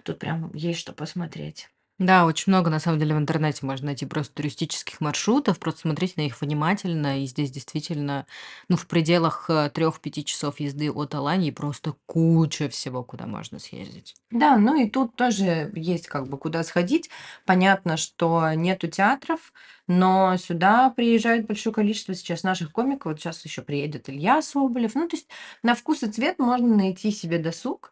Тут 0.05 0.19
прям 0.19 0.51
есть 0.55 0.81
что 0.81 0.93
посмотреть. 0.93 1.69
Да, 1.99 2.27
очень 2.27 2.51
много, 2.53 2.69
на 2.71 2.81
самом 2.81 2.99
деле, 2.99 3.15
в 3.15 3.19
интернете 3.19 3.65
можно 3.65 3.87
найти 3.87 4.07
просто 4.07 4.35
туристических 4.35 5.01
маршрутов, 5.01 5.59
просто 5.61 5.83
смотрите 5.83 6.15
на 6.17 6.23
них 6.23 6.41
внимательно, 6.41 7.23
и 7.23 7.27
здесь 7.27 7.51
действительно, 7.51 8.27
ну, 8.69 8.77
в 8.77 8.87
пределах 8.89 9.49
э, 9.49 9.71
трех-пяти 9.73 10.25
часов 10.25 10.59
езды 10.59 10.91
от 10.91 11.15
Алании 11.15 11.51
просто 11.53 11.95
куча 12.07 12.69
всего, 12.69 13.05
куда 13.05 13.27
можно 13.27 13.59
съездить. 13.61 14.17
Да, 14.31 14.57
ну 14.57 14.75
и 14.81 14.89
тут 14.89 15.15
тоже 15.15 15.71
есть 15.75 16.07
как 16.07 16.27
бы 16.29 16.39
куда 16.39 16.65
сходить. 16.65 17.11
Понятно, 17.45 17.99
что 17.99 18.51
нету 18.55 18.89
театров, 18.89 19.53
но 19.87 20.39
сюда 20.39 20.89
приезжает 20.89 21.47
большое 21.47 21.75
количество 21.75 22.15
сейчас 22.15 22.43
наших 22.43 22.73
комиков. 22.73 23.13
Вот 23.13 23.21
сейчас 23.21 23.45
еще 23.45 23.61
приедет 23.61 24.09
Илья 24.09 24.41
Соболев. 24.41 24.95
Ну, 24.95 25.07
то 25.07 25.17
есть 25.17 25.29
на 25.63 25.75
вкус 25.75 26.03
и 26.03 26.11
цвет 26.11 26.39
можно 26.39 26.75
найти 26.77 27.11
себе 27.11 27.39
досуг 27.39 27.91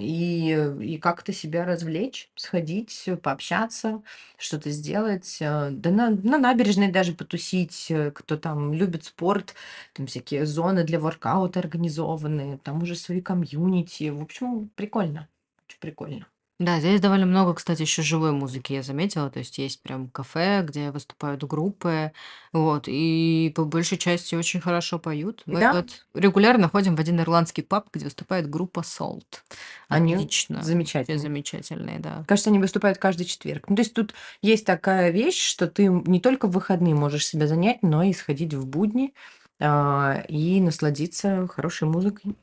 и, 0.00 0.52
и 0.80 0.98
как-то 0.98 1.32
себя 1.32 1.64
развлечь, 1.64 2.30
сходить, 2.36 3.08
пообщаться, 3.22 4.02
что-то 4.38 4.70
сделать. 4.70 5.38
э, 5.40 5.70
Да 5.72 5.90
на, 5.90 6.10
на 6.10 6.38
набережной 6.38 6.90
даже 6.92 7.12
потусить, 7.14 7.86
э, 7.90 8.10
кто 8.12 8.36
там 8.36 8.72
любит 8.72 9.04
спорт, 9.04 9.54
там 9.94 10.06
всякие 10.06 10.46
зоны 10.46 10.84
для 10.84 11.00
воркаута 11.00 11.58
организованы, 11.60 12.58
там 12.58 12.82
уже 12.82 12.94
свои 12.94 13.20
комьюнити. 13.20 14.10
В 14.10 14.22
общем, 14.22 14.68
прикольно. 14.76 15.28
Очень 15.68 15.80
прикольно. 15.80 16.26
Да, 16.58 16.80
здесь 16.80 17.00
довольно 17.00 17.24
много, 17.24 17.54
кстати, 17.54 17.82
еще 17.82 18.02
живой 18.02 18.32
музыки 18.32 18.72
я 18.72 18.82
заметила, 18.82 19.30
то 19.30 19.38
есть 19.38 19.58
есть 19.58 19.80
прям 19.80 20.08
кафе, 20.08 20.62
где 20.62 20.90
выступают 20.90 21.44
группы, 21.44 22.12
вот, 22.52 22.84
и 22.88 23.52
по 23.54 23.64
большей 23.64 23.96
части 23.96 24.34
очень 24.34 24.60
хорошо 24.60 24.98
поют. 24.98 25.44
Мы 25.46 25.60
Да, 25.60 25.72
вот 25.72 26.04
регулярно 26.14 26.68
ходим 26.68 26.96
в 26.96 27.00
один 27.00 27.20
ирландский 27.20 27.62
паб, 27.62 27.88
где 27.92 28.06
выступает 28.06 28.50
группа 28.50 28.80
Salt. 28.80 29.22
они 29.88 30.14
Отлично, 30.14 30.62
замечательные. 30.64 31.20
замечательные, 31.20 31.98
да. 32.00 32.24
Кажется, 32.26 32.50
они 32.50 32.58
выступают 32.58 32.98
каждый 32.98 33.24
четверг. 33.24 33.68
Ну, 33.68 33.76
то 33.76 33.82
есть 33.82 33.94
тут 33.94 34.14
есть 34.42 34.66
такая 34.66 35.10
вещь, 35.10 35.40
что 35.40 35.68
ты 35.68 35.86
не 35.86 36.20
только 36.20 36.48
в 36.48 36.52
выходные 36.52 36.94
можешь 36.94 37.26
себя 37.26 37.46
занять, 37.46 37.82
но 37.82 38.02
и 38.02 38.12
сходить 38.12 38.54
в 38.54 38.66
будни 38.66 39.14
а, 39.60 40.24
и 40.28 40.60
насладиться 40.60 41.46
хорошей 41.48 41.86
музыкой. 41.86 42.34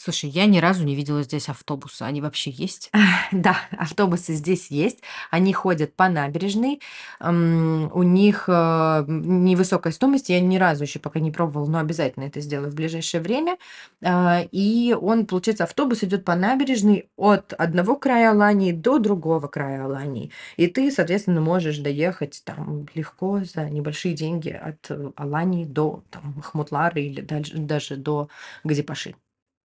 Слушай, 0.00 0.30
я 0.30 0.46
ни 0.46 0.58
разу 0.58 0.84
не 0.84 0.94
видела 0.94 1.24
здесь 1.24 1.48
автобуса. 1.48 2.06
Они 2.06 2.20
вообще 2.20 2.50
есть? 2.50 2.90
Да, 3.32 3.56
автобусы 3.76 4.34
здесь 4.34 4.70
есть. 4.70 5.00
Они 5.30 5.52
ходят 5.52 5.94
по 5.96 6.08
набережной. 6.08 6.80
У 7.20 8.02
них 8.04 8.44
э, 8.46 9.04
невысокая 9.08 9.92
стоимость. 9.92 10.28
Я 10.28 10.40
ни 10.40 10.56
разу 10.56 10.84
еще 10.84 11.00
пока 11.00 11.18
не 11.18 11.32
пробовала, 11.32 11.68
но 11.68 11.78
обязательно 11.78 12.24
это 12.24 12.40
сделаю 12.40 12.70
в 12.70 12.74
ближайшее 12.76 13.20
время. 13.20 13.58
А, 14.04 14.42
И 14.52 14.96
он, 14.98 15.26
получается, 15.26 15.64
автобус 15.64 16.04
идет 16.04 16.24
по 16.24 16.36
набережной 16.36 17.10
от 17.16 17.52
одного 17.54 17.96
края 17.96 18.30
Алании 18.30 18.70
до 18.70 18.98
другого 19.00 19.48
края 19.48 19.84
Алании. 19.84 20.30
И 20.56 20.68
ты, 20.68 20.92
соответственно, 20.92 21.40
можешь 21.40 21.78
доехать 21.78 22.42
там 22.44 22.86
легко 22.94 23.40
за 23.42 23.68
небольшие 23.68 24.14
деньги 24.14 24.50
от 24.50 24.90
э, 24.90 25.10
Алании 25.16 25.64
до 25.64 26.04
там, 26.10 26.34
Махмутлара 26.36 27.00
или 27.00 27.20
дальше, 27.20 27.58
даже 27.58 27.96
до 27.96 28.28
Газипаши. 28.62 29.16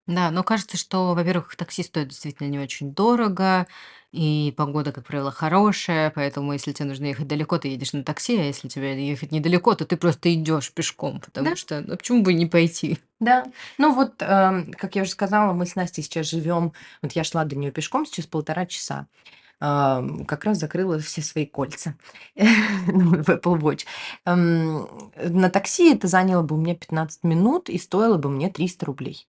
Да, 0.08 0.30
но 0.32 0.42
кажется, 0.42 0.76
что, 0.76 1.14
во-первых, 1.14 1.54
такси 1.56 1.84
стоит 1.84 2.08
действительно 2.08 2.48
не 2.48 2.58
очень 2.58 2.92
дорого, 2.92 3.68
и 4.10 4.52
погода, 4.56 4.90
как 4.92 5.06
правило, 5.06 5.30
хорошая, 5.30 6.10
поэтому 6.10 6.52
если 6.52 6.72
тебе 6.72 6.88
нужно 6.88 7.04
ехать 7.06 7.28
далеко, 7.28 7.56
ты 7.58 7.68
едешь 7.68 7.92
на 7.92 8.02
такси, 8.02 8.36
а 8.36 8.42
если 8.42 8.66
тебе 8.68 9.06
ехать 9.08 9.30
недалеко, 9.30 9.74
то 9.76 9.84
ты 9.86 9.96
просто 9.96 10.34
идешь 10.34 10.72
пешком, 10.72 11.20
потому 11.20 11.50
Да, 11.50 11.56
что, 11.56 11.80
ну, 11.82 11.96
почему 11.96 12.22
бы 12.22 12.32
не 12.34 12.46
пойти? 12.46 12.98
Да, 13.20 13.44
ну 13.78 13.94
вот, 13.94 14.14
эм, 14.20 14.72
как 14.72 14.96
я 14.96 15.02
уже 15.02 15.12
сказала, 15.12 15.52
мы 15.52 15.66
с 15.66 15.76
Настей 15.76 16.02
сейчас 16.02 16.26
живем, 16.28 16.72
вот 17.02 17.12
я 17.12 17.22
шла 17.22 17.44
до 17.44 17.54
нее 17.54 17.70
пешком 17.70 18.04
сейчас 18.04 18.26
полтора 18.26 18.66
часа, 18.66 19.06
ам, 19.60 20.24
как 20.26 20.44
раз 20.44 20.58
закрыла 20.58 20.98
все 21.00 21.22
свои 21.22 21.46
кольца 21.46 21.96
ну, 22.36 23.22
в 23.22 23.28
Apple 23.28 23.58
Watch. 23.60 23.86
Эм, 24.26 24.88
На 25.16 25.50
такси 25.50 25.92
это 25.94 26.08
заняло 26.08 26.42
бы 26.42 26.56
у 26.56 26.60
меня 26.60 26.74
15 26.76 27.24
минут 27.24 27.68
и 27.70 27.78
стоило 27.78 28.18
бы 28.18 28.30
мне 28.30 28.50
300 28.50 28.86
рублей. 28.86 29.28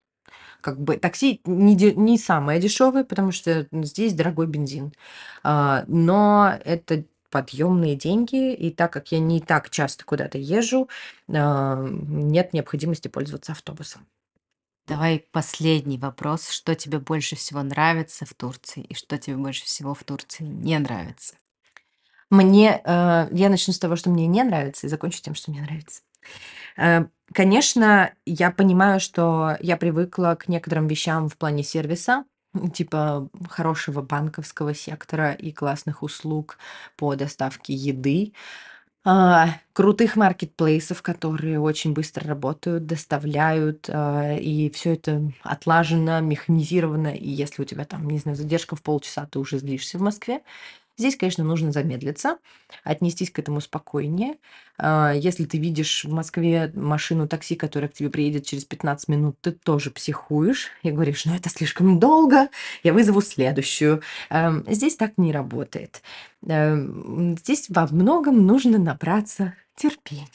Как 0.64 0.80
бы 0.80 0.96
такси 0.96 1.42
не, 1.44 1.74
не 1.74 2.16
самое 2.16 2.58
дешевое, 2.58 3.04
потому 3.04 3.32
что 3.32 3.68
здесь 3.70 4.14
дорогой 4.14 4.46
бензин. 4.46 4.94
А, 5.42 5.84
Но 5.88 6.54
это 6.64 7.04
подъемные 7.28 7.96
деньги, 7.96 8.54
и 8.54 8.70
так 8.70 8.90
как 8.90 9.12
я 9.12 9.18
не 9.18 9.40
так 9.42 9.68
часто 9.68 10.06
куда-то 10.06 10.38
езжу, 10.38 10.88
а, 11.28 11.86
нет 11.86 12.54
необходимости 12.54 13.08
пользоваться 13.08 13.52
автобусом. 13.52 14.06
Давай 14.86 15.26
последний 15.32 15.98
вопрос. 15.98 16.48
Что 16.48 16.74
тебе 16.74 16.98
больше 16.98 17.36
всего 17.36 17.62
нравится 17.62 18.24
в 18.24 18.32
Турции, 18.32 18.84
и 18.84 18.94
что 18.94 19.18
тебе 19.18 19.36
больше 19.36 19.66
всего 19.66 19.92
в 19.92 20.02
Турции 20.02 20.44
не 20.44 20.78
нравится? 20.78 21.34
Мне, 22.30 22.80
э, 22.82 23.28
я 23.32 23.50
начну 23.50 23.74
с 23.74 23.78
того, 23.78 23.96
что 23.96 24.08
мне 24.08 24.26
не 24.26 24.42
нравится, 24.42 24.86
и 24.86 24.90
закончу 24.90 25.20
тем, 25.20 25.34
что 25.34 25.50
мне 25.50 25.60
нравится. 25.60 26.00
Э, 26.76 27.06
Конечно, 27.32 28.12
я 28.26 28.50
понимаю, 28.50 29.00
что 29.00 29.56
я 29.60 29.76
привыкла 29.78 30.36
к 30.38 30.46
некоторым 30.48 30.86
вещам 30.88 31.28
в 31.28 31.36
плане 31.38 31.64
сервиса, 31.64 32.24
типа 32.74 33.28
хорошего 33.48 34.02
банковского 34.02 34.74
сектора 34.74 35.32
и 35.32 35.50
классных 35.52 36.02
услуг 36.02 36.58
по 36.96 37.16
доставке 37.16 37.74
еды. 37.74 38.34
а, 39.06 39.48
крутых 39.74 40.16
маркетплейсов, 40.16 41.02
которые 41.02 41.60
очень 41.60 41.92
быстро 41.92 42.26
работают, 42.28 42.86
доставляют, 42.86 43.88
а, 43.90 44.34
и 44.36 44.70
все 44.70 44.94
это 44.94 45.32
отлажено, 45.42 46.20
механизировано. 46.20 47.08
И 47.14 47.28
если 47.28 47.62
у 47.62 47.66
тебя 47.66 47.84
там, 47.84 48.08
не 48.08 48.18
знаю, 48.18 48.36
задержка 48.36 48.76
в 48.76 48.82
полчаса, 48.82 49.26
ты 49.26 49.38
уже 49.38 49.58
злишься 49.58 49.98
в 49.98 50.02
Москве. 50.02 50.40
Здесь, 50.96 51.16
конечно, 51.16 51.42
нужно 51.42 51.72
замедлиться, 51.72 52.38
отнестись 52.84 53.30
к 53.30 53.38
этому 53.40 53.60
спокойнее. 53.60 54.34
А, 54.78 55.12
если 55.12 55.44
ты 55.44 55.58
видишь 55.58 56.04
в 56.04 56.12
Москве 56.12 56.70
машину 56.74 57.26
такси, 57.26 57.56
которая 57.56 57.88
к 57.88 57.94
тебе 57.94 58.10
приедет 58.10 58.46
через 58.46 58.64
15 58.64 59.08
минут, 59.08 59.36
ты 59.40 59.50
тоже 59.52 59.90
психуешь 59.90 60.68
и 60.82 60.90
говоришь, 60.92 61.24
ну 61.24 61.34
это 61.34 61.48
слишком 61.48 61.98
долго, 61.98 62.48
я 62.84 62.92
вызову 62.92 63.22
следующую. 63.22 64.02
Эм, 64.30 64.64
здесь 64.68 64.96
так 64.96 65.18
не 65.18 65.32
работает. 65.32 66.02
Эм, 66.46 67.36
здесь 67.38 67.66
во 67.70 67.86
многом 67.88 68.46
нужно 68.46 68.78
набраться 68.78 69.54
терпения. 69.76 70.28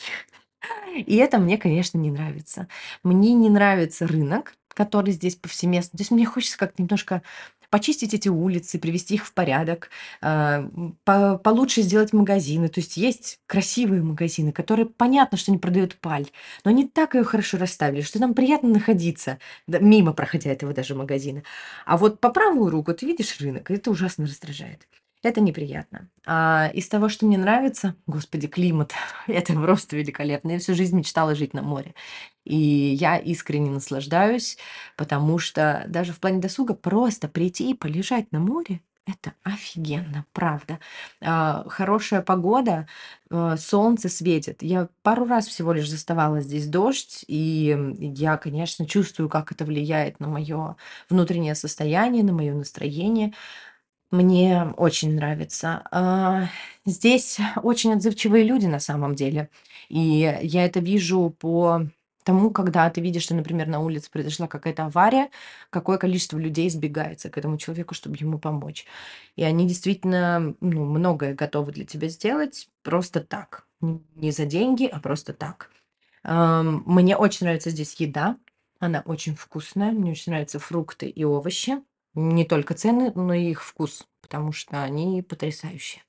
И 0.96 1.16
это 1.16 1.38
мне, 1.40 1.58
конечно, 1.58 1.98
не 1.98 2.12
нравится. 2.12 2.68
Мне 3.04 3.34
не 3.34 3.50
нравится 3.50 4.08
рынок, 4.08 4.56
который 4.70 5.14
здесь 5.14 5.36
повсеместно. 5.36 5.98
То 5.98 6.02
есть 6.02 6.12
мне 6.12 6.26
хочется 6.26 6.58
как-то 6.58 6.82
немножко 6.82 7.22
почистить 7.70 8.14
эти 8.14 8.30
улицы, 8.30 8.80
привести 8.80 9.16
их 9.16 9.26
в 9.26 9.34
порядок, 9.34 9.90
по 10.22 11.38
получше 11.44 11.82
сделать 11.82 12.14
магазины. 12.14 12.68
То 12.70 12.80
есть 12.80 12.98
есть 12.98 13.40
красивые 13.48 14.02
магазины, 14.02 14.52
которые 14.52 14.86
понятно, 14.86 15.38
что 15.38 15.52
они 15.52 15.60
продают 15.60 15.96
паль, 16.00 16.28
но 16.66 16.72
они 16.72 16.88
так 16.88 17.16
ее 17.16 17.24
хорошо 17.24 17.58
расставили, 17.58 18.02
что 18.02 18.20
нам 18.20 18.34
приятно 18.34 18.70
находиться, 18.70 19.40
мимо 19.68 20.14
проходя 20.14 20.52
этого 20.52 20.74
даже 20.74 20.96
магазина. 20.96 21.44
А 21.86 21.98
вот 21.98 22.20
по 22.20 22.30
правую 22.30 22.70
руку 22.72 22.94
ты 22.94 23.06
видишь 23.06 23.40
рынок, 23.40 23.72
и 23.72 23.76
это 23.76 23.92
ужасно 23.92 24.26
раздражает. 24.26 24.88
Это 25.22 25.42
неприятно. 25.42 26.10
А 26.26 26.72
из 26.74 26.88
того, 26.88 27.10
что 27.10 27.26
мне 27.26 27.38
нравится, 27.38 27.96
господи, 28.08 28.48
климат, 28.48 28.94
это 29.28 29.54
просто 29.54 29.98
великолепно. 29.98 30.52
Я 30.52 30.60
всю 30.60 30.76
жизнь 30.76 30.96
мечтала 30.98 31.36
жить 31.36 31.54
на 31.54 31.62
море. 31.62 31.94
И 32.46 32.56
я 32.56 33.18
искренне 33.18 33.70
наслаждаюсь, 33.70 34.58
потому 34.96 35.38
что 35.38 35.84
даже 35.88 36.14
в 36.14 36.20
плане 36.20 36.40
досуга 36.40 36.74
просто 36.74 37.28
прийти 37.28 37.72
и 37.72 37.74
полежать 37.76 38.32
на 38.32 38.40
море 38.40 38.82
это 39.10 39.34
офигенно, 39.44 40.26
правда. 40.34 40.80
А, 41.22 41.66
хорошая 41.68 42.22
погода, 42.22 42.88
а, 43.32 43.58
солнце 43.58 44.10
светит. 44.10 44.62
Я 44.62 44.90
пару 45.02 45.26
раз 45.26 45.48
всего 45.48 45.74
лишь 45.74 45.90
заставала 45.90 46.42
здесь 46.42 46.68
дождь, 46.68 47.24
и 47.28 47.76
я, 48.00 48.38
конечно, 48.38 48.86
чувствую, 48.86 49.30
как 49.30 49.52
это 49.52 49.66
влияет 49.66 50.20
на 50.20 50.28
мое 50.28 50.76
внутреннее 51.10 51.56
состояние, 51.56 52.24
на 52.24 52.34
мое 52.34 52.54
настроение. 52.54 53.34
Мне 54.12 54.74
очень 54.78 55.16
нравится. 55.16 55.84
А, 55.92 56.48
здесь 56.86 57.38
очень 57.62 57.94
отзывчивые 57.94 58.44
люди 58.44 58.66
на 58.66 58.80
самом 58.80 59.14
деле. 59.14 59.50
И 59.88 60.00
я 60.00 60.66
это 60.66 60.80
вижу 60.80 61.30
по 61.40 61.82
тому, 62.24 62.50
когда 62.52 62.90
ты 62.90 63.02
видишь, 63.02 63.24
что, 63.24 63.36
например, 63.36 63.68
на 63.68 63.80
улице 63.80 64.10
произошла 64.10 64.48
какая-то 64.48 64.86
авария, 64.86 65.30
какое 65.70 65.98
количество 66.00 66.38
людей 66.40 66.70
сбегается 66.72 67.30
к 67.30 67.38
этому 67.38 67.58
человеку, 67.58 67.94
чтобы 67.94 68.18
ему 68.20 68.40
помочь. 68.40 68.86
И 69.36 69.44
они 69.44 69.68
действительно 69.68 70.56
ну, 70.60 70.86
многое 70.86 71.36
готовы 71.36 71.72
для 71.72 71.86
тебя 71.86 72.08
сделать 72.08 72.68
просто 72.84 73.20
так. 73.22 73.68
Не 73.82 74.32
за 74.32 74.46
деньги, 74.46 74.86
а 74.86 75.00
просто 75.00 75.34
так. 75.34 75.72
Мне 76.24 77.16
очень 77.16 77.46
нравится 77.46 77.70
здесь 77.70 77.96
еда. 77.96 78.38
Она 78.80 79.02
очень 79.06 79.36
вкусная. 79.36 79.92
Мне 79.92 80.12
очень 80.12 80.32
нравятся 80.32 80.60
фрукты 80.60 81.08
и 81.08 81.24
овощи. 81.24 81.78
Не 82.14 82.46
только 82.46 82.76
цены, 82.76 83.12
но 83.16 83.34
и 83.34 83.50
их 83.50 83.64
вкус, 83.64 84.08
потому 84.22 84.52
что 84.52 84.84
они 84.84 85.24
потрясающие. 85.24 86.04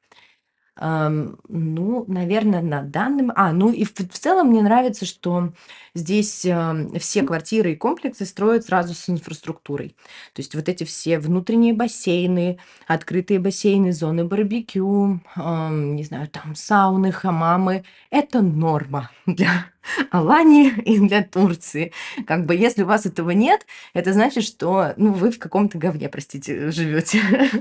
Ну, 0.76 2.04
наверное, 2.08 2.62
на 2.62 2.82
данном... 2.82 3.32
А, 3.36 3.52
ну 3.52 3.70
и 3.70 3.84
в, 3.84 3.94
в 3.94 4.18
целом 4.18 4.48
мне 4.48 4.62
нравится, 4.62 5.04
что 5.04 5.52
здесь 5.94 6.44
э, 6.46 6.98
все 6.98 7.22
квартиры 7.22 7.72
и 7.72 7.76
комплексы 7.76 8.24
строят 8.24 8.64
сразу 8.64 8.94
с 8.94 9.08
инфраструктурой. 9.10 9.96
То 10.32 10.40
есть 10.40 10.54
вот 10.54 10.68
эти 10.68 10.84
все 10.84 11.18
внутренние 11.18 11.74
бассейны, 11.74 12.58
открытые 12.86 13.40
бассейны, 13.40 13.92
зоны 13.92 14.24
барбекю, 14.24 15.20
э, 15.36 15.68
не 15.70 16.04
знаю, 16.04 16.28
там 16.28 16.54
сауны, 16.54 17.12
хамамы. 17.12 17.84
Это 18.10 18.40
норма 18.40 19.10
для 19.26 19.66
Алании 20.10 20.70
и 20.70 20.98
для 20.98 21.22
Турции. 21.22 21.92
Как 22.26 22.46
бы 22.46 22.54
если 22.54 22.84
у 22.84 22.86
вас 22.86 23.06
этого 23.06 23.30
нет, 23.30 23.66
это 23.92 24.12
значит, 24.12 24.44
что 24.44 24.94
ну, 24.96 25.12
вы 25.12 25.30
в 25.30 25.38
каком-то 25.38 25.78
говне, 25.78 26.08
простите, 26.08 26.70
живете. 26.70 27.20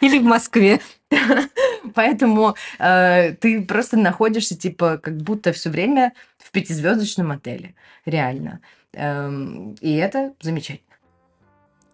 Или 0.00 0.18
в 0.18 0.24
Москве. 0.24 0.80
Поэтому 1.94 2.54
э, 2.78 3.32
ты 3.34 3.62
просто 3.62 3.96
находишься, 3.96 4.56
типа, 4.56 4.98
как 4.98 5.16
будто 5.16 5.52
все 5.52 5.70
время 5.70 6.12
в 6.38 6.50
пятизвездочном 6.50 7.32
отеле. 7.32 7.74
Реально. 8.04 8.60
Эм, 8.92 9.74
и 9.80 9.94
это 9.94 10.32
замечательно. 10.40 10.96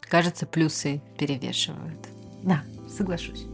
Кажется, 0.01 0.47
плюсы 0.47 1.01
перевешивают. 1.19 2.07
Да, 2.43 2.63
соглашусь. 2.89 3.47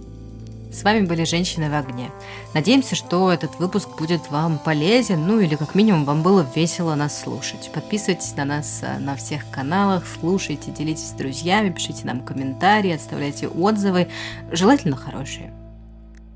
С 0.70 0.82
вами 0.82 1.06
были 1.06 1.24
«Женщины 1.24 1.70
в 1.70 1.74
огне». 1.74 2.10
Надеемся, 2.52 2.94
что 2.94 3.32
этот 3.32 3.58
выпуск 3.58 3.88
будет 3.98 4.30
вам 4.30 4.58
полезен, 4.58 5.26
ну 5.26 5.40
или 5.40 5.56
как 5.56 5.74
минимум 5.74 6.04
вам 6.04 6.22
было 6.22 6.46
весело 6.54 6.94
нас 6.94 7.22
слушать. 7.22 7.70
Подписывайтесь 7.72 8.36
на 8.36 8.44
нас 8.44 8.80
э, 8.82 8.98
на 8.98 9.16
всех 9.16 9.48
каналах, 9.50 10.04
слушайте, 10.20 10.70
делитесь 10.70 11.08
с 11.08 11.12
друзьями, 11.12 11.70
пишите 11.70 12.04
нам 12.04 12.20
комментарии, 12.20 12.92
оставляйте 12.92 13.48
отзывы, 13.48 14.08
желательно 14.52 14.96
хорошие. 14.96 15.57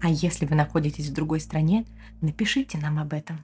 А 0.02 0.08
если 0.08 0.46
вы 0.46 0.56
находитесь 0.56 1.06
в 1.06 1.12
другой 1.12 1.38
стране, 1.38 1.86
напишите 2.20 2.76
нам 2.76 2.98
об 2.98 3.12
этом. 3.12 3.38